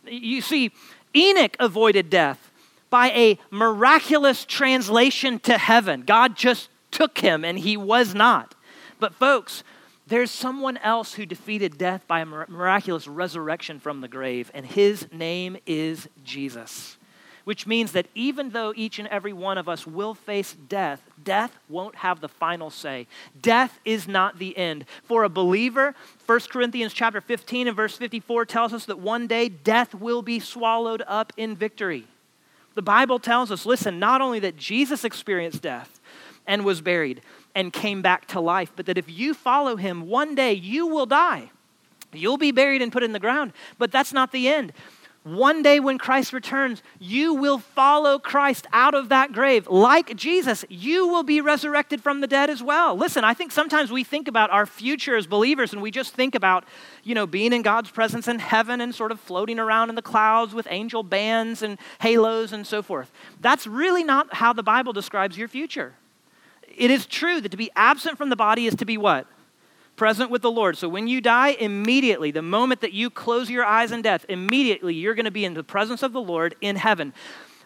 You 0.05 0.41
see, 0.41 0.72
Enoch 1.16 1.55
avoided 1.60 2.10
death 2.10 2.51
by 2.89 3.10
a 3.12 3.38
miraculous 3.51 4.45
translation 4.45 5.39
to 5.39 5.58
heaven. 5.58 6.03
God 6.05 6.36
just 6.38 6.70
took 6.91 7.18
him 7.20 7.43
and 7.43 7.60
he 7.60 7.76
was 7.76 8.16
not. 8.16 8.55
But, 8.99 9.14
folks, 9.14 9.64
There's 10.08 10.32
someone 10.32 10.78
else 10.78 11.16
who 11.16 11.26
defeated 11.26 11.78
death 11.78 12.08
by 12.08 12.22
a 12.22 12.26
miraculous 12.26 13.10
resurrection 13.10 13.80
from 13.80 13.99
the 13.99 14.08
grave, 14.08 14.49
and 14.53 14.66
his 14.66 15.12
name 15.12 15.58
is 15.66 16.08
Jesus. 16.24 16.97
Which 17.43 17.68
means 17.68 17.91
that 17.91 18.08
even 18.16 18.51
though 18.51 18.74
each 18.76 18.99
and 18.99 19.08
every 19.10 19.34
one 19.34 19.58
of 19.58 19.68
us 19.68 19.86
will 19.86 20.14
face 20.14 20.53
death, 20.53 21.01
death 21.28 21.59
won't 21.67 21.95
have 21.95 22.21
the 22.21 22.30
final 22.30 22.69
say. 22.69 23.05
Death 23.41 23.82
is 23.84 24.07
not 24.07 24.39
the 24.39 24.57
end. 24.57 24.86
For 25.03 25.25
a 25.25 25.30
believer, 25.30 25.93
1 26.25 26.39
Corinthians 26.49 26.93
chapter 26.93 27.19
15 27.19 27.67
and 27.67 27.75
verse 27.75 27.97
54 27.97 28.45
tells 28.45 28.73
us 28.73 28.86
that 28.86 28.97
one 28.97 29.28
day 29.28 29.49
death 29.49 29.93
will 29.93 30.21
be 30.21 30.39
swallowed 30.39 31.03
up 31.05 31.34
in 31.36 31.53
victory. 31.53 32.07
The 32.75 32.82
Bible 32.82 33.19
tells 33.19 33.51
us, 33.51 33.65
listen, 33.65 33.99
not 33.99 34.21
only 34.21 34.39
that 34.39 34.55
Jesus 34.55 35.03
experienced 35.03 35.61
death 35.61 35.99
and 36.47 36.63
was 36.63 36.80
buried, 36.80 37.21
and 37.53 37.73
came 37.73 38.01
back 38.03 38.28
to 38.28 38.39
life, 38.39 38.71
but 38.75 38.86
that 38.86 38.97
if 38.97 39.09
you 39.09 39.34
follow 39.34 39.75
him, 39.75 40.07
one 40.07 40.36
day 40.36 40.53
you 40.53 40.86
will 40.86 41.07
die. 41.07 41.49
You'll 42.13 42.38
be 42.38 42.51
buried 42.51 42.82
and 42.84 42.91
put 42.91 43.03
in 43.03 43.11
the 43.13 43.19
ground, 43.19 43.51
but 43.78 43.91
that's 43.91 44.13
not 44.13 44.32
the 44.32 44.47
end. 44.47 44.71
One 45.28 45.61
day 45.61 45.80
when 45.80 45.97
Christ 45.97 46.32
returns, 46.32 46.82
you 46.99 47.34
will 47.34 47.57
follow 47.57 48.17
Christ 48.17 48.65
out 48.71 48.93
of 48.93 49.09
that 49.09 49.34
grave. 49.34 49.67
Like 49.67 50.15
Jesus, 50.15 50.63
you 50.69 51.07
will 51.07 51.23
be 51.23 51.41
resurrected 51.41 52.01
from 52.01 52.21
the 52.21 52.28
dead 52.28 52.49
as 52.49 52.63
well. 52.63 52.95
Listen, 52.95 53.23
I 53.23 53.34
think 53.34 53.51
sometimes 53.51 53.91
we 53.91 54.03
think 54.03 54.28
about 54.28 54.51
our 54.51 54.65
future 54.65 55.17
as 55.17 55.28
believers 55.28 55.73
and 55.73 55.82
we 55.82 55.91
just 55.91 56.13
think 56.13 56.34
about, 56.34 56.63
you 57.03 57.13
know, 57.13 57.28
being 57.28 57.51
in 57.51 57.61
God's 57.61 57.91
presence 57.91 58.28
in 58.28 58.39
heaven 58.39 58.80
and 58.80 58.95
sort 58.95 59.11
of 59.11 59.19
floating 59.19 59.59
around 59.59 59.89
in 59.89 59.95
the 59.95 60.01
clouds 60.01 60.53
with 60.53 60.67
angel 60.69 61.03
bands 61.03 61.61
and 61.61 61.78
halos 61.99 62.53
and 62.53 62.65
so 62.65 62.82
forth. 62.82 63.11
That's 63.41 63.67
really 63.67 64.03
not 64.03 64.36
how 64.36 64.53
the 64.53 64.63
Bible 64.63 64.93
describes 64.93 65.38
your 65.38 65.47
future 65.47 65.93
it 66.78 66.91
is 66.91 67.05
true 67.05 67.41
that 67.41 67.49
to 67.49 67.57
be 67.57 67.71
absent 67.75 68.17
from 68.17 68.30
the 68.30 68.36
body 68.36 68.67
is 68.67 68.75
to 68.75 68.86
be 68.86 68.97
what? 68.97 69.28
Present 69.97 70.29
with 70.29 70.43
the 70.43 70.51
Lord. 70.51 70.77
So 70.77 70.87
when 70.87 71.07
you 71.07 71.19
die, 71.19 71.49
immediately, 71.49 72.31
the 72.31 72.43
moment 72.43 72.81
that 72.81 72.93
you 72.93 73.09
close 73.09 73.49
your 73.49 73.65
eyes 73.65 73.91
in 73.91 74.03
death, 74.03 74.25
immediately 74.29 74.93
you're 74.93 75.15
going 75.15 75.25
to 75.25 75.31
be 75.31 75.43
in 75.43 75.55
the 75.55 75.63
presence 75.63 76.03
of 76.03 76.13
the 76.13 76.21
Lord 76.21 76.55
in 76.61 76.75
heaven. 76.75 77.13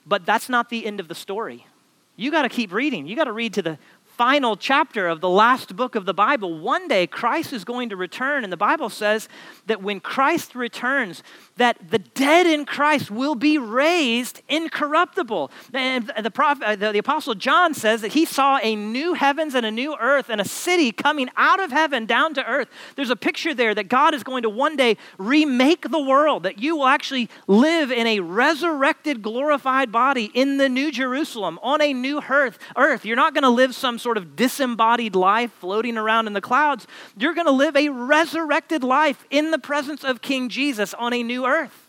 But 0.05 0.25
that's 0.25 0.47
not 0.47 0.69
the 0.69 0.85
end 0.85 0.99
of 0.99 1.09
the 1.09 1.13
story. 1.13 1.67
You 2.15 2.31
got 2.31 2.43
to 2.43 2.49
keep 2.49 2.71
reading. 2.71 3.05
You 3.05 3.15
got 3.15 3.25
to 3.25 3.33
read 3.33 3.53
to 3.55 3.61
the 3.61 3.77
final 4.17 4.55
chapter 4.55 5.07
of 5.07 5.19
the 5.19 5.29
last 5.29 5.75
book 5.75 5.95
of 5.95 6.05
the 6.05 6.13
Bible. 6.13 6.59
One 6.59 6.87
day 6.87 7.05
Christ 7.05 7.53
is 7.53 7.65
going 7.65 7.89
to 7.89 7.95
return, 7.95 8.43
and 8.43 8.53
the 8.53 8.57
Bible 8.57 8.89
says 8.89 9.27
that 9.65 9.81
when 9.81 9.99
Christ 9.99 10.55
returns, 10.55 11.23
that 11.61 11.91
the 11.91 11.99
dead 11.99 12.47
in 12.47 12.65
Christ 12.65 13.11
will 13.11 13.35
be 13.35 13.59
raised 13.59 14.41
incorruptible. 14.49 15.51
And 15.75 16.11
the, 16.19 16.31
prophet, 16.31 16.63
uh, 16.63 16.75
the, 16.75 16.91
the 16.91 16.97
apostle 16.97 17.35
John 17.35 17.75
says 17.75 18.01
that 18.01 18.13
he 18.13 18.25
saw 18.25 18.57
a 18.63 18.75
new 18.75 19.13
heavens 19.13 19.53
and 19.53 19.63
a 19.63 19.69
new 19.69 19.95
earth 19.99 20.31
and 20.31 20.41
a 20.41 20.45
city 20.45 20.91
coming 20.91 21.29
out 21.37 21.59
of 21.59 21.69
heaven 21.69 22.07
down 22.07 22.33
to 22.33 22.43
earth. 22.47 22.67
There's 22.95 23.11
a 23.11 23.15
picture 23.15 23.53
there 23.53 23.75
that 23.75 23.89
God 23.89 24.15
is 24.15 24.23
going 24.23 24.41
to 24.41 24.49
one 24.49 24.75
day 24.75 24.97
remake 25.19 25.91
the 25.91 26.01
world, 26.01 26.41
that 26.43 26.57
you 26.57 26.77
will 26.77 26.87
actually 26.87 27.29
live 27.45 27.91
in 27.91 28.07
a 28.07 28.21
resurrected, 28.21 29.21
glorified 29.21 29.91
body 29.91 30.31
in 30.33 30.57
the 30.57 30.67
new 30.67 30.91
Jerusalem 30.91 31.59
on 31.61 31.79
a 31.79 31.93
new 31.93 32.23
earth. 32.27 32.57
earth. 32.75 33.05
You're 33.05 33.15
not 33.15 33.35
going 33.35 33.43
to 33.43 33.49
live 33.49 33.75
some 33.75 33.99
sort 33.99 34.17
of 34.17 34.35
disembodied 34.35 35.15
life 35.15 35.51
floating 35.59 35.95
around 35.95 36.25
in 36.25 36.33
the 36.33 36.41
clouds. 36.41 36.87
You're 37.15 37.35
going 37.35 37.45
to 37.45 37.51
live 37.51 37.75
a 37.75 37.89
resurrected 37.89 38.83
life 38.83 39.27
in 39.29 39.51
the 39.51 39.59
presence 39.59 40.03
of 40.03 40.23
King 40.23 40.49
Jesus 40.49 40.95
on 40.95 41.13
a 41.13 41.21
new 41.21 41.45
earth 41.45 41.50
earth, 41.51 41.87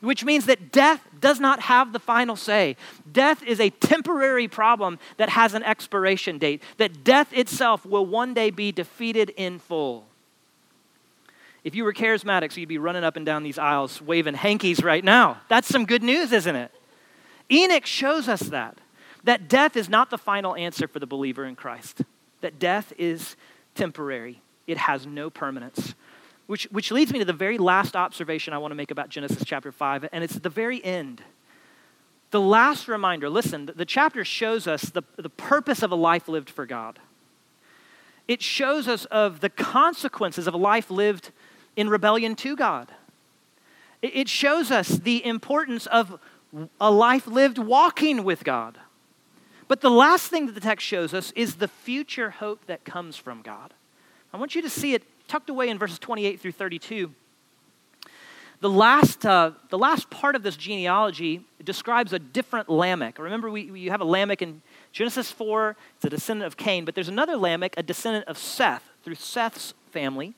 which 0.00 0.24
means 0.24 0.46
that 0.46 0.70
death 0.70 1.06
does 1.20 1.40
not 1.40 1.60
have 1.60 1.92
the 1.92 1.98
final 1.98 2.36
say. 2.36 2.76
Death 3.10 3.42
is 3.42 3.60
a 3.60 3.70
temporary 3.70 4.48
problem 4.48 4.98
that 5.16 5.30
has 5.30 5.54
an 5.54 5.62
expiration 5.62 6.38
date, 6.38 6.62
that 6.76 7.02
death 7.02 7.32
itself 7.32 7.84
will 7.84 8.06
one 8.06 8.34
day 8.34 8.50
be 8.50 8.70
defeated 8.72 9.30
in 9.30 9.58
full. 9.58 10.06
If 11.62 11.74
you 11.74 11.84
were 11.84 11.92
charismatic, 11.92 12.52
so 12.52 12.60
you'd 12.60 12.68
be 12.68 12.78
running 12.78 13.04
up 13.04 13.16
and 13.16 13.26
down 13.26 13.42
these 13.42 13.58
aisles 13.58 14.00
waving 14.00 14.34
hankies 14.34 14.82
right 14.82 15.04
now. 15.04 15.40
That's 15.48 15.68
some 15.68 15.84
good 15.84 16.02
news, 16.02 16.32
isn't 16.32 16.56
it? 16.56 16.72
Enoch 17.50 17.84
shows 17.84 18.28
us 18.28 18.40
that, 18.40 18.78
that 19.24 19.48
death 19.48 19.76
is 19.76 19.88
not 19.88 20.08
the 20.08 20.16
final 20.16 20.54
answer 20.54 20.88
for 20.88 20.98
the 20.98 21.06
believer 21.06 21.44
in 21.44 21.56
Christ, 21.56 22.02
that 22.40 22.58
death 22.58 22.92
is 22.96 23.36
temporary, 23.74 24.40
it 24.66 24.78
has 24.78 25.06
no 25.06 25.28
permanence. 25.28 25.94
Which, 26.50 26.64
which 26.72 26.90
leads 26.90 27.12
me 27.12 27.20
to 27.20 27.24
the 27.24 27.32
very 27.32 27.58
last 27.58 27.94
observation 27.94 28.52
I 28.52 28.58
want 28.58 28.72
to 28.72 28.74
make 28.74 28.90
about 28.90 29.08
Genesis 29.08 29.44
chapter 29.46 29.70
5, 29.70 30.08
and 30.10 30.24
it's 30.24 30.34
at 30.34 30.42
the 30.42 30.48
very 30.48 30.84
end. 30.84 31.22
The 32.32 32.40
last 32.40 32.88
reminder 32.88 33.30
listen, 33.30 33.70
the 33.72 33.84
chapter 33.84 34.24
shows 34.24 34.66
us 34.66 34.82
the, 34.82 35.02
the 35.16 35.30
purpose 35.30 35.80
of 35.84 35.92
a 35.92 35.94
life 35.94 36.26
lived 36.26 36.50
for 36.50 36.66
God. 36.66 36.98
It 38.26 38.42
shows 38.42 38.88
us 38.88 39.04
of 39.04 39.38
the 39.38 39.48
consequences 39.48 40.48
of 40.48 40.54
a 40.54 40.56
life 40.56 40.90
lived 40.90 41.30
in 41.76 41.88
rebellion 41.88 42.34
to 42.34 42.56
God. 42.56 42.88
It, 44.02 44.16
it 44.16 44.28
shows 44.28 44.72
us 44.72 44.88
the 44.88 45.24
importance 45.24 45.86
of 45.86 46.18
a 46.80 46.90
life 46.90 47.28
lived 47.28 47.58
walking 47.58 48.24
with 48.24 48.42
God. 48.42 48.76
But 49.68 49.82
the 49.82 49.90
last 49.90 50.26
thing 50.26 50.46
that 50.46 50.56
the 50.56 50.60
text 50.60 50.84
shows 50.84 51.14
us 51.14 51.30
is 51.36 51.54
the 51.54 51.68
future 51.68 52.30
hope 52.30 52.66
that 52.66 52.84
comes 52.84 53.16
from 53.16 53.40
God. 53.40 53.72
I 54.32 54.36
want 54.36 54.56
you 54.56 54.62
to 54.62 54.70
see 54.70 54.94
it 54.94 55.04
tucked 55.30 55.48
away 55.48 55.68
in 55.68 55.78
verses 55.78 55.98
28 56.00 56.40
through 56.40 56.50
32. 56.50 57.14
The 58.60 58.68
last, 58.68 59.24
uh, 59.24 59.52
the 59.70 59.78
last 59.78 60.10
part 60.10 60.34
of 60.34 60.42
this 60.42 60.56
genealogy 60.56 61.46
describes 61.64 62.12
a 62.12 62.18
different 62.18 62.68
Lamech. 62.68 63.16
Remember, 63.18 63.48
we, 63.48 63.70
we 63.70 63.86
have 63.86 64.00
a 64.00 64.04
Lamech 64.04 64.42
in 64.42 64.60
Genesis 64.90 65.30
4, 65.30 65.76
it's 65.94 66.04
a 66.04 66.10
descendant 66.10 66.46
of 66.48 66.56
Cain, 66.56 66.84
but 66.84 66.96
there's 66.96 67.08
another 67.08 67.36
Lamech, 67.36 67.74
a 67.76 67.82
descendant 67.82 68.26
of 68.26 68.36
Seth, 68.36 68.82
through 69.04 69.14
Seth's 69.14 69.72
family. 69.92 70.34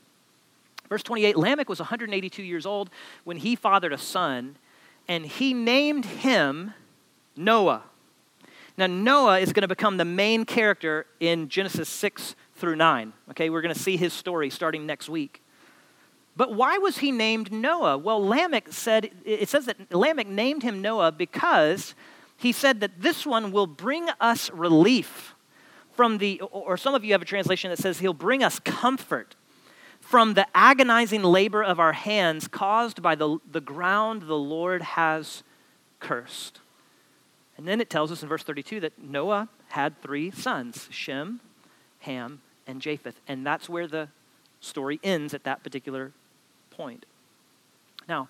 Verse 0.90 1.02
28 1.02 1.38
Lamech 1.38 1.70
was 1.70 1.80
182 1.80 2.42
years 2.42 2.66
old 2.66 2.90
when 3.24 3.38
he 3.38 3.56
fathered 3.56 3.94
a 3.94 3.98
son, 3.98 4.56
and 5.08 5.24
he 5.24 5.54
named 5.54 6.04
him 6.04 6.74
Noah. 7.34 7.84
Now, 8.76 8.86
Noah 8.86 9.38
is 9.38 9.52
going 9.52 9.62
to 9.62 9.68
become 9.68 9.96
the 9.96 10.04
main 10.04 10.44
character 10.44 11.06
in 11.18 11.48
Genesis 11.48 11.88
6 11.88 12.36
through 12.62 12.76
9. 12.76 13.12
Okay, 13.30 13.50
we're 13.50 13.60
going 13.60 13.74
to 13.74 13.80
see 13.80 13.96
his 13.96 14.12
story 14.12 14.48
starting 14.48 14.86
next 14.86 15.08
week. 15.08 15.42
But 16.36 16.54
why 16.54 16.78
was 16.78 16.98
he 16.98 17.10
named 17.10 17.50
Noah? 17.50 17.98
Well, 17.98 18.24
Lamech 18.24 18.68
said, 18.72 19.10
it 19.24 19.48
says 19.48 19.66
that 19.66 19.92
Lamech 19.92 20.28
named 20.28 20.62
him 20.62 20.80
Noah 20.80 21.10
because 21.10 21.96
he 22.36 22.52
said 22.52 22.78
that 22.78 23.02
this 23.02 23.26
one 23.26 23.50
will 23.50 23.66
bring 23.66 24.08
us 24.20 24.48
relief 24.52 25.34
from 25.90 26.18
the, 26.18 26.40
or 26.40 26.76
some 26.76 26.94
of 26.94 27.04
you 27.04 27.10
have 27.12 27.20
a 27.20 27.24
translation 27.24 27.68
that 27.70 27.78
says 27.78 27.98
he'll 27.98 28.14
bring 28.14 28.44
us 28.44 28.60
comfort 28.60 29.34
from 29.98 30.34
the 30.34 30.46
agonizing 30.54 31.24
labor 31.24 31.64
of 31.64 31.80
our 31.80 31.92
hands 31.92 32.46
caused 32.46 33.02
by 33.02 33.16
the, 33.16 33.38
the 33.50 33.60
ground 33.60 34.22
the 34.22 34.38
Lord 34.38 34.82
has 34.82 35.42
cursed. 35.98 36.60
And 37.56 37.66
then 37.66 37.80
it 37.80 37.90
tells 37.90 38.12
us 38.12 38.22
in 38.22 38.28
verse 38.28 38.44
32 38.44 38.78
that 38.80 39.02
Noah 39.02 39.48
had 39.70 40.00
three 40.00 40.30
sons 40.30 40.86
Shem, 40.92 41.40
Ham, 42.00 42.40
and 42.66 42.80
Japheth. 42.80 43.20
And 43.28 43.46
that's 43.46 43.68
where 43.68 43.86
the 43.86 44.08
story 44.60 45.00
ends 45.02 45.34
at 45.34 45.44
that 45.44 45.62
particular 45.62 46.12
point. 46.70 47.04
Now, 48.08 48.28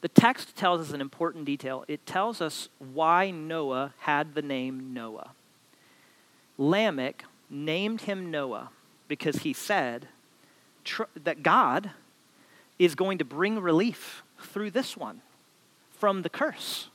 the 0.00 0.08
text 0.08 0.56
tells 0.56 0.80
us 0.80 0.92
an 0.92 1.00
important 1.00 1.44
detail. 1.44 1.84
It 1.88 2.06
tells 2.06 2.40
us 2.40 2.68
why 2.78 3.30
Noah 3.30 3.94
had 4.00 4.34
the 4.34 4.42
name 4.42 4.92
Noah. 4.92 5.30
Lamech 6.56 7.24
named 7.50 8.02
him 8.02 8.30
Noah 8.30 8.70
because 9.08 9.36
he 9.38 9.52
said 9.52 10.08
that 11.24 11.42
God 11.42 11.90
is 12.78 12.94
going 12.94 13.18
to 13.18 13.24
bring 13.24 13.58
relief 13.58 14.22
through 14.40 14.70
this 14.70 14.96
one 14.96 15.20
from 15.90 16.22
the 16.22 16.28
curse. 16.28 16.88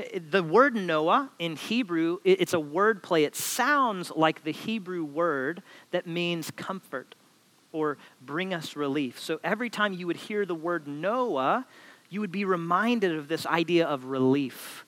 Eh, 0.00 0.04
eh, 0.14 0.18
the 0.30 0.42
word 0.42 0.74
Noah 0.74 1.30
in 1.38 1.56
Hebrew, 1.56 2.18
it's 2.24 2.54
a 2.54 2.60
word 2.60 3.02
play. 3.02 3.24
It 3.24 3.36
sounds 3.36 4.10
like 4.14 4.44
the 4.44 4.52
Hebrew 4.52 5.04
word 5.04 5.62
that 5.90 6.06
means 6.06 6.50
comfort 6.50 7.14
or 7.72 7.98
bring 8.22 8.54
us 8.54 8.76
relief. 8.76 9.18
So 9.18 9.40
every 9.44 9.68
time 9.70 9.92
you 9.92 10.06
would 10.06 10.16
hear 10.16 10.46
the 10.46 10.54
word 10.54 10.88
Noah, 10.88 11.66
you 12.08 12.20
would 12.20 12.32
be 12.32 12.44
reminded 12.44 13.14
of 13.14 13.28
this 13.28 13.46
idea 13.46 13.86
of 13.86 14.06
relief 14.06 14.84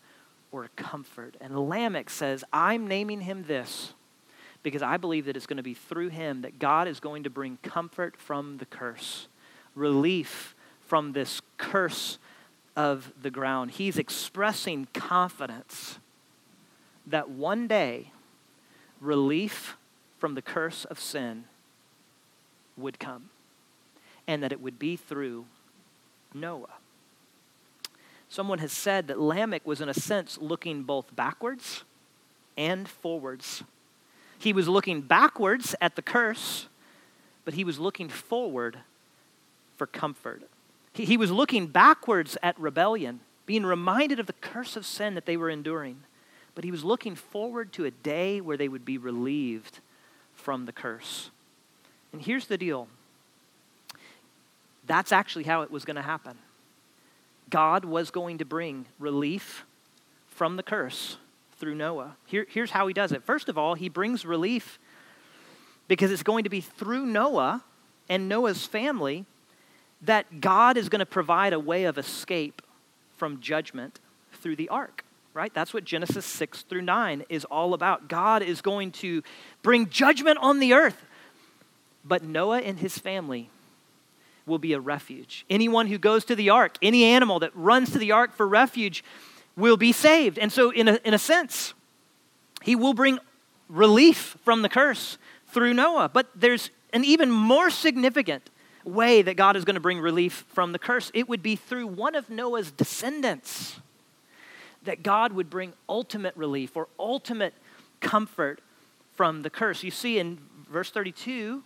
or 0.50 0.68
comfort. 0.76 1.36
And 1.40 1.68
Lamech 1.68 2.10
says, 2.10 2.42
I'm 2.52 2.88
naming 2.88 3.20
him 3.20 3.44
this 3.46 3.92
because 4.62 4.82
I 4.82 4.96
believe 4.96 5.26
that 5.26 5.36
it's 5.36 5.46
going 5.46 5.58
to 5.58 5.62
be 5.62 5.74
through 5.74 6.08
him 6.08 6.42
that 6.42 6.58
God 6.58 6.88
is 6.88 7.00
going 7.00 7.24
to 7.24 7.30
bring 7.30 7.58
comfort 7.62 8.16
from 8.16 8.56
the 8.58 8.66
curse, 8.66 9.28
relief 9.74 10.54
from 10.86 11.12
this 11.12 11.42
curse 11.58 12.18
of 12.76 13.12
the 13.20 13.30
ground. 13.30 13.72
He's 13.72 13.98
expressing 13.98 14.86
confidence 14.92 15.98
that 17.06 17.28
one 17.28 17.66
day 17.66 18.12
relief 19.00 19.76
from 20.18 20.34
the 20.34 20.42
curse 20.42 20.84
of 20.84 20.98
sin 21.00 21.44
would 22.76 22.98
come 22.98 23.30
and 24.26 24.42
that 24.42 24.52
it 24.52 24.60
would 24.60 24.78
be 24.78 24.96
through 24.96 25.46
Noah. 26.32 26.68
Someone 28.28 28.60
has 28.60 28.72
said 28.72 29.08
that 29.08 29.20
Lamech 29.20 29.66
was, 29.66 29.80
in 29.80 29.88
a 29.88 29.94
sense, 29.94 30.38
looking 30.40 30.84
both 30.84 31.14
backwards 31.14 31.84
and 32.56 32.88
forwards. 32.88 33.62
He 34.38 34.52
was 34.52 34.68
looking 34.68 35.02
backwards 35.02 35.74
at 35.80 35.96
the 35.96 36.02
curse 36.02 36.68
but 37.44 37.54
he 37.54 37.64
was 37.64 37.78
looking 37.78 38.08
forward 38.08 38.78
for 39.76 39.86
comfort. 39.86 40.42
He, 40.92 41.04
he 41.04 41.16
was 41.16 41.30
looking 41.30 41.66
backwards 41.66 42.36
at 42.42 42.58
rebellion, 42.58 43.20
being 43.46 43.64
reminded 43.64 44.20
of 44.20 44.26
the 44.26 44.32
curse 44.34 44.76
of 44.76 44.86
sin 44.86 45.14
that 45.14 45.26
they 45.26 45.36
were 45.36 45.50
enduring. 45.50 46.02
But 46.54 46.64
he 46.64 46.70
was 46.70 46.84
looking 46.84 47.14
forward 47.14 47.72
to 47.74 47.84
a 47.84 47.90
day 47.90 48.40
where 48.40 48.56
they 48.56 48.68
would 48.68 48.84
be 48.84 48.98
relieved 48.98 49.80
from 50.34 50.66
the 50.66 50.72
curse. 50.72 51.30
And 52.12 52.20
here's 52.20 52.46
the 52.46 52.58
deal 52.58 52.88
that's 54.84 55.12
actually 55.12 55.44
how 55.44 55.62
it 55.62 55.70
was 55.70 55.84
going 55.84 55.96
to 55.96 56.02
happen. 56.02 56.36
God 57.48 57.84
was 57.84 58.10
going 58.10 58.38
to 58.38 58.44
bring 58.44 58.86
relief 58.98 59.64
from 60.26 60.56
the 60.56 60.62
curse 60.62 61.18
through 61.58 61.74
Noah. 61.76 62.16
Here, 62.26 62.46
here's 62.48 62.72
how 62.72 62.88
he 62.88 62.94
does 62.94 63.12
it. 63.12 63.22
First 63.22 63.48
of 63.48 63.56
all, 63.56 63.74
he 63.74 63.88
brings 63.88 64.26
relief 64.26 64.78
because 65.86 66.10
it's 66.10 66.22
going 66.22 66.44
to 66.44 66.50
be 66.50 66.60
through 66.60 67.06
Noah 67.06 67.62
and 68.08 68.28
Noah's 68.28 68.66
family 68.66 69.24
that 70.02 70.40
God 70.40 70.76
is 70.76 70.88
going 70.88 71.00
to 71.00 71.06
provide 71.06 71.52
a 71.52 71.60
way 71.60 71.84
of 71.84 71.96
escape 71.96 72.62
from 73.16 73.40
judgment 73.40 74.00
through 74.32 74.56
the 74.56 74.68
ark, 74.68 75.04
right? 75.32 75.52
That's 75.54 75.72
what 75.72 75.84
Genesis 75.84 76.26
6 76.26 76.62
through 76.62 76.82
9 76.82 77.24
is 77.28 77.44
all 77.44 77.74
about. 77.74 78.08
God 78.08 78.42
is 78.42 78.60
going 78.60 78.90
to 78.92 79.22
bring 79.62 79.88
judgment 79.88 80.38
on 80.40 80.58
the 80.58 80.74
earth, 80.74 81.04
but 82.04 82.22
Noah 82.24 82.60
and 82.60 82.78
his 82.78 82.98
family 82.98 83.48
will 84.44 84.58
be 84.58 84.72
a 84.72 84.80
refuge. 84.80 85.44
Anyone 85.48 85.86
who 85.86 85.98
goes 85.98 86.24
to 86.24 86.34
the 86.34 86.50
ark, 86.50 86.76
any 86.82 87.04
animal 87.04 87.38
that 87.38 87.54
runs 87.54 87.92
to 87.92 87.98
the 87.98 88.10
ark 88.10 88.34
for 88.34 88.46
refuge, 88.46 89.04
will 89.56 89.76
be 89.76 89.92
saved. 89.92 90.38
And 90.38 90.50
so, 90.50 90.70
in 90.70 90.88
a, 90.88 90.98
in 91.04 91.14
a 91.14 91.18
sense, 91.18 91.74
he 92.62 92.74
will 92.74 92.94
bring 92.94 93.20
relief 93.68 94.36
from 94.44 94.62
the 94.62 94.68
curse 94.68 95.18
through 95.46 95.74
Noah. 95.74 96.10
But 96.12 96.28
there's 96.34 96.70
an 96.92 97.04
even 97.04 97.30
more 97.30 97.70
significant 97.70 98.50
way 98.84 99.22
that 99.22 99.36
God 99.36 99.56
is 99.56 99.64
going 99.64 99.74
to 99.74 99.80
bring 99.80 100.00
relief 100.00 100.44
from 100.52 100.72
the 100.72 100.78
curse. 100.78 101.10
It 101.14 101.28
would 101.28 101.42
be 101.42 101.56
through 101.56 101.86
one 101.86 102.14
of 102.14 102.30
Noah's 102.30 102.70
descendants 102.70 103.80
that 104.84 105.02
God 105.02 105.32
would 105.32 105.48
bring 105.48 105.72
ultimate 105.88 106.36
relief 106.36 106.76
or 106.76 106.88
ultimate 106.98 107.54
comfort 108.00 108.60
from 109.14 109.42
the 109.42 109.50
curse. 109.50 109.82
You 109.82 109.90
see 109.90 110.18
in 110.18 110.38
verse 110.70 110.90
32, 110.90 111.62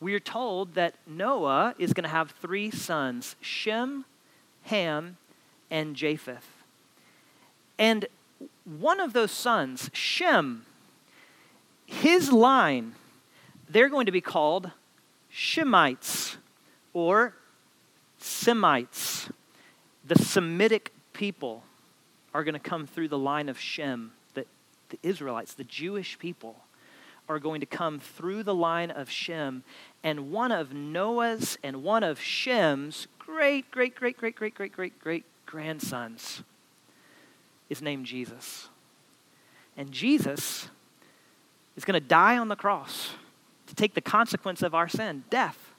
we 0.00 0.14
are 0.14 0.20
told 0.20 0.74
that 0.74 0.94
Noah 1.06 1.74
is 1.78 1.92
going 1.92 2.04
to 2.04 2.10
have 2.10 2.30
three 2.40 2.70
sons 2.70 3.36
Shem, 3.40 4.04
Ham, 4.64 5.16
and 5.70 5.94
Japheth. 5.94 6.46
And 7.78 8.06
one 8.64 9.00
of 9.00 9.12
those 9.12 9.30
sons, 9.30 9.90
Shem, 9.92 10.64
his 11.86 12.32
line, 12.32 12.94
they're 13.68 13.88
going 13.88 14.06
to 14.06 14.12
be 14.12 14.20
called 14.20 14.70
Shemites 15.38 16.36
or 16.92 17.32
Semites. 18.18 19.30
The 20.04 20.16
Semitic 20.16 20.92
people 21.12 21.62
are 22.34 22.42
going 22.42 22.54
to 22.54 22.60
come 22.60 22.88
through 22.88 23.06
the 23.06 23.18
line 23.18 23.48
of 23.48 23.56
Shem. 23.58 24.10
The, 24.34 24.46
Israelites, 25.02 25.54
the 25.54 25.64
Jewish 25.64 26.18
people, 26.18 26.56
are 27.28 27.38
going 27.38 27.60
to 27.60 27.66
come 27.66 28.00
through 28.00 28.42
the 28.42 28.54
line 28.54 28.90
of 28.90 29.08
Shem. 29.10 29.62
And 30.02 30.32
one 30.32 30.50
of 30.50 30.72
Noah's 30.72 31.56
and 31.62 31.84
one 31.84 32.02
of 32.02 32.20
Shem's 32.20 33.06
great, 33.20 33.70
great, 33.70 33.94
great, 33.94 34.16
great, 34.16 34.34
great, 34.34 34.54
great, 34.56 34.72
great, 34.72 34.98
great 34.98 35.24
grandsons 35.46 36.42
is 37.68 37.80
named 37.80 38.06
Jesus. 38.06 38.68
And 39.76 39.92
Jesus 39.92 40.68
is 41.76 41.84
going 41.84 42.00
to 42.00 42.06
die 42.06 42.38
on 42.38 42.48
the 42.48 42.56
cross 42.56 43.10
to 43.68 43.74
take 43.74 43.94
the 43.94 44.00
consequence 44.00 44.62
of 44.62 44.74
our 44.74 44.88
sin, 44.88 45.24
death. 45.30 45.72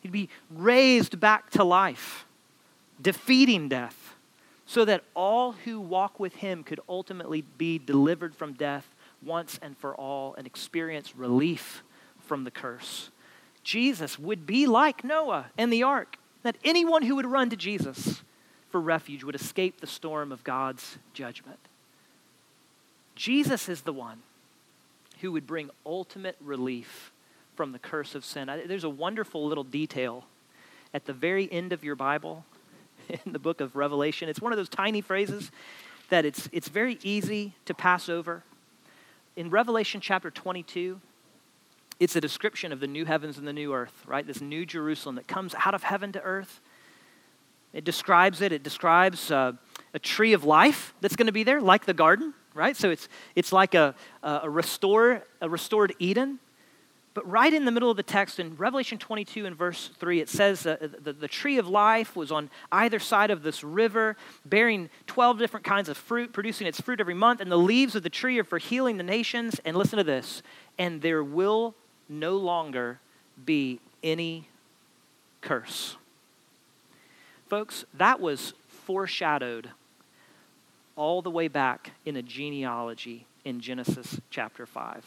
He'd 0.00 0.12
be 0.12 0.28
raised 0.50 1.20
back 1.20 1.50
to 1.50 1.64
life, 1.64 2.26
defeating 3.00 3.68
death, 3.68 4.14
so 4.66 4.84
that 4.84 5.04
all 5.14 5.52
who 5.52 5.80
walk 5.80 6.18
with 6.18 6.36
him 6.36 6.64
could 6.64 6.80
ultimately 6.88 7.42
be 7.56 7.78
delivered 7.78 8.34
from 8.34 8.52
death 8.52 8.94
once 9.22 9.58
and 9.62 9.76
for 9.78 9.94
all 9.94 10.34
and 10.34 10.46
experience 10.46 11.16
relief 11.16 11.82
from 12.20 12.44
the 12.44 12.50
curse. 12.50 13.10
Jesus 13.62 14.18
would 14.18 14.44
be 14.46 14.66
like 14.66 15.04
Noah 15.04 15.46
and 15.56 15.72
the 15.72 15.84
ark, 15.84 16.16
that 16.42 16.56
anyone 16.64 17.02
who 17.02 17.14
would 17.14 17.26
run 17.26 17.50
to 17.50 17.56
Jesus 17.56 18.22
for 18.70 18.80
refuge 18.80 19.22
would 19.22 19.36
escape 19.36 19.80
the 19.80 19.86
storm 19.86 20.32
of 20.32 20.42
God's 20.42 20.98
judgment. 21.12 21.60
Jesus 23.14 23.68
is 23.68 23.82
the 23.82 23.92
one 23.92 24.22
who 25.22 25.32
would 25.32 25.46
bring 25.46 25.70
ultimate 25.86 26.36
relief 26.40 27.12
from 27.54 27.72
the 27.72 27.78
curse 27.78 28.14
of 28.14 28.24
sin. 28.24 28.50
There's 28.66 28.84
a 28.84 28.90
wonderful 28.90 29.46
little 29.46 29.64
detail 29.64 30.24
at 30.92 31.06
the 31.06 31.12
very 31.12 31.50
end 31.50 31.72
of 31.72 31.82
your 31.82 31.94
Bible 31.94 32.44
in 33.08 33.32
the 33.32 33.38
book 33.38 33.60
of 33.60 33.76
Revelation. 33.76 34.28
It's 34.28 34.40
one 34.40 34.52
of 34.52 34.58
those 34.58 34.68
tiny 34.68 35.00
phrases 35.00 35.50
that 36.10 36.24
it's, 36.24 36.48
it's 36.52 36.68
very 36.68 36.98
easy 37.02 37.54
to 37.64 37.72
pass 37.72 38.08
over. 38.08 38.42
In 39.36 39.48
Revelation 39.48 40.00
chapter 40.00 40.30
22, 40.30 41.00
it's 42.00 42.16
a 42.16 42.20
description 42.20 42.72
of 42.72 42.80
the 42.80 42.86
new 42.88 43.04
heavens 43.04 43.38
and 43.38 43.46
the 43.46 43.52
new 43.52 43.72
earth, 43.72 44.02
right? 44.06 44.26
This 44.26 44.40
new 44.40 44.66
Jerusalem 44.66 45.14
that 45.14 45.28
comes 45.28 45.54
out 45.64 45.72
of 45.72 45.84
heaven 45.84 46.12
to 46.12 46.22
earth. 46.22 46.60
It 47.72 47.84
describes 47.84 48.40
it. 48.40 48.52
It 48.52 48.62
describes 48.62 49.30
uh, 49.30 49.52
a 49.94 49.98
tree 49.98 50.32
of 50.32 50.44
life 50.44 50.94
that's 51.00 51.16
going 51.16 51.26
to 51.26 51.32
be 51.32 51.44
there, 51.44 51.60
like 51.60 51.86
the 51.86 51.94
garden, 51.94 52.34
right? 52.54 52.76
So 52.76 52.90
it's, 52.90 53.08
it's 53.34 53.52
like 53.52 53.74
a, 53.74 53.94
a, 54.22 54.48
restore, 54.48 55.22
a 55.40 55.48
restored 55.48 55.94
Eden. 55.98 56.38
But 57.14 57.28
right 57.30 57.52
in 57.52 57.66
the 57.66 57.70
middle 57.70 57.90
of 57.90 57.98
the 57.98 58.02
text 58.02 58.40
in 58.40 58.56
Revelation 58.56 58.96
22 58.96 59.44
and 59.44 59.54
verse 59.54 59.90
3, 59.98 60.20
it 60.20 60.30
says 60.30 60.66
uh, 60.66 60.88
the, 61.02 61.12
the 61.12 61.28
tree 61.28 61.58
of 61.58 61.68
life 61.68 62.16
was 62.16 62.32
on 62.32 62.48
either 62.70 62.98
side 62.98 63.30
of 63.30 63.42
this 63.42 63.62
river, 63.62 64.16
bearing 64.46 64.88
12 65.08 65.38
different 65.38 65.64
kinds 65.64 65.90
of 65.90 65.98
fruit, 65.98 66.32
producing 66.32 66.66
its 66.66 66.80
fruit 66.80 67.00
every 67.00 67.14
month. 67.14 67.40
And 67.40 67.52
the 67.52 67.58
leaves 67.58 67.94
of 67.94 68.02
the 68.02 68.10
tree 68.10 68.38
are 68.38 68.44
for 68.44 68.58
healing 68.58 68.96
the 68.96 69.02
nations. 69.02 69.60
And 69.64 69.76
listen 69.76 69.98
to 69.98 70.04
this 70.04 70.42
and 70.78 71.02
there 71.02 71.22
will 71.22 71.74
no 72.08 72.36
longer 72.36 72.98
be 73.44 73.78
any 74.02 74.48
curse. 75.40 75.96
Folks, 77.48 77.84
that 77.94 78.20
was 78.20 78.54
foreshadowed 78.68 79.70
all 80.96 81.22
the 81.22 81.30
way 81.30 81.48
back 81.48 81.92
in 82.04 82.16
a 82.16 82.22
genealogy 82.22 83.26
in 83.44 83.60
Genesis 83.60 84.20
chapter 84.30 84.66
5. 84.66 85.04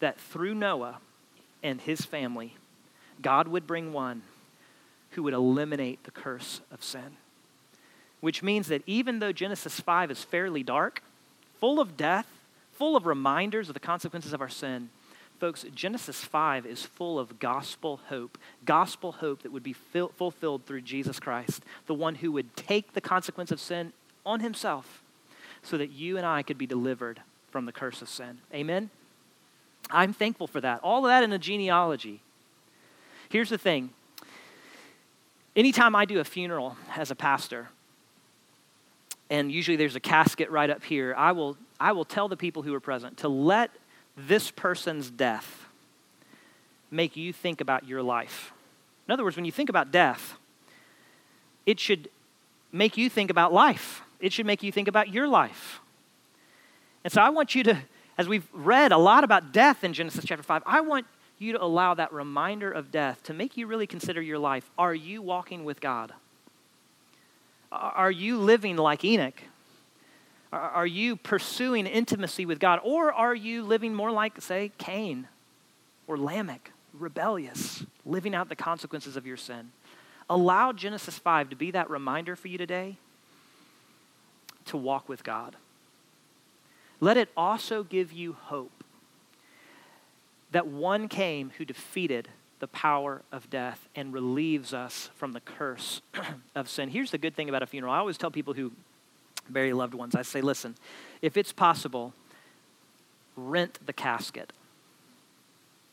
That 0.00 0.18
through 0.18 0.54
Noah 0.54 0.98
and 1.62 1.80
his 1.80 2.04
family, 2.04 2.56
God 3.22 3.48
would 3.48 3.66
bring 3.66 3.92
one 3.92 4.22
who 5.10 5.22
would 5.22 5.34
eliminate 5.34 6.04
the 6.04 6.10
curse 6.10 6.60
of 6.70 6.82
sin. 6.82 7.16
Which 8.20 8.42
means 8.42 8.68
that 8.68 8.82
even 8.86 9.18
though 9.18 9.32
Genesis 9.32 9.78
5 9.80 10.10
is 10.10 10.24
fairly 10.24 10.62
dark, 10.62 11.02
full 11.60 11.78
of 11.78 11.96
death, 11.96 12.26
full 12.72 12.96
of 12.96 13.06
reminders 13.06 13.68
of 13.68 13.74
the 13.74 13.80
consequences 13.80 14.32
of 14.32 14.40
our 14.40 14.48
sin, 14.48 14.90
Folks, 15.40 15.66
Genesis 15.74 16.24
5 16.24 16.64
is 16.64 16.84
full 16.84 17.18
of 17.18 17.38
gospel 17.38 18.00
hope, 18.08 18.38
gospel 18.64 19.12
hope 19.12 19.42
that 19.42 19.52
would 19.52 19.64
be 19.64 19.72
fil- 19.72 20.12
fulfilled 20.16 20.64
through 20.64 20.82
Jesus 20.82 21.18
Christ, 21.18 21.62
the 21.86 21.94
one 21.94 22.14
who 22.14 22.30
would 22.32 22.56
take 22.56 22.92
the 22.92 23.00
consequence 23.00 23.50
of 23.50 23.60
sin 23.60 23.92
on 24.24 24.40
himself 24.40 25.02
so 25.62 25.78
that 25.78 25.90
you 25.90 26.16
and 26.16 26.26
I 26.26 26.42
could 26.42 26.58
be 26.58 26.66
delivered 26.66 27.20
from 27.50 27.66
the 27.66 27.72
curse 27.72 28.02
of 28.02 28.08
sin. 28.08 28.38
Amen? 28.52 28.90
I'm 29.90 30.12
thankful 30.12 30.46
for 30.46 30.60
that. 30.60 30.80
All 30.82 31.04
of 31.04 31.10
that 31.10 31.22
in 31.22 31.32
a 31.32 31.38
genealogy. 31.38 32.20
Here's 33.28 33.50
the 33.50 33.58
thing 33.58 33.90
anytime 35.56 35.94
I 35.94 36.04
do 36.04 36.20
a 36.20 36.24
funeral 36.24 36.76
as 36.96 37.10
a 37.10 37.14
pastor, 37.14 37.68
and 39.30 39.50
usually 39.50 39.76
there's 39.76 39.96
a 39.96 40.00
casket 40.00 40.50
right 40.50 40.70
up 40.70 40.84
here, 40.84 41.14
I 41.16 41.32
will, 41.32 41.56
I 41.80 41.92
will 41.92 42.04
tell 42.04 42.28
the 42.28 42.36
people 42.36 42.62
who 42.62 42.74
are 42.74 42.80
present 42.80 43.18
to 43.18 43.28
let 43.28 43.70
this 44.16 44.50
person's 44.50 45.10
death 45.10 45.66
make 46.90 47.16
you 47.16 47.32
think 47.32 47.60
about 47.60 47.86
your 47.86 48.02
life? 48.02 48.52
In 49.08 49.12
other 49.12 49.24
words, 49.24 49.36
when 49.36 49.44
you 49.44 49.52
think 49.52 49.68
about 49.68 49.90
death, 49.90 50.38
it 51.66 51.80
should 51.80 52.08
make 52.72 52.96
you 52.96 53.10
think 53.10 53.30
about 53.30 53.52
life. 53.52 54.02
It 54.24 54.32
should 54.32 54.46
make 54.46 54.62
you 54.62 54.72
think 54.72 54.88
about 54.88 55.12
your 55.12 55.28
life. 55.28 55.80
And 57.04 57.12
so 57.12 57.20
I 57.20 57.28
want 57.28 57.54
you 57.54 57.62
to, 57.64 57.78
as 58.16 58.26
we've 58.26 58.48
read 58.54 58.90
a 58.90 58.96
lot 58.96 59.22
about 59.22 59.52
death 59.52 59.84
in 59.84 59.92
Genesis 59.92 60.24
chapter 60.24 60.42
5, 60.42 60.62
I 60.64 60.80
want 60.80 61.04
you 61.38 61.52
to 61.52 61.62
allow 61.62 61.92
that 61.92 62.10
reminder 62.10 62.72
of 62.72 62.90
death 62.90 63.22
to 63.24 63.34
make 63.34 63.58
you 63.58 63.66
really 63.66 63.86
consider 63.86 64.22
your 64.22 64.38
life. 64.38 64.70
Are 64.78 64.94
you 64.94 65.20
walking 65.20 65.66
with 65.66 65.78
God? 65.78 66.14
Are 67.70 68.10
you 68.10 68.38
living 68.38 68.78
like 68.78 69.04
Enoch? 69.04 69.42
Are 70.50 70.86
you 70.86 71.16
pursuing 71.16 71.86
intimacy 71.86 72.46
with 72.46 72.58
God? 72.58 72.80
Or 72.82 73.12
are 73.12 73.34
you 73.34 73.62
living 73.62 73.92
more 73.92 74.10
like, 74.10 74.40
say, 74.40 74.72
Cain 74.78 75.28
or 76.06 76.16
Lamech, 76.16 76.70
rebellious, 76.94 77.84
living 78.06 78.34
out 78.34 78.48
the 78.48 78.56
consequences 78.56 79.18
of 79.18 79.26
your 79.26 79.36
sin? 79.36 79.72
Allow 80.30 80.72
Genesis 80.72 81.18
5 81.18 81.50
to 81.50 81.56
be 81.56 81.72
that 81.72 81.90
reminder 81.90 82.36
for 82.36 82.48
you 82.48 82.56
today 82.56 82.96
to 84.66 84.76
walk 84.76 85.08
with 85.08 85.24
God. 85.24 85.56
Let 87.00 87.16
it 87.16 87.28
also 87.36 87.82
give 87.82 88.12
you 88.12 88.34
hope 88.34 88.84
that 90.52 90.66
one 90.66 91.08
came 91.08 91.50
who 91.58 91.64
defeated 91.64 92.28
the 92.60 92.68
power 92.68 93.22
of 93.32 93.50
death 93.50 93.88
and 93.96 94.12
relieves 94.12 94.72
us 94.72 95.10
from 95.16 95.32
the 95.32 95.40
curse 95.40 96.00
of 96.54 96.68
sin. 96.68 96.88
Here's 96.88 97.10
the 97.10 97.18
good 97.18 97.34
thing 97.34 97.48
about 97.48 97.62
a 97.62 97.66
funeral. 97.66 97.92
I 97.92 97.98
always 97.98 98.16
tell 98.16 98.30
people 98.30 98.54
who 98.54 98.72
bury 99.50 99.72
loved 99.72 99.94
ones, 99.94 100.14
I 100.14 100.22
say, 100.22 100.40
listen, 100.40 100.76
if 101.20 101.36
it's 101.36 101.52
possible, 101.52 102.14
rent 103.36 103.78
the 103.84 103.92
casket 103.92 104.52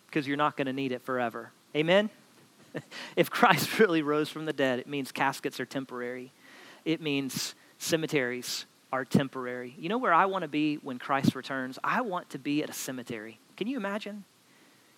because 0.06 0.28
you're 0.28 0.38
not 0.38 0.56
going 0.56 0.68
to 0.68 0.74
need 0.74 0.92
it 0.92 1.02
forever. 1.02 1.52
Amen? 1.76 2.10
if 3.16 3.30
Christ 3.30 3.80
really 3.80 4.02
rose 4.02 4.30
from 4.30 4.46
the 4.46 4.54
dead, 4.54 4.80
it 4.80 4.88
means 4.88 5.12
caskets 5.12 5.60
are 5.60 5.66
temporary. 5.66 6.32
It 6.86 7.02
means 7.02 7.56
cemeteries 7.82 8.66
are 8.94 9.04
temporary. 9.04 9.74
You 9.78 9.90
know 9.90 9.98
where 9.98 10.14
I 10.14 10.26
want 10.26 10.44
to 10.44 10.48
be 10.48 10.76
when 10.76 11.00
Christ 11.00 11.36
returns? 11.36 11.80
I 11.84 12.02
want 12.02 12.30
to 12.32 12.40
be 12.40 12.62
at 12.62 12.70
a 12.70 12.74
cemetery. 12.74 13.40
Can 13.58 13.68
you 13.68 13.78
imagine? 13.78 14.24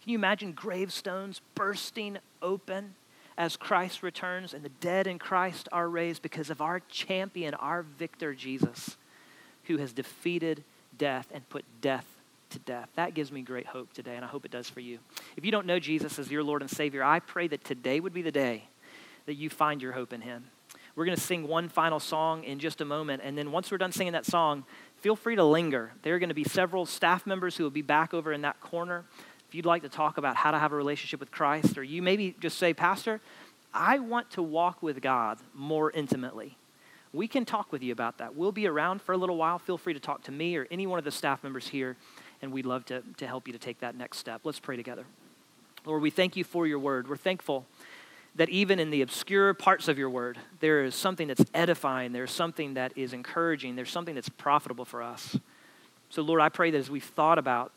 Can 0.01 0.11
you 0.11 0.17
imagine 0.17 0.51
gravestones 0.51 1.41
bursting 1.55 2.17
open 2.41 2.95
as 3.37 3.55
Christ 3.55 4.03
returns 4.03 4.53
and 4.53 4.63
the 4.63 4.69
dead 4.69 5.07
in 5.07 5.17
Christ 5.17 5.69
are 5.71 5.87
raised 5.87 6.21
because 6.21 6.49
of 6.49 6.61
our 6.61 6.81
champion, 6.89 7.53
our 7.53 7.83
victor, 7.83 8.33
Jesus, 8.33 8.97
who 9.65 9.77
has 9.77 9.93
defeated 9.93 10.63
death 10.97 11.29
and 11.33 11.47
put 11.49 11.63
death 11.79 12.05
to 12.49 12.59
death? 12.59 12.89
That 12.95 13.13
gives 13.13 13.31
me 13.31 13.41
great 13.43 13.67
hope 13.67 13.93
today, 13.93 14.17
and 14.17 14.25
I 14.25 14.27
hope 14.27 14.43
it 14.43 14.51
does 14.51 14.69
for 14.69 14.81
you. 14.81 14.99
If 15.37 15.45
you 15.45 15.51
don't 15.51 15.65
know 15.65 15.79
Jesus 15.79 16.19
as 16.19 16.29
your 16.29 16.43
Lord 16.43 16.61
and 16.61 16.69
Savior, 16.69 17.03
I 17.03 17.19
pray 17.19 17.47
that 17.47 17.63
today 17.63 18.01
would 18.01 18.13
be 18.13 18.21
the 18.21 18.31
day 18.31 18.65
that 19.25 19.35
you 19.35 19.49
find 19.49 19.81
your 19.81 19.93
hope 19.93 20.11
in 20.11 20.21
Him. 20.21 20.45
We're 20.95 21.05
going 21.05 21.17
to 21.17 21.23
sing 21.23 21.47
one 21.47 21.69
final 21.69 21.99
song 21.99 22.43
in 22.43 22.59
just 22.59 22.79
a 22.79 22.85
moment, 22.85 23.23
and 23.25 23.37
then 23.37 23.51
once 23.51 23.71
we're 23.71 23.79
done 23.79 23.91
singing 23.91 24.13
that 24.13 24.25
song, 24.25 24.63
feel 24.97 25.15
free 25.15 25.35
to 25.35 25.43
linger. 25.43 25.91
There 26.03 26.15
are 26.15 26.19
going 26.19 26.29
to 26.29 26.35
be 26.35 26.43
several 26.43 26.85
staff 26.85 27.25
members 27.25 27.57
who 27.57 27.63
will 27.63 27.71
be 27.71 27.81
back 27.81 28.13
over 28.13 28.31
in 28.31 28.41
that 28.41 28.59
corner 28.59 29.05
if 29.47 29.55
you'd 29.55 29.65
like 29.65 29.83
to 29.83 29.89
talk 29.89 30.17
about 30.17 30.35
how 30.35 30.51
to 30.51 30.59
have 30.59 30.71
a 30.71 30.75
relationship 30.75 31.19
with 31.19 31.31
Christ, 31.31 31.77
or 31.77 31.83
you 31.83 32.01
maybe 32.01 32.35
just 32.39 32.57
say, 32.57 32.73
Pastor, 32.73 33.21
I 33.73 33.99
want 33.99 34.29
to 34.31 34.43
walk 34.43 34.83
with 34.83 35.01
God 35.01 35.39
more 35.53 35.91
intimately. 35.91 36.57
We 37.11 37.27
can 37.27 37.45
talk 37.45 37.71
with 37.71 37.83
you 37.83 37.91
about 37.91 38.17
that. 38.19 38.35
We'll 38.35 38.51
be 38.51 38.67
around 38.67 39.01
for 39.01 39.13
a 39.13 39.17
little 39.17 39.37
while. 39.37 39.59
Feel 39.59 39.77
free 39.77 39.93
to 39.93 39.99
talk 39.99 40.23
to 40.23 40.31
me 40.31 40.55
or 40.57 40.67
any 40.71 40.87
one 40.87 40.99
of 40.99 41.05
the 41.05 41.11
staff 41.11 41.43
members 41.43 41.67
here, 41.67 41.97
and 42.41 42.51
we'd 42.51 42.65
love 42.65 42.85
to, 42.85 43.03
to 43.17 43.27
help 43.27 43.47
you 43.47 43.53
to 43.53 43.59
take 43.59 43.79
that 43.79 43.95
next 43.95 44.17
step. 44.17 44.41
Let's 44.43 44.59
pray 44.59 44.75
together. 44.75 45.05
Lord, 45.85 46.01
we 46.01 46.09
thank 46.11 46.35
you 46.35 46.43
for 46.43 46.65
your 46.65 46.79
word. 46.79 47.09
We're 47.09 47.17
thankful 47.17 47.65
that 48.35 48.49
even 48.49 48.79
in 48.79 48.89
the 48.89 49.01
obscure 49.01 49.53
parts 49.53 49.87
of 49.87 49.97
your 49.97 50.09
word, 50.09 50.37
there 50.59 50.83
is 50.83 50.95
something 50.95 51.27
that's 51.27 51.45
edifying, 51.53 52.13
there's 52.13 52.31
something 52.31 52.73
that 52.73 52.91
is 52.95 53.13
encouraging, 53.13 53.75
there's 53.75 53.91
something 53.91 54.15
that's 54.15 54.29
profitable 54.29 54.85
for 54.85 55.03
us. 55.03 55.37
So, 56.09 56.21
Lord, 56.21 56.41
I 56.41 56.49
pray 56.49 56.71
that 56.71 56.77
as 56.77 56.89
we've 56.89 57.03
thought 57.03 57.37
about 57.37 57.71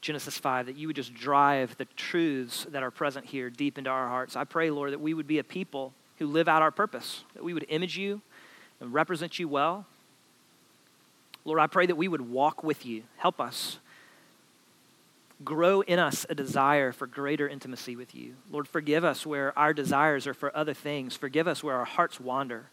Genesis 0.00 0.36
5, 0.36 0.66
that 0.66 0.76
you 0.76 0.88
would 0.88 0.96
just 0.96 1.14
drive 1.14 1.76
the 1.76 1.84
truths 1.96 2.66
that 2.70 2.82
are 2.82 2.90
present 2.90 3.24
here 3.24 3.50
deep 3.50 3.78
into 3.78 3.88
our 3.88 4.08
hearts. 4.08 4.34
I 4.34 4.44
pray, 4.44 4.70
Lord, 4.70 4.92
that 4.92 5.00
we 5.00 5.14
would 5.14 5.28
be 5.28 5.38
a 5.38 5.44
people 5.44 5.92
who 6.18 6.26
live 6.26 6.48
out 6.48 6.60
our 6.60 6.72
purpose, 6.72 7.22
that 7.34 7.44
we 7.44 7.54
would 7.54 7.66
image 7.68 7.96
you 7.96 8.20
and 8.80 8.92
represent 8.92 9.38
you 9.38 9.46
well. 9.46 9.86
Lord, 11.44 11.60
I 11.60 11.68
pray 11.68 11.86
that 11.86 11.96
we 11.96 12.08
would 12.08 12.20
walk 12.20 12.64
with 12.64 12.84
you. 12.84 13.04
Help 13.16 13.40
us. 13.40 13.78
Grow 15.44 15.80
in 15.80 15.98
us 15.98 16.26
a 16.28 16.34
desire 16.34 16.92
for 16.92 17.06
greater 17.06 17.48
intimacy 17.48 17.96
with 17.96 18.14
you. 18.14 18.34
Lord, 18.50 18.68
forgive 18.68 19.04
us 19.04 19.24
where 19.26 19.56
our 19.58 19.72
desires 19.72 20.26
are 20.26 20.34
for 20.34 20.54
other 20.56 20.74
things. 20.74 21.16
Forgive 21.16 21.48
us 21.48 21.62
where 21.62 21.76
our 21.76 21.84
hearts 21.84 22.20
wander. 22.20 22.66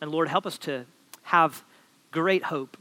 And 0.00 0.10
Lord, 0.10 0.28
help 0.28 0.46
us 0.46 0.58
to 0.58 0.84
have 1.24 1.64
great 2.12 2.44
hope 2.44 2.76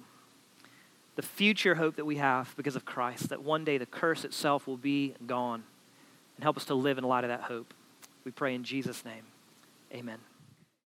the 1.16 1.22
future 1.22 1.76
hope 1.76 1.96
that 1.96 2.06
we 2.06 2.18
have 2.18 2.54
because 2.58 2.76
of 2.76 2.86
Christ, 2.86 3.30
that 3.30 3.42
one 3.42 3.64
day 3.64 3.78
the 3.78 3.86
curse 3.86 4.26
itself 4.26 4.68
will 4.68 4.78
be 4.78 5.16
gone. 5.26 5.64
And 6.36 6.44
help 6.44 6.58
us 6.58 6.66
to 6.66 6.76
live 6.76 6.98
in 6.98 7.06
light 7.06 7.24
of 7.24 7.30
that 7.30 7.42
hope. 7.42 7.74
We 8.26 8.32
pray 8.32 8.54
in 8.54 8.64
Jesus' 8.64 9.06
name. 9.06 9.24
Amen. 9.94 10.20